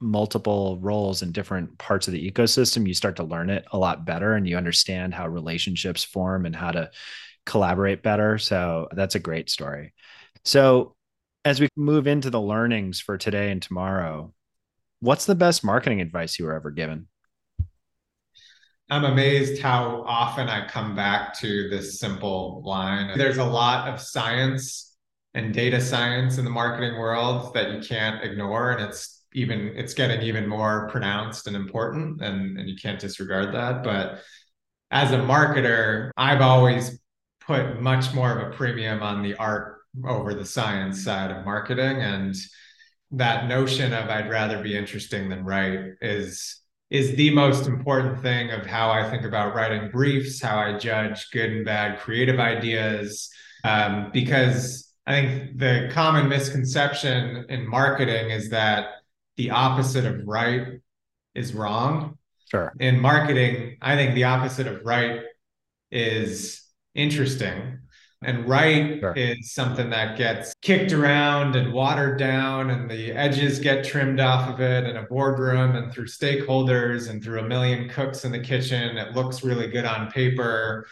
multiple 0.00 0.78
roles 0.80 1.22
in 1.22 1.30
different 1.30 1.78
parts 1.78 2.08
of 2.08 2.12
the 2.12 2.30
ecosystem, 2.30 2.86
you 2.86 2.94
start 2.94 3.16
to 3.16 3.24
learn 3.24 3.50
it 3.50 3.64
a 3.72 3.78
lot 3.78 4.04
better 4.04 4.34
and 4.34 4.48
you 4.48 4.56
understand 4.56 5.14
how 5.14 5.28
relationships 5.28 6.02
form 6.02 6.44
and 6.44 6.56
how 6.56 6.72
to 6.72 6.90
collaborate 7.46 8.02
better. 8.02 8.38
So 8.38 8.88
that's 8.92 9.14
a 9.14 9.20
great 9.20 9.50
story. 9.50 9.92
So, 10.44 10.94
as 11.46 11.60
we 11.60 11.68
move 11.76 12.06
into 12.06 12.30
the 12.30 12.40
learnings 12.40 13.00
for 13.00 13.18
today 13.18 13.50
and 13.50 13.60
tomorrow, 13.60 14.32
what's 15.00 15.26
the 15.26 15.34
best 15.34 15.62
marketing 15.62 16.00
advice 16.00 16.38
you 16.38 16.46
were 16.46 16.54
ever 16.54 16.70
given? 16.70 17.06
I'm 18.90 19.04
amazed 19.04 19.60
how 19.60 20.04
often 20.06 20.48
I 20.48 20.66
come 20.66 20.94
back 20.94 21.38
to 21.40 21.68
this 21.68 21.98
simple 21.98 22.62
line. 22.64 23.16
There's 23.18 23.36
a 23.36 23.44
lot 23.44 23.88
of 23.88 24.00
science 24.00 24.94
and 25.34 25.52
data 25.52 25.80
science 25.80 26.38
in 26.38 26.44
the 26.44 26.50
marketing 26.50 26.96
world 26.98 27.52
that 27.54 27.72
you 27.72 27.80
can't 27.80 28.22
ignore 28.22 28.70
and 28.70 28.80
it's 28.82 29.24
even 29.32 29.72
it's 29.74 29.94
getting 29.94 30.22
even 30.22 30.46
more 30.46 30.88
pronounced 30.90 31.46
and 31.46 31.56
important 31.56 32.22
and, 32.22 32.56
and 32.56 32.68
you 32.68 32.76
can't 32.76 33.00
disregard 33.00 33.52
that 33.52 33.82
but 33.82 34.20
as 34.92 35.10
a 35.10 35.16
marketer 35.16 36.10
i've 36.16 36.40
always 36.40 37.00
put 37.46 37.80
much 37.80 38.12
more 38.14 38.32
of 38.32 38.48
a 38.48 38.56
premium 38.56 39.02
on 39.02 39.22
the 39.22 39.34
art 39.36 39.78
over 40.06 40.34
the 40.34 40.44
science 40.44 41.04
side 41.04 41.30
of 41.30 41.44
marketing. 41.44 42.02
And 42.02 42.34
that 43.16 43.48
notion 43.48 43.92
of 43.92 44.08
i'd 44.08 44.30
rather 44.30 44.62
be 44.62 44.76
interesting 44.76 45.28
than 45.28 45.44
right 45.44 45.92
is 46.00 46.60
is 46.90 47.14
the 47.16 47.30
most 47.30 47.66
important 47.66 48.20
thing 48.22 48.50
of 48.50 48.66
how 48.66 48.90
i 48.90 49.08
think 49.08 49.24
about 49.24 49.54
writing 49.54 49.90
briefs 49.90 50.40
how 50.42 50.58
i 50.58 50.76
judge 50.76 51.30
good 51.30 51.50
and 51.50 51.64
bad 51.64 51.98
creative 52.00 52.40
ideas. 52.40 53.30
Um, 53.62 54.10
because 54.12 54.92
i 55.06 55.12
think 55.12 55.58
the 55.58 55.90
common 55.92 56.28
misconception 56.28 57.46
in 57.48 57.68
marketing 57.68 58.30
is 58.30 58.50
that 58.50 58.86
the 59.36 59.50
opposite 59.50 60.04
of 60.04 60.20
right 60.26 60.80
is 61.34 61.52
wrong. 61.54 62.16
Sure. 62.50 62.72
In 62.80 63.00
marketing 63.00 63.76
i 63.80 63.96
think 63.96 64.14
the 64.14 64.24
opposite 64.24 64.66
of 64.66 64.84
right 64.84 65.20
is 65.90 66.63
interesting 66.94 67.80
and 68.24 68.48
right 68.48 69.00
sure. 69.00 69.12
is 69.12 69.52
something 69.52 69.90
that 69.90 70.16
gets 70.16 70.54
kicked 70.62 70.92
around 70.92 71.56
and 71.56 71.72
watered 71.72 72.18
down, 72.18 72.70
and 72.70 72.90
the 72.90 73.12
edges 73.12 73.58
get 73.58 73.84
trimmed 73.84 74.20
off 74.20 74.48
of 74.48 74.60
it 74.60 74.84
in 74.84 74.96
a 74.96 75.02
boardroom 75.02 75.76
and 75.76 75.92
through 75.92 76.06
stakeholders 76.06 77.10
and 77.10 77.22
through 77.22 77.40
a 77.40 77.48
million 77.48 77.88
cooks 77.88 78.24
in 78.24 78.32
the 78.32 78.40
kitchen. 78.40 78.96
It 78.96 79.14
looks 79.14 79.44
really 79.44 79.68
good 79.68 79.84
on 79.84 80.10
paper. 80.10 80.86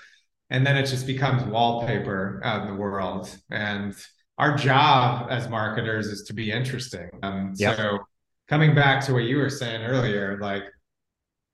And 0.51 0.67
then 0.67 0.77
it 0.77 0.85
just 0.87 1.07
becomes 1.07 1.43
wallpaper 1.45 2.43
out 2.45 2.63
in 2.63 2.69
the 2.69 2.79
world. 2.79 3.35
And 3.51 3.95
our 4.37 4.55
job 4.55 5.29
as 5.31 5.49
marketers 5.49 6.09
is 6.09 6.25
to 6.25 6.35
be 6.35 6.51
interesting. 6.53 7.09
Um, 7.23 7.55
yep. 7.57 7.77
So, 7.77 8.01
coming 8.49 8.75
back 8.75 9.03
to 9.07 9.15
what 9.15 9.25
you 9.25 9.39
were 9.39 9.49
saying 9.49 9.83
earlier, 9.83 10.39
like 10.41 10.65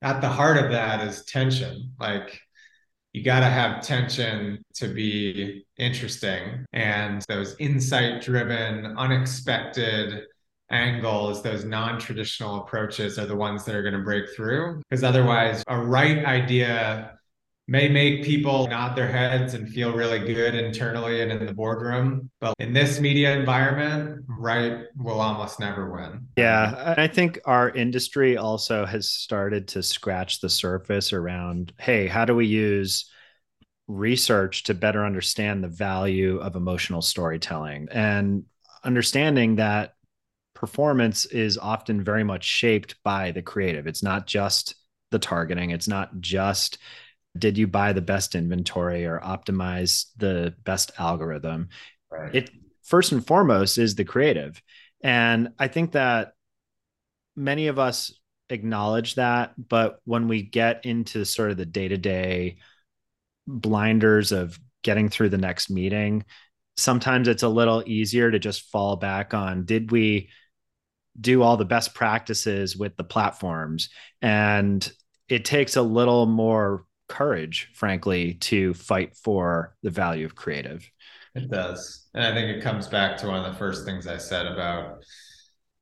at 0.02 0.20
the 0.20 0.28
heart 0.28 0.56
of 0.56 0.72
that 0.72 1.06
is 1.06 1.24
tension. 1.26 1.92
Like, 2.00 2.40
you 3.12 3.22
got 3.24 3.40
to 3.40 3.46
have 3.46 3.82
tension 3.82 4.62
to 4.74 4.88
be 4.88 5.66
interesting. 5.78 6.64
And 6.72 7.24
those 7.28 7.56
insight 7.58 8.22
driven, 8.22 8.96
unexpected 8.98 10.24
angles, 10.70 11.42
those 11.42 11.64
non 11.64 11.98
traditional 11.98 12.60
approaches 12.60 13.18
are 13.18 13.26
the 13.26 13.36
ones 13.36 13.64
that 13.64 13.74
are 13.74 13.82
going 13.82 13.94
to 13.94 14.04
break 14.04 14.34
through. 14.34 14.82
Because 14.88 15.02
otherwise, 15.02 15.64
a 15.68 15.78
right 15.78 16.24
idea 16.24 17.17
may 17.68 17.86
make 17.86 18.24
people 18.24 18.66
nod 18.66 18.96
their 18.96 19.06
heads 19.06 19.52
and 19.52 19.68
feel 19.68 19.92
really 19.92 20.18
good 20.18 20.54
internally 20.54 21.20
and 21.20 21.30
in 21.30 21.44
the 21.44 21.52
boardroom. 21.52 22.30
But 22.40 22.54
in 22.58 22.72
this 22.72 22.98
media 22.98 23.38
environment, 23.38 24.24
right 24.26 24.84
will 24.96 25.20
almost 25.20 25.60
never 25.60 25.90
win. 25.92 26.26
Yeah. 26.36 26.94
I 26.96 27.06
think 27.06 27.38
our 27.44 27.68
industry 27.70 28.38
also 28.38 28.86
has 28.86 29.10
started 29.10 29.68
to 29.68 29.82
scratch 29.82 30.40
the 30.40 30.48
surface 30.48 31.12
around 31.12 31.74
hey, 31.78 32.06
how 32.06 32.24
do 32.24 32.34
we 32.34 32.46
use 32.46 33.10
research 33.86 34.64
to 34.64 34.74
better 34.74 35.04
understand 35.04 35.62
the 35.62 35.68
value 35.68 36.38
of 36.38 36.56
emotional 36.56 37.02
storytelling 37.02 37.88
and 37.90 38.44
understanding 38.82 39.56
that 39.56 39.94
performance 40.54 41.26
is 41.26 41.58
often 41.58 42.02
very 42.02 42.24
much 42.24 42.44
shaped 42.44 42.96
by 43.04 43.30
the 43.30 43.42
creative. 43.42 43.86
It's 43.86 44.02
not 44.02 44.26
just 44.26 44.74
the 45.10 45.18
targeting, 45.18 45.70
it's 45.70 45.88
not 45.88 46.18
just 46.20 46.78
did 47.38 47.58
you 47.58 47.66
buy 47.66 47.92
the 47.92 48.00
best 48.00 48.34
inventory 48.34 49.06
or 49.06 49.20
optimize 49.20 50.06
the 50.16 50.54
best 50.64 50.90
algorithm 50.98 51.68
right. 52.10 52.34
it 52.34 52.50
first 52.82 53.12
and 53.12 53.26
foremost 53.26 53.78
is 53.78 53.94
the 53.94 54.04
creative 54.04 54.60
and 55.02 55.48
i 55.58 55.68
think 55.68 55.92
that 55.92 56.32
many 57.36 57.68
of 57.68 57.78
us 57.78 58.12
acknowledge 58.50 59.14
that. 59.14 59.54
But 59.68 60.00
when 60.04 60.28
we 60.28 60.42
get 60.42 60.84
into 60.84 61.24
sort 61.24 61.50
of 61.50 61.56
the 61.56 61.66
day 61.66 61.88
to 61.88 61.96
day 61.96 62.58
blinders 63.46 64.32
of 64.32 64.58
getting 64.82 65.08
through 65.08 65.30
the 65.30 65.38
next 65.38 65.70
meeting, 65.70 66.24
sometimes 66.76 67.28
it's 67.28 67.42
a 67.42 67.48
little 67.48 67.82
easier 67.86 68.30
to 68.30 68.38
just 68.38 68.70
fall 68.70 68.96
back 68.96 69.34
on 69.34 69.64
did 69.64 69.90
we 69.90 70.30
do 71.20 71.42
all 71.42 71.56
the 71.56 71.64
best 71.64 71.94
practices 71.94 72.76
with 72.76 72.96
the 72.96 73.04
platforms? 73.04 73.88
And 74.22 74.88
it 75.28 75.44
takes 75.44 75.76
a 75.76 75.82
little 75.82 76.26
more 76.26 76.84
courage, 77.08 77.70
frankly, 77.74 78.34
to 78.34 78.74
fight 78.74 79.16
for 79.16 79.74
the 79.82 79.90
value 79.90 80.26
of 80.26 80.34
creative. 80.34 80.88
It 81.34 81.50
does. 81.50 82.08
And 82.14 82.24
I 82.24 82.32
think 82.32 82.56
it 82.56 82.62
comes 82.62 82.88
back 82.88 83.16
to 83.18 83.28
one 83.28 83.44
of 83.44 83.52
the 83.52 83.58
first 83.58 83.84
things 83.84 84.06
I 84.06 84.18
said 84.18 84.46
about 84.46 85.02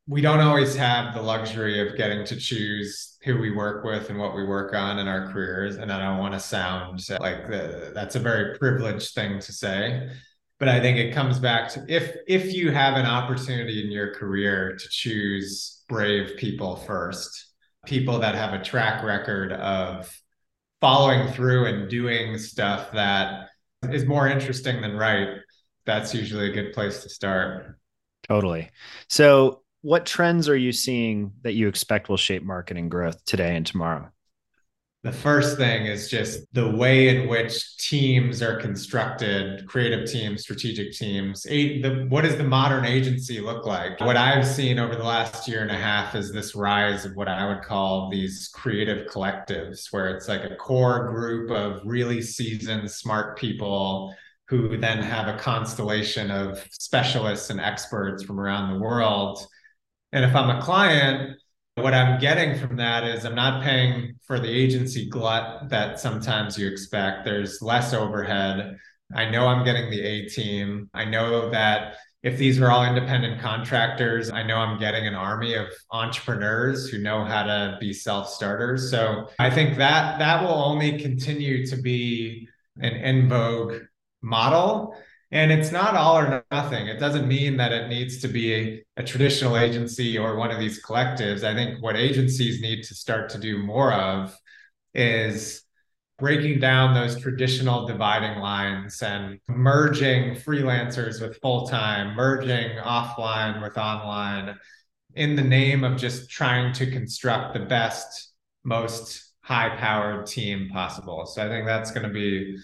we 0.09 0.20
don't 0.20 0.41
always 0.41 0.77
have 0.77 1.14
the 1.14 1.22
luxury 1.22 1.87
of 1.87 1.97
getting 1.97 2.24
to 2.27 2.37
choose 2.37 3.18
who 3.24 3.39
we 3.39 3.51
work 3.51 3.85
with 3.85 4.09
and 4.09 4.18
what 4.18 4.37
we 4.37 4.45
work 4.45 4.72
on 4.72 5.01
in 5.01 5.09
our 5.09 5.33
careers. 5.33 5.77
And 5.77 5.93
I 5.93 5.99
don't 5.99 6.18
want 6.18 6.35
to 6.35 6.41
sound 6.41 7.01
like 7.18 7.49
the, 7.49 7.91
that's 7.93 8.14
a 8.14 8.20
very 8.20 8.57
privileged 8.57 9.14
thing 9.14 9.41
to 9.41 9.53
say. 9.53 10.09
But 10.59 10.68
I 10.68 10.81
think 10.81 10.97
it 10.97 11.12
comes 11.12 11.39
back 11.39 11.68
to 11.70 11.85
if 11.89 12.16
if 12.27 12.55
you 12.55 12.70
have 12.70 12.95
an 12.95 13.05
opportunity 13.05 13.85
in 13.85 13.91
your 13.91 14.14
career 14.14 14.77
to 14.77 14.89
choose 14.89 15.83
brave 15.89 16.37
people 16.39 16.77
first, 16.77 17.53
people 17.85 18.20
that 18.20 18.35
have 18.35 18.55
a 18.55 18.64
track 18.64 19.03
record 19.03 19.53
of 19.53 20.11
following 20.87 21.26
through 21.32 21.66
and 21.66 21.91
doing 21.91 22.39
stuff 22.39 22.93
that 22.93 23.49
is 23.91 24.05
more 24.05 24.28
interesting 24.28 24.80
than 24.80 24.97
right, 24.97 25.30
that's 25.84 26.14
usually 26.14 26.49
a 26.49 26.53
good 26.53 26.72
place 26.72 27.03
to 27.03 27.09
start. 27.09 27.76
Totally. 28.28 28.70
So 29.09 29.62
what 29.82 30.07
trends 30.07 30.49
are 30.49 30.57
you 30.57 30.70
seeing 30.70 31.32
that 31.43 31.55
you 31.55 31.66
expect 31.66 32.09
will 32.09 32.16
shape 32.16 32.45
marketing 32.45 32.89
growth 32.89 33.24
today 33.24 33.57
and 33.57 33.66
tomorrow? 33.66 34.12
The 35.07 35.12
first 35.12 35.57
thing 35.57 35.86
is 35.86 36.11
just 36.11 36.52
the 36.52 36.68
way 36.68 37.09
in 37.09 37.28
which 37.28 37.76
teams 37.76 38.42
are 38.42 38.57
constructed, 38.57 39.64
creative 39.68 40.11
teams, 40.11 40.42
strategic 40.42 40.94
teams. 40.94 41.46
A, 41.48 41.80
the, 41.80 42.07
what 42.09 42.22
does 42.22 42.36
the 42.36 42.42
modern 42.42 42.84
agency 42.84 43.38
look 43.38 43.64
like? 43.64 44.00
What 44.00 44.16
I've 44.16 44.44
seen 44.44 44.80
over 44.80 44.96
the 44.96 45.04
last 45.04 45.46
year 45.46 45.62
and 45.62 45.70
a 45.70 45.78
half 45.78 46.16
is 46.16 46.32
this 46.32 46.57
rise 46.57 47.04
of 47.04 47.14
what 47.14 47.28
I 47.28 47.46
would 47.46 47.62
call 47.62 48.11
these 48.11 48.50
creative 48.52 49.07
collectives, 49.07 49.92
where 49.92 50.09
it's 50.09 50.26
like 50.26 50.42
a 50.42 50.57
core 50.57 51.09
group 51.12 51.52
of 51.52 51.82
really 51.84 52.20
seasoned, 52.20 52.90
smart 52.90 53.38
people 53.38 54.12
who 54.48 54.76
then 54.76 54.98
have 54.98 55.32
a 55.32 55.38
constellation 55.38 56.32
of 56.32 56.66
specialists 56.72 57.50
and 57.50 57.61
experts 57.61 58.24
from 58.24 58.40
around 58.40 58.72
the 58.72 58.80
world 58.80 59.46
and 60.12 60.24
if 60.24 60.34
I'm 60.34 60.48
a 60.48 60.62
client, 60.62 61.38
what 61.77 61.93
I'm 61.93 62.18
getting 62.18 62.59
from 62.59 62.77
that 62.77 63.05
is 63.05 63.27
I'm 63.27 63.35
not 63.35 63.62
paying 63.62 64.14
for 64.27 64.41
the 64.41 64.49
agency 64.49 65.09
glut 65.09 65.68
that 65.68 66.01
sometimes 66.01 66.59
you 66.59 66.66
expect. 66.66 67.24
There's 67.24 67.61
less 67.61 67.93
overhead. 67.93 68.79
I 69.14 69.29
know 69.29 69.47
I'm 69.47 69.62
getting 69.62 69.91
the 69.91 70.01
A 70.01 70.29
team. 70.29 70.89
I 70.95 71.05
know 71.05 71.51
that 71.51 71.97
if 72.22 72.39
these 72.39 72.61
are 72.61 72.70
all 72.70 72.85
independent 72.85 73.43
contractors, 73.43 74.31
I 74.31 74.43
know 74.43 74.57
I'm 74.57 74.81
getting 74.81 75.07
an 75.07 75.14
army 75.14 75.55
of 75.55 75.66
entrepreneurs 75.93 76.89
who 76.89 76.99
know 76.99 77.24
how 77.24 77.43
to 77.43 77.77
be 77.79 77.93
self-starters. 77.93 78.91
So 78.91 79.29
I 79.39 79.51
think 79.51 79.77
that 79.77 80.18
that 80.18 80.43
will 80.43 80.55
only 80.55 80.99
continue 80.99 81.66
to 81.66 81.77
be 81.77 82.49
an 82.79 82.95
in 82.95 83.29
vogue 83.29 83.83
model. 84.22 84.97
And 85.33 85.51
it's 85.51 85.72
not 85.72 85.97
all 85.97 86.18
or 86.18 86.45
nothing. 86.53 86.87
It 86.87 87.01
doesn't 87.01 87.27
mean 87.27 87.57
that 87.57 87.72
it 87.72 87.89
needs 87.89 88.20
to 88.20 88.29
be 88.29 88.55
a, 88.55 88.85
a, 88.99 89.03
traditional 89.03 89.57
agency 89.57 90.16
or 90.16 90.37
one 90.37 90.53
of 90.53 90.61
these 90.61 90.83
collectives. 90.85 91.43
I 91.43 91.53
think 91.53 91.83
what 91.83 91.97
agencies 91.97 92.61
need 92.61 92.85
to 92.85 92.95
start 92.95 93.31
to 93.31 93.39
do 93.39 93.59
more 93.59 93.93
of 93.93 94.37
is 94.95 95.62
breaking 96.18 96.61
down 96.61 96.95
those 96.95 97.20
traditional 97.20 97.87
dividing 97.87 98.39
lines 98.39 99.03
and 99.03 99.41
merging 99.49 100.37
freelancers 100.37 101.20
with 101.20 101.39
full 101.41 101.66
time, 101.66 102.14
merging 102.14 102.79
offline 102.79 103.61
with 103.61 103.77
online 103.77 104.57
in 105.14 105.35
the 105.35 105.43
name 105.43 105.83
of 105.83 105.97
just 105.97 106.31
trying 106.31 106.72
to 106.74 106.91
construct 106.91 107.55
the 107.55 107.61
best, 107.61 108.33
most 108.64 109.33
high 109.41 109.77
powered 109.77 110.27
team 110.27 110.68
possible. 110.72 111.27
So 111.27 111.45
I 111.45 111.49
think 111.49 111.66
that's 111.66 111.91
going 111.91 112.07
to 112.07 112.12
be 112.12 112.57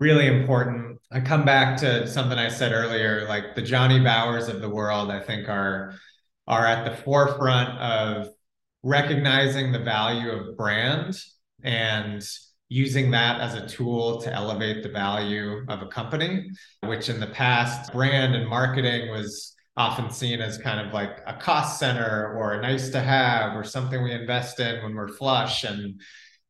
really 0.00 0.26
important. 0.26 0.98
I 1.12 1.20
come 1.20 1.44
back 1.44 1.76
to 1.78 2.06
something 2.06 2.38
I 2.38 2.48
said 2.48 2.72
earlier, 2.72 3.26
like 3.28 3.54
the 3.54 3.62
Jonny 3.62 4.00
Bauers 4.00 4.48
of 4.48 4.60
the 4.60 4.68
world, 4.68 5.10
I 5.10 5.20
think 5.20 5.48
are 5.48 5.94
are 6.46 6.66
at 6.66 6.84
the 6.84 6.96
forefront 7.02 7.78
of 7.78 8.28
recognizing 8.82 9.72
the 9.72 9.78
value 9.78 10.30
of 10.30 10.56
brand 10.58 11.16
and 11.62 12.22
using 12.68 13.10
that 13.12 13.40
as 13.40 13.54
a 13.54 13.66
tool 13.66 14.20
to 14.20 14.32
elevate 14.32 14.82
the 14.82 14.88
value 14.90 15.64
of 15.68 15.80
a 15.80 15.86
company, 15.86 16.50
which 16.82 17.08
in 17.08 17.20
the 17.20 17.26
past, 17.28 17.92
brand 17.92 18.34
and 18.34 18.48
marketing 18.48 19.10
was 19.10 19.54
often 19.76 20.10
seen 20.10 20.40
as 20.40 20.58
kind 20.58 20.86
of 20.86 20.92
like 20.92 21.20
a 21.26 21.34
cost 21.34 21.78
center 21.78 22.34
or 22.34 22.52
a 22.52 22.62
nice 22.62 22.90
to 22.90 23.00
have 23.00 23.56
or 23.56 23.64
something 23.64 24.02
we 24.02 24.12
invest 24.12 24.60
in 24.60 24.82
when 24.82 24.94
we're 24.94 25.08
flush. 25.08 25.64
And 25.64 26.00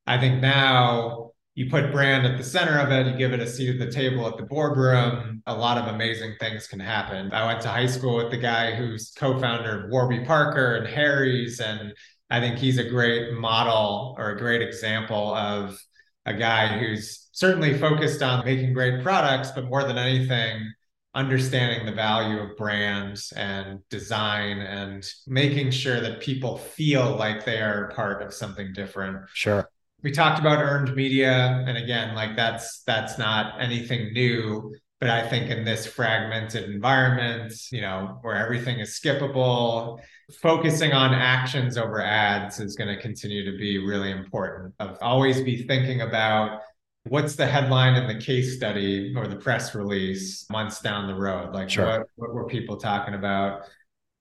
I 0.07 0.19
think 0.19 0.41
now 0.41 1.31
you 1.55 1.71
put 1.71 1.93
brand 1.93 2.27
at 2.27 2.37
the 2.37 2.45
center 2.45 2.79
of 2.81 2.91
it, 2.91 3.07
you 3.07 3.17
give 3.17 3.33
it 3.33 3.41
a 3.41 3.47
seat 3.47 3.71
at 3.71 3.79
the 3.79 3.91
table 3.91 4.27
at 4.27 4.37
the 4.37 4.43
boardroom, 4.43 5.41
a 5.47 5.55
lot 5.55 5.79
of 5.79 5.95
amazing 5.95 6.35
things 6.41 6.67
can 6.67 6.81
happen. 6.81 7.33
I 7.33 7.47
went 7.47 7.61
to 7.63 7.69
high 7.69 7.87
school 7.87 8.17
with 8.17 8.33
the 8.33 8.39
guy 8.39 8.75
who's 8.75 9.13
co-founder 9.17 9.85
of 9.85 9.91
Warby 9.91 10.25
Parker 10.25 10.75
and 10.75 10.87
Harry's, 10.87 11.61
and 11.61 11.93
I 12.29 12.41
think 12.41 12.59
he's 12.59 12.79
a 12.79 12.89
great 12.89 13.35
model 13.35 14.17
or 14.19 14.31
a 14.31 14.39
great 14.39 14.63
example 14.63 15.33
of 15.35 15.79
a 16.27 16.35
guy 16.35 16.79
who's 16.79 17.29
certainly 17.31 17.79
focused 17.79 18.23
on 18.23 18.45
making 18.45 18.73
great 18.73 19.03
products, 19.03 19.53
but 19.53 19.67
more 19.67 19.85
than 19.85 19.99
anything, 19.99 20.73
understanding 21.15 21.87
the 21.87 21.93
value 21.93 22.41
of 22.41 22.57
brands 22.57 23.33
and 23.37 23.79
design 23.91 24.59
and 24.59 25.09
making 25.29 25.71
sure 25.71 26.01
that 26.01 26.21
people 26.21 26.59
feel 26.59 27.15
like 27.15 27.45
they 27.45 27.61
are 27.61 27.93
part 27.95 28.23
of 28.23 28.35
something 28.35 28.73
different. 28.73 29.19
Sure 29.35 29.69
we 30.05 30.13
talked 30.13 30.39
about 30.39 30.63
earned 30.63 30.95
media 30.95 31.65
and 31.67 31.77
again 31.77 32.15
like 32.15 32.37
that's 32.37 32.83
that's 32.83 33.19
not 33.19 33.61
anything 33.61 34.13
new 34.13 34.73
but 35.01 35.11
i 35.11 35.27
think 35.27 35.51
in 35.51 35.65
this 35.65 35.87
fragmented 35.87 36.71
environment 36.71 37.53
you 37.73 37.81
know 37.81 38.19
where 38.21 38.37
everything 38.37 38.79
is 38.79 39.01
skippable 39.01 39.99
focusing 40.41 40.93
on 40.93 41.13
actions 41.13 41.77
over 41.77 42.01
ads 42.01 42.61
is 42.61 42.77
going 42.77 42.95
to 42.95 43.01
continue 43.01 43.51
to 43.51 43.57
be 43.59 43.79
really 43.79 44.11
important 44.11 44.73
of 44.79 44.97
always 45.01 45.41
be 45.41 45.67
thinking 45.67 46.03
about 46.03 46.61
what's 47.05 47.35
the 47.35 47.47
headline 47.47 47.95
in 47.95 48.07
the 48.07 48.23
case 48.23 48.57
study 48.57 49.13
or 49.17 49.27
the 49.27 49.37
press 49.37 49.75
release 49.75 50.49
months 50.51 50.81
down 50.81 51.07
the 51.07 51.15
road 51.15 51.53
like 51.55 51.69
sure. 51.69 51.87
what, 51.87 52.07
what 52.17 52.35
were 52.35 52.47
people 52.47 52.77
talking 52.77 53.15
about 53.15 53.63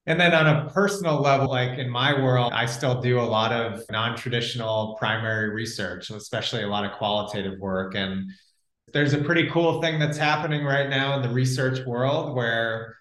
and 0.05 0.19
then 0.19 0.33
on 0.33 0.47
a 0.47 0.69
personal 0.69 1.21
level, 1.21 1.47
like 1.47 1.79
in 1.79 1.89
my 1.89 2.13
world, 2.13 2.51
I 2.53 2.65
still 2.65 2.99
do 2.99 3.19
a 3.19 3.23
lot 3.23 3.53
of 3.53 3.81
non 3.89 4.17
traditional 4.17 4.97
primary 4.99 5.49
research, 5.49 6.09
especially 6.09 6.63
a 6.63 6.67
lot 6.67 6.83
of 6.83 6.97
qualitative 6.97 7.57
work. 7.59 7.95
And 7.95 8.29
there's 8.91 9.13
a 9.13 9.23
pretty 9.23 9.49
cool 9.49 9.81
thing 9.81 9.99
that's 9.99 10.17
happening 10.17 10.65
right 10.65 10.89
now 10.89 11.15
in 11.15 11.21
the 11.21 11.29
research 11.29 11.85
world 11.85 12.35
where 12.35 12.97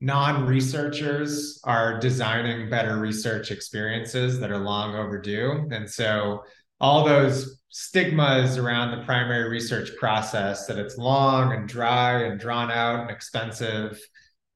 non 0.00 0.46
researchers 0.46 1.60
are 1.64 2.00
designing 2.00 2.70
better 2.70 2.96
research 2.98 3.50
experiences 3.50 4.40
that 4.40 4.50
are 4.50 4.58
long 4.58 4.94
overdue. 4.94 5.68
And 5.70 5.88
so 5.88 6.42
all 6.80 7.04
those 7.04 7.60
stigmas 7.68 8.56
around 8.56 8.98
the 8.98 9.04
primary 9.04 9.50
research 9.50 9.90
process 9.98 10.66
that 10.66 10.78
it's 10.78 10.96
long 10.96 11.52
and 11.52 11.68
dry 11.68 12.22
and 12.22 12.40
drawn 12.40 12.70
out 12.70 13.00
and 13.00 13.10
expensive 13.10 14.00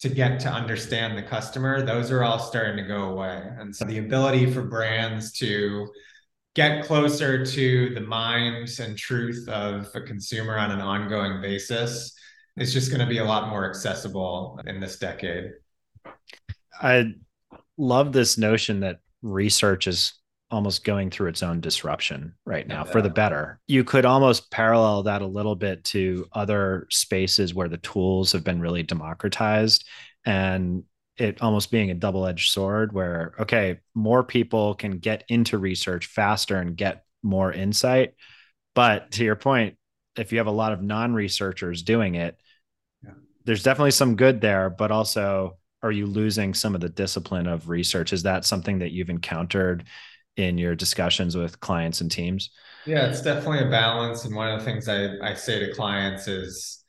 to 0.00 0.08
get 0.08 0.40
to 0.40 0.48
understand 0.48 1.16
the 1.16 1.22
customer, 1.22 1.82
those 1.82 2.10
are 2.10 2.24
all 2.24 2.38
starting 2.38 2.76
to 2.76 2.88
go 2.88 3.10
away. 3.10 3.42
And 3.58 3.74
so 3.74 3.84
the 3.84 3.98
ability 3.98 4.50
for 4.50 4.62
brands 4.62 5.32
to 5.38 5.88
get 6.54 6.84
closer 6.84 7.44
to 7.44 7.94
the 7.94 8.00
minds 8.00 8.80
and 8.80 8.96
truth 8.96 9.48
of 9.48 9.88
a 9.94 10.00
consumer 10.00 10.58
on 10.58 10.70
an 10.70 10.80
ongoing 10.80 11.40
basis 11.40 12.14
is 12.56 12.72
just 12.72 12.90
going 12.90 13.00
to 13.00 13.06
be 13.06 13.18
a 13.18 13.24
lot 13.24 13.48
more 13.48 13.68
accessible 13.68 14.58
in 14.66 14.80
this 14.80 14.98
decade. 14.98 15.52
I 16.80 17.14
love 17.76 18.12
this 18.12 18.38
notion 18.38 18.80
that 18.80 19.00
research 19.22 19.86
is 19.86 20.14
almost 20.50 20.84
going 20.84 21.10
through 21.10 21.28
its 21.28 21.42
own 21.42 21.60
disruption 21.60 22.34
right 22.44 22.66
now 22.66 22.84
yeah. 22.84 22.90
for 22.90 23.02
the 23.02 23.10
better. 23.10 23.60
You 23.68 23.84
could 23.84 24.04
almost 24.04 24.50
parallel 24.50 25.04
that 25.04 25.22
a 25.22 25.26
little 25.26 25.54
bit 25.54 25.84
to 25.84 26.26
other 26.32 26.86
spaces 26.90 27.54
where 27.54 27.68
the 27.68 27.78
tools 27.78 28.32
have 28.32 28.44
been 28.44 28.60
really 28.60 28.82
democratized 28.82 29.86
and 30.24 30.84
it 31.16 31.42
almost 31.42 31.70
being 31.70 31.90
a 31.90 31.94
double-edged 31.94 32.50
sword 32.50 32.92
where 32.92 33.34
okay, 33.38 33.78
more 33.94 34.24
people 34.24 34.74
can 34.74 34.98
get 34.98 35.24
into 35.28 35.58
research 35.58 36.06
faster 36.06 36.56
and 36.56 36.76
get 36.76 37.04
more 37.22 37.52
insight. 37.52 38.14
But 38.74 39.12
to 39.12 39.24
your 39.24 39.36
point, 39.36 39.76
if 40.16 40.32
you 40.32 40.38
have 40.38 40.46
a 40.46 40.52
lot 40.52 40.72
of 40.72 40.82
non-researchers 40.82 41.82
doing 41.82 42.14
it, 42.14 42.40
yeah. 43.04 43.12
there's 43.44 43.62
definitely 43.62 43.90
some 43.92 44.16
good 44.16 44.40
there, 44.40 44.70
but 44.70 44.90
also 44.90 45.58
are 45.82 45.92
you 45.92 46.06
losing 46.06 46.54
some 46.54 46.74
of 46.74 46.80
the 46.80 46.88
discipline 46.88 47.46
of 47.46 47.68
research? 47.68 48.12
Is 48.12 48.24
that 48.24 48.44
something 48.44 48.80
that 48.80 48.92
you've 48.92 49.10
encountered 49.10 49.84
in 50.36 50.58
your 50.58 50.74
discussions 50.74 51.36
with 51.36 51.60
clients 51.60 52.00
and 52.00 52.10
teams? 52.10 52.50
Yeah, 52.86 53.06
it's 53.06 53.22
definitely 53.22 53.66
a 53.66 53.70
balance. 53.70 54.24
And 54.24 54.34
one 54.34 54.50
of 54.50 54.58
the 54.58 54.64
things 54.64 54.88
I, 54.88 55.16
I 55.22 55.34
say 55.34 55.60
to 55.60 55.74
clients 55.74 56.28
is 56.28 56.82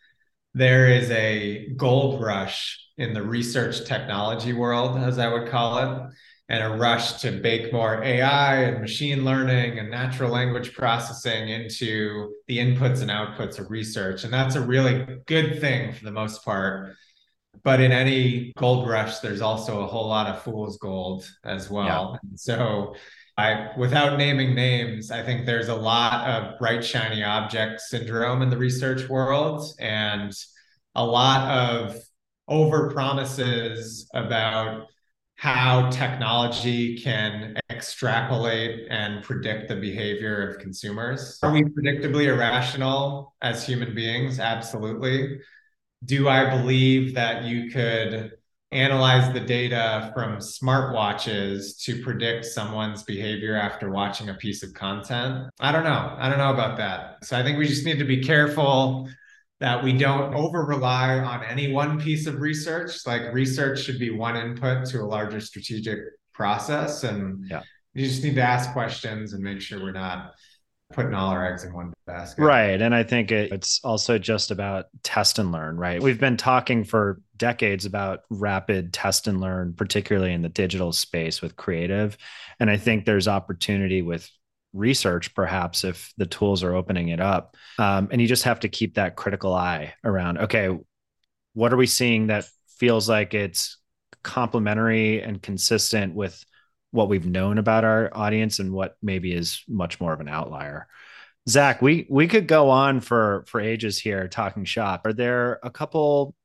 there 0.53 0.89
is 0.89 1.09
a 1.11 1.69
gold 1.75 2.21
rush 2.21 2.79
in 2.97 3.13
the 3.13 3.21
research 3.21 3.85
technology 3.85 4.53
world, 4.53 4.97
as 4.97 5.17
I 5.17 5.31
would 5.31 5.49
call 5.49 5.77
it, 5.79 6.13
and 6.49 6.63
a 6.63 6.77
rush 6.77 7.21
to 7.21 7.31
bake 7.31 7.71
more 7.71 8.03
AI 8.03 8.63
and 8.63 8.81
machine 8.81 9.23
learning 9.23 9.79
and 9.79 9.89
natural 9.89 10.29
language 10.29 10.73
processing 10.73 11.49
into 11.49 12.33
the 12.47 12.57
inputs 12.57 13.01
and 13.01 13.09
outputs 13.09 13.57
of 13.59 13.71
research. 13.71 14.23
And 14.23 14.33
that's 14.33 14.55
a 14.55 14.61
really 14.61 15.05
good 15.27 15.61
thing 15.61 15.93
for 15.93 16.03
the 16.03 16.11
most 16.11 16.43
part. 16.43 16.95
But 17.63 17.79
in 17.79 17.91
any 17.91 18.53
gold 18.57 18.89
rush, 18.89 19.19
there's 19.19 19.41
also 19.41 19.81
a 19.81 19.87
whole 19.87 20.07
lot 20.07 20.27
of 20.27 20.41
fool's 20.41 20.77
gold 20.77 21.29
as 21.43 21.69
well. 21.69 22.19
Yeah. 22.21 22.29
So 22.35 22.95
I, 23.37 23.69
without 23.77 24.17
naming 24.17 24.53
names, 24.53 25.09
I 25.09 25.23
think 25.23 25.45
there's 25.45 25.69
a 25.69 25.75
lot 25.75 26.27
of 26.29 26.59
bright, 26.59 26.83
shiny 26.83 27.23
object 27.23 27.81
syndrome 27.81 28.41
in 28.41 28.49
the 28.49 28.57
research 28.57 29.09
world 29.09 29.65
and 29.79 30.33
a 30.95 31.05
lot 31.05 31.49
of 31.49 31.97
over 32.47 32.91
promises 32.91 34.09
about 34.13 34.87
how 35.35 35.89
technology 35.89 36.99
can 36.99 37.57
extrapolate 37.71 38.87
and 38.91 39.23
predict 39.23 39.69
the 39.69 39.75
behavior 39.75 40.47
of 40.47 40.59
consumers. 40.59 41.39
Are 41.41 41.51
we 41.51 41.63
predictably 41.63 42.25
irrational 42.25 43.33
as 43.41 43.65
human 43.65 43.95
beings? 43.95 44.39
Absolutely. 44.39 45.39
Do 46.05 46.29
I 46.29 46.49
believe 46.49 47.15
that 47.15 47.43
you 47.43 47.71
could 47.71 48.33
analyze 48.71 49.33
the 49.33 49.39
data 49.39 50.11
from 50.13 50.37
smartwatches 50.37 51.77
to 51.83 52.01
predict 52.01 52.45
someone's 52.45 53.03
behavior 53.03 53.55
after 53.55 53.91
watching 53.91 54.29
a 54.29 54.33
piece 54.35 54.63
of 54.63 54.73
content? 54.73 55.49
I 55.59 55.71
don't 55.71 55.83
know. 55.83 56.15
I 56.17 56.29
don't 56.29 56.37
know 56.37 56.53
about 56.53 56.77
that. 56.77 57.25
So 57.25 57.37
I 57.37 57.43
think 57.43 57.57
we 57.57 57.67
just 57.67 57.85
need 57.85 57.99
to 57.99 58.05
be 58.05 58.23
careful 58.23 59.09
that 59.59 59.83
we 59.83 59.93
don't 59.93 60.33
over 60.33 60.65
rely 60.65 61.19
on 61.19 61.43
any 61.43 61.71
one 61.71 61.99
piece 61.99 62.25
of 62.27 62.39
research. 62.39 63.05
Like 63.05 63.33
research 63.33 63.83
should 63.83 63.99
be 63.99 64.09
one 64.09 64.35
input 64.35 64.85
to 64.87 65.01
a 65.01 65.05
larger 65.05 65.39
strategic 65.39 65.99
process. 66.33 67.03
And 67.03 67.45
yeah. 67.47 67.61
you 67.93 68.07
just 68.07 68.23
need 68.23 68.35
to 68.35 68.41
ask 68.41 68.71
questions 68.71 69.33
and 69.33 69.43
make 69.43 69.61
sure 69.61 69.79
we're 69.79 69.91
not 69.91 70.33
putting 70.91 71.13
all 71.13 71.29
our 71.29 71.45
eggs 71.51 71.63
in 71.63 71.73
one 71.73 71.93
basket. 72.05 72.41
Right. 72.41 72.81
And 72.81 72.93
I 72.93 73.03
think 73.03 73.31
it, 73.31 73.51
it's 73.51 73.79
also 73.83 74.17
just 74.17 74.51
about 74.51 74.85
test 75.03 75.39
and 75.39 75.51
learn, 75.51 75.77
right? 75.77 76.01
We've 76.01 76.19
been 76.19 76.37
talking 76.37 76.83
for 76.83 77.21
decades 77.37 77.85
about 77.85 78.21
rapid 78.29 78.93
test 78.93 79.27
and 79.27 79.41
learn, 79.41 79.73
particularly 79.73 80.33
in 80.33 80.41
the 80.41 80.49
digital 80.49 80.91
space 80.91 81.41
with 81.41 81.55
creative. 81.55 82.17
And 82.59 82.69
I 82.69 82.77
think 82.77 83.05
there's 83.05 83.27
opportunity 83.27 84.01
with 84.01 84.29
research, 84.73 85.33
perhaps, 85.33 85.83
if 85.83 86.13
the 86.17 86.25
tools 86.25 86.63
are 86.63 86.75
opening 86.75 87.09
it 87.09 87.19
up. 87.19 87.57
Um, 87.77 88.09
and 88.11 88.21
you 88.21 88.27
just 88.27 88.43
have 88.43 88.61
to 88.61 88.69
keep 88.69 88.95
that 88.95 89.15
critical 89.15 89.53
eye 89.53 89.93
around, 90.03 90.37
okay, 90.37 90.69
what 91.53 91.73
are 91.73 91.77
we 91.77 91.87
seeing 91.87 92.27
that 92.27 92.45
feels 92.77 93.09
like 93.09 93.33
it's 93.33 93.77
complementary 94.23 95.21
and 95.21 95.41
consistent 95.41 96.15
with 96.15 96.43
what 96.91 97.09
we've 97.09 97.25
known 97.25 97.57
about 97.57 97.83
our 97.83 98.09
audience 98.13 98.59
and 98.59 98.71
what 98.71 98.95
maybe 99.01 99.33
is 99.33 99.63
much 99.67 99.99
more 99.99 100.13
of 100.13 100.19
an 100.19 100.29
outlier. 100.29 100.87
Zach, 101.49 101.81
we 101.81 102.05
we 102.09 102.27
could 102.27 102.47
go 102.47 102.69
on 102.69 102.99
for 102.99 103.43
for 103.47 103.59
ages 103.59 103.97
here 103.97 104.27
talking 104.27 104.63
shop. 104.65 105.05
Are 105.05 105.13
there 105.13 105.59
a 105.63 105.71
couple 105.71 106.35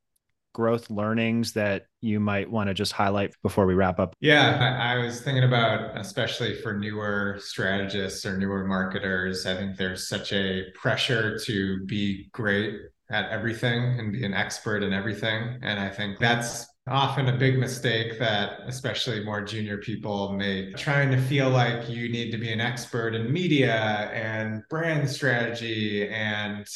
growth 0.56 0.88
learnings 0.88 1.52
that 1.52 1.84
you 2.00 2.18
might 2.18 2.50
want 2.50 2.68
to 2.68 2.72
just 2.72 2.92
highlight 2.92 3.34
before 3.42 3.66
we 3.66 3.74
wrap 3.74 4.00
up? 4.00 4.14
Yeah, 4.20 4.56
I, 4.58 4.94
I, 4.94 5.04
was 5.04 5.20
thinking 5.20 5.44
about, 5.44 5.98
especially 5.98 6.54
for 6.62 6.72
newer 6.72 7.36
strategists 7.40 8.24
or 8.24 8.38
newer 8.38 8.64
marketers, 8.64 9.44
I 9.44 9.54
think 9.54 9.76
there's 9.76 10.08
such 10.08 10.32
a 10.32 10.62
pressure 10.74 11.38
to 11.44 11.84
be 11.84 12.30
great 12.32 12.74
at 13.10 13.28
everything 13.28 14.00
and 14.00 14.14
be 14.14 14.24
an 14.24 14.32
expert 14.32 14.82
in 14.82 14.94
everything. 14.94 15.58
And 15.60 15.78
I 15.78 15.90
think 15.90 16.18
that's 16.18 16.66
often 16.88 17.28
a 17.28 17.36
big 17.36 17.58
mistake 17.58 18.18
that 18.18 18.60
especially 18.66 19.24
more 19.24 19.40
junior 19.40 19.78
people 19.78 20.32
make. 20.32 20.76
Trying 20.76 21.10
to 21.10 21.20
feel 21.20 21.50
like 21.50 21.88
you 21.88 22.08
need 22.08 22.30
to 22.30 22.38
be 22.38 22.52
an 22.52 22.60
expert 22.60 23.14
in 23.14 23.32
media 23.32 24.10
and 24.12 24.62
brand 24.70 25.08
strategy 25.10 26.08
and 26.08 26.66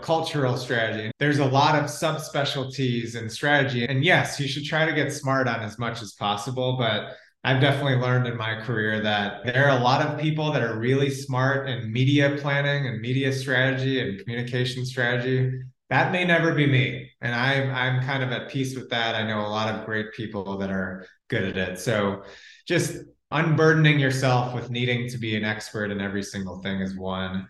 cultural 0.00 0.56
strategy. 0.56 1.10
There's 1.18 1.38
a 1.38 1.44
lot 1.44 1.76
of 1.76 1.84
subspecialties 1.84 3.16
in 3.16 3.28
strategy. 3.28 3.86
And 3.86 4.04
yes 4.04 4.40
you 4.40 4.48
should 4.48 4.64
try 4.64 4.86
to 4.86 4.92
get 4.92 5.12
smart 5.12 5.46
on 5.46 5.60
as 5.60 5.78
much 5.78 6.02
as 6.02 6.12
possible 6.14 6.76
but 6.76 7.16
I've 7.42 7.60
definitely 7.60 7.96
learned 7.96 8.26
in 8.26 8.36
my 8.36 8.60
career 8.60 9.02
that 9.02 9.46
there 9.46 9.66
are 9.66 9.78
a 9.78 9.82
lot 9.82 10.04
of 10.04 10.20
people 10.20 10.52
that 10.52 10.62
are 10.62 10.78
really 10.78 11.08
smart 11.08 11.70
in 11.70 11.90
media 11.90 12.36
planning 12.38 12.86
and 12.86 13.00
media 13.00 13.32
strategy 13.32 14.00
and 14.00 14.18
communication 14.20 14.84
strategy 14.84 15.62
that 15.90 16.12
may 16.12 16.24
never 16.24 16.54
be 16.54 16.66
me. 16.66 17.10
And 17.20 17.34
i'm 17.34 17.70
i'm 17.72 18.02
kind 18.02 18.22
of 18.22 18.32
at 18.32 18.48
peace 18.48 18.74
with 18.74 18.88
that. 18.90 19.14
I 19.14 19.24
know 19.24 19.40
a 19.40 19.48
lot 19.48 19.74
of 19.74 19.84
great 19.84 20.12
people 20.14 20.56
that 20.58 20.70
are 20.70 21.06
good 21.28 21.44
at 21.44 21.56
it. 21.56 21.78
So 21.78 22.22
just 22.66 23.04
unburdening 23.32 24.00
yourself 24.00 24.54
with 24.54 24.70
needing 24.70 25.08
to 25.08 25.18
be 25.18 25.36
an 25.36 25.44
expert 25.44 25.90
in 25.90 26.00
every 26.00 26.22
single 26.22 26.60
thing 26.62 26.80
is 26.80 26.96
one. 26.96 27.46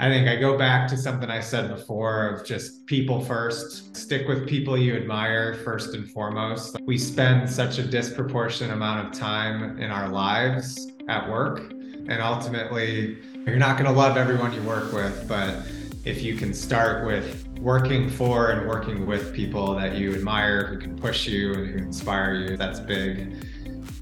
I 0.00 0.08
think 0.08 0.28
i 0.28 0.34
go 0.34 0.58
back 0.58 0.88
to 0.88 0.96
something 0.96 1.30
i 1.30 1.38
said 1.38 1.68
before 1.68 2.28
of 2.28 2.44
just 2.44 2.84
people 2.86 3.20
first. 3.24 3.96
Stick 3.96 4.26
with 4.26 4.48
people 4.48 4.76
you 4.76 4.96
admire 4.96 5.54
first 5.54 5.94
and 5.94 6.10
foremost. 6.10 6.76
We 6.82 6.98
spend 6.98 7.48
such 7.48 7.78
a 7.78 7.84
disproportionate 7.84 8.72
amount 8.72 9.06
of 9.06 9.18
time 9.18 9.78
in 9.78 9.92
our 9.92 10.08
lives 10.08 10.90
at 11.08 11.28
work. 11.30 11.60
And 11.60 12.20
ultimately 12.20 13.18
you're 13.46 13.56
not 13.56 13.78
going 13.78 13.90
to 13.90 13.96
love 13.96 14.16
everyone 14.16 14.52
you 14.52 14.62
work 14.62 14.92
with 14.92 15.28
but 15.28 15.64
if 16.04 16.22
you 16.22 16.34
can 16.36 16.52
start 16.52 17.06
with 17.06 17.43
working 17.64 18.10
for 18.10 18.50
and 18.50 18.68
working 18.68 19.06
with 19.06 19.34
people 19.34 19.74
that 19.74 19.96
you 19.96 20.14
admire, 20.14 20.66
who 20.66 20.78
can 20.78 20.94
push 20.96 21.26
you 21.26 21.54
and 21.54 21.70
who 21.70 21.78
inspire 21.78 22.34
you, 22.34 22.58
that's 22.58 22.78
big. 22.78 23.42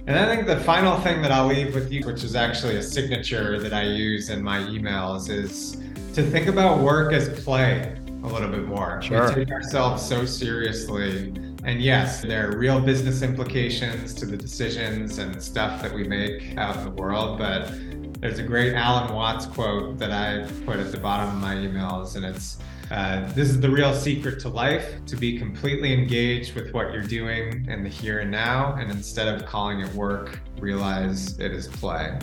And 0.09 0.19
I 0.19 0.27
think 0.27 0.49
the 0.49 0.59
final 0.59 0.99
thing 0.99 1.23
that 1.23 1.31
I'll 1.31 1.47
leave 1.47 1.73
with 1.73 1.93
you, 1.93 2.05
which 2.05 2.25
is 2.25 2.35
actually 2.35 2.77
a 2.77 2.83
signature 2.83 3.61
that 3.61 3.73
I 3.73 3.85
use 3.85 4.31
in 4.31 4.43
my 4.43 4.59
emails, 4.59 5.31
is 5.31 5.81
to 6.15 6.25
think 6.25 6.49
about 6.49 6.81
work 6.81 7.13
as 7.13 7.29
play 7.45 7.97
a 8.25 8.27
little 8.27 8.51
bit 8.51 8.65
more. 8.65 9.01
Sure. 9.01 9.29
We 9.29 9.45
take 9.45 9.53
ourselves 9.53 10.05
so 10.05 10.27
seriously. 10.27 11.29
And 11.63 11.81
yes, 11.81 12.21
there 12.21 12.51
are 12.51 12.57
real 12.59 12.81
business 12.81 13.23
implications 13.23 14.13
to 14.15 14.27
the 14.27 14.37
decisions 14.37 15.19
and 15.19 15.41
stuff 15.41 15.81
that 15.83 15.95
we 15.95 16.03
make 16.03 16.59
out 16.59 16.77
in 16.79 16.85
the 16.85 16.91
world, 16.91 17.39
but 17.39 17.71
there's 18.21 18.41
a 18.41 18.43
great 18.43 18.75
Alan 18.75 19.15
Watts 19.15 19.47
quote 19.47 19.99
that 19.99 20.11
I 20.11 20.51
put 20.65 20.79
at 20.81 20.91
the 20.91 20.99
bottom 20.99 21.29
of 21.29 21.41
my 21.41 21.55
emails, 21.55 22.17
and 22.17 22.25
it's 22.25 22.59
uh, 22.93 23.27
this 23.33 23.49
is 23.49 23.59
the 23.59 23.71
real 23.71 23.95
secret 23.95 24.39
to 24.39 24.51
life 24.51 25.03
to 25.07 25.17
be 25.17 25.39
completely 25.39 25.95
engaged 25.95 26.55
with 26.55 26.75
what 26.75 26.93
you're 26.93 27.01
doing 27.01 27.65
in 27.67 27.83
the 27.83 27.89
here 27.89 28.19
and 28.19 28.31
now. 28.31 28.75
And 28.75 28.91
instead 28.91 29.29
of 29.29 29.47
calling 29.47 29.81
it 29.81 29.91
work, 29.95 30.39
realize 30.59 31.39
it 31.39 31.53
is 31.53 31.69
play. 31.69 32.19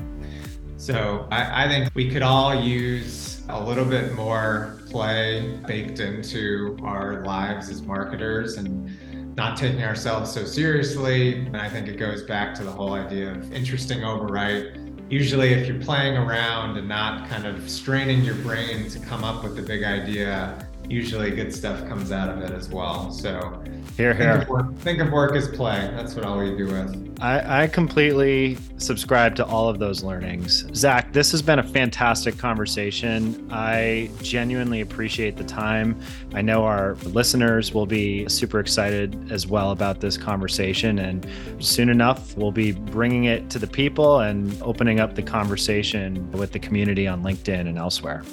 So 0.77 1.27
I, 1.31 1.65
I 1.65 1.67
think 1.67 1.89
we 1.95 2.07
could 2.11 2.21
all 2.21 2.53
use 2.53 3.41
a 3.49 3.59
little 3.59 3.83
bit 3.83 4.13
more 4.13 4.79
play 4.91 5.57
baked 5.65 6.01
into 6.01 6.77
our 6.83 7.25
lives 7.25 7.69
as 7.69 7.81
marketers 7.81 8.57
and 8.57 9.35
not 9.35 9.57
taking 9.57 9.83
ourselves 9.83 10.31
so 10.31 10.45
seriously. 10.45 11.33
And 11.33 11.57
I 11.57 11.67
think 11.67 11.87
it 11.87 11.97
goes 11.97 12.21
back 12.21 12.53
to 12.55 12.63
the 12.63 12.71
whole 12.71 12.93
idea 12.93 13.31
of 13.31 13.51
interesting 13.53 14.01
overwrite 14.01 14.88
usually 15.09 15.53
if 15.53 15.67
you're 15.67 15.81
playing 15.81 16.15
around 16.15 16.77
and 16.77 16.87
not 16.87 17.27
kind 17.29 17.45
of 17.45 17.69
straining 17.69 18.23
your 18.23 18.35
brain 18.35 18.87
to 18.89 18.99
come 18.99 19.23
up 19.23 19.43
with 19.43 19.55
the 19.55 19.61
big 19.61 19.83
idea 19.83 20.67
usually 20.89 21.29
good 21.31 21.53
stuff 21.53 21.87
comes 21.87 22.11
out 22.11 22.29
of 22.29 22.41
it 22.41 22.51
as 22.51 22.67
well. 22.69 23.11
So 23.11 23.61
here 23.95 24.13
here 24.13 24.33
think 24.33 24.43
of 24.43 24.49
work, 24.49 24.75
think 24.77 24.99
of 24.99 25.11
work 25.11 25.35
as 25.35 25.47
play. 25.49 25.91
That's 25.95 26.15
what 26.15 26.25
i'll 26.25 26.37
leave 26.37 26.57
you 26.57 26.65
with. 26.65 27.17
I, 27.21 27.63
I 27.63 27.67
completely 27.67 28.57
subscribe 28.77 29.35
to 29.35 29.45
all 29.45 29.69
of 29.69 29.77
those 29.77 30.03
learnings. 30.03 30.65
Zach 30.73 31.13
this 31.13 31.31
has 31.31 31.41
been 31.41 31.59
a 31.59 31.63
fantastic 31.63 32.37
conversation. 32.37 33.47
I 33.51 34.09
genuinely 34.23 34.81
appreciate 34.81 35.37
the 35.37 35.43
time. 35.43 35.99
I 36.33 36.41
know 36.41 36.63
our 36.63 36.95
listeners 37.03 37.71
will 37.73 37.85
be 37.85 38.27
super 38.27 38.59
excited 38.59 39.31
as 39.31 39.45
well 39.45 39.71
about 39.71 40.01
this 40.01 40.17
conversation 40.17 40.97
and 40.99 41.27
soon 41.59 41.89
enough 41.89 42.35
we'll 42.35 42.51
be 42.51 42.71
bringing 42.71 43.25
it 43.25 43.49
to 43.51 43.59
the 43.59 43.67
people 43.67 44.21
and 44.21 44.59
opening 44.63 44.99
up 44.99 45.13
the 45.13 45.23
conversation 45.23 46.31
with 46.31 46.51
the 46.51 46.59
community 46.59 47.07
on 47.07 47.21
linkedin 47.21 47.67
and 47.67 47.77
elsewhere. 47.77 48.23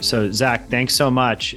So 0.00 0.30
zach 0.30 0.68
thanks 0.70 0.94
so 0.94 1.10
much 1.10 1.56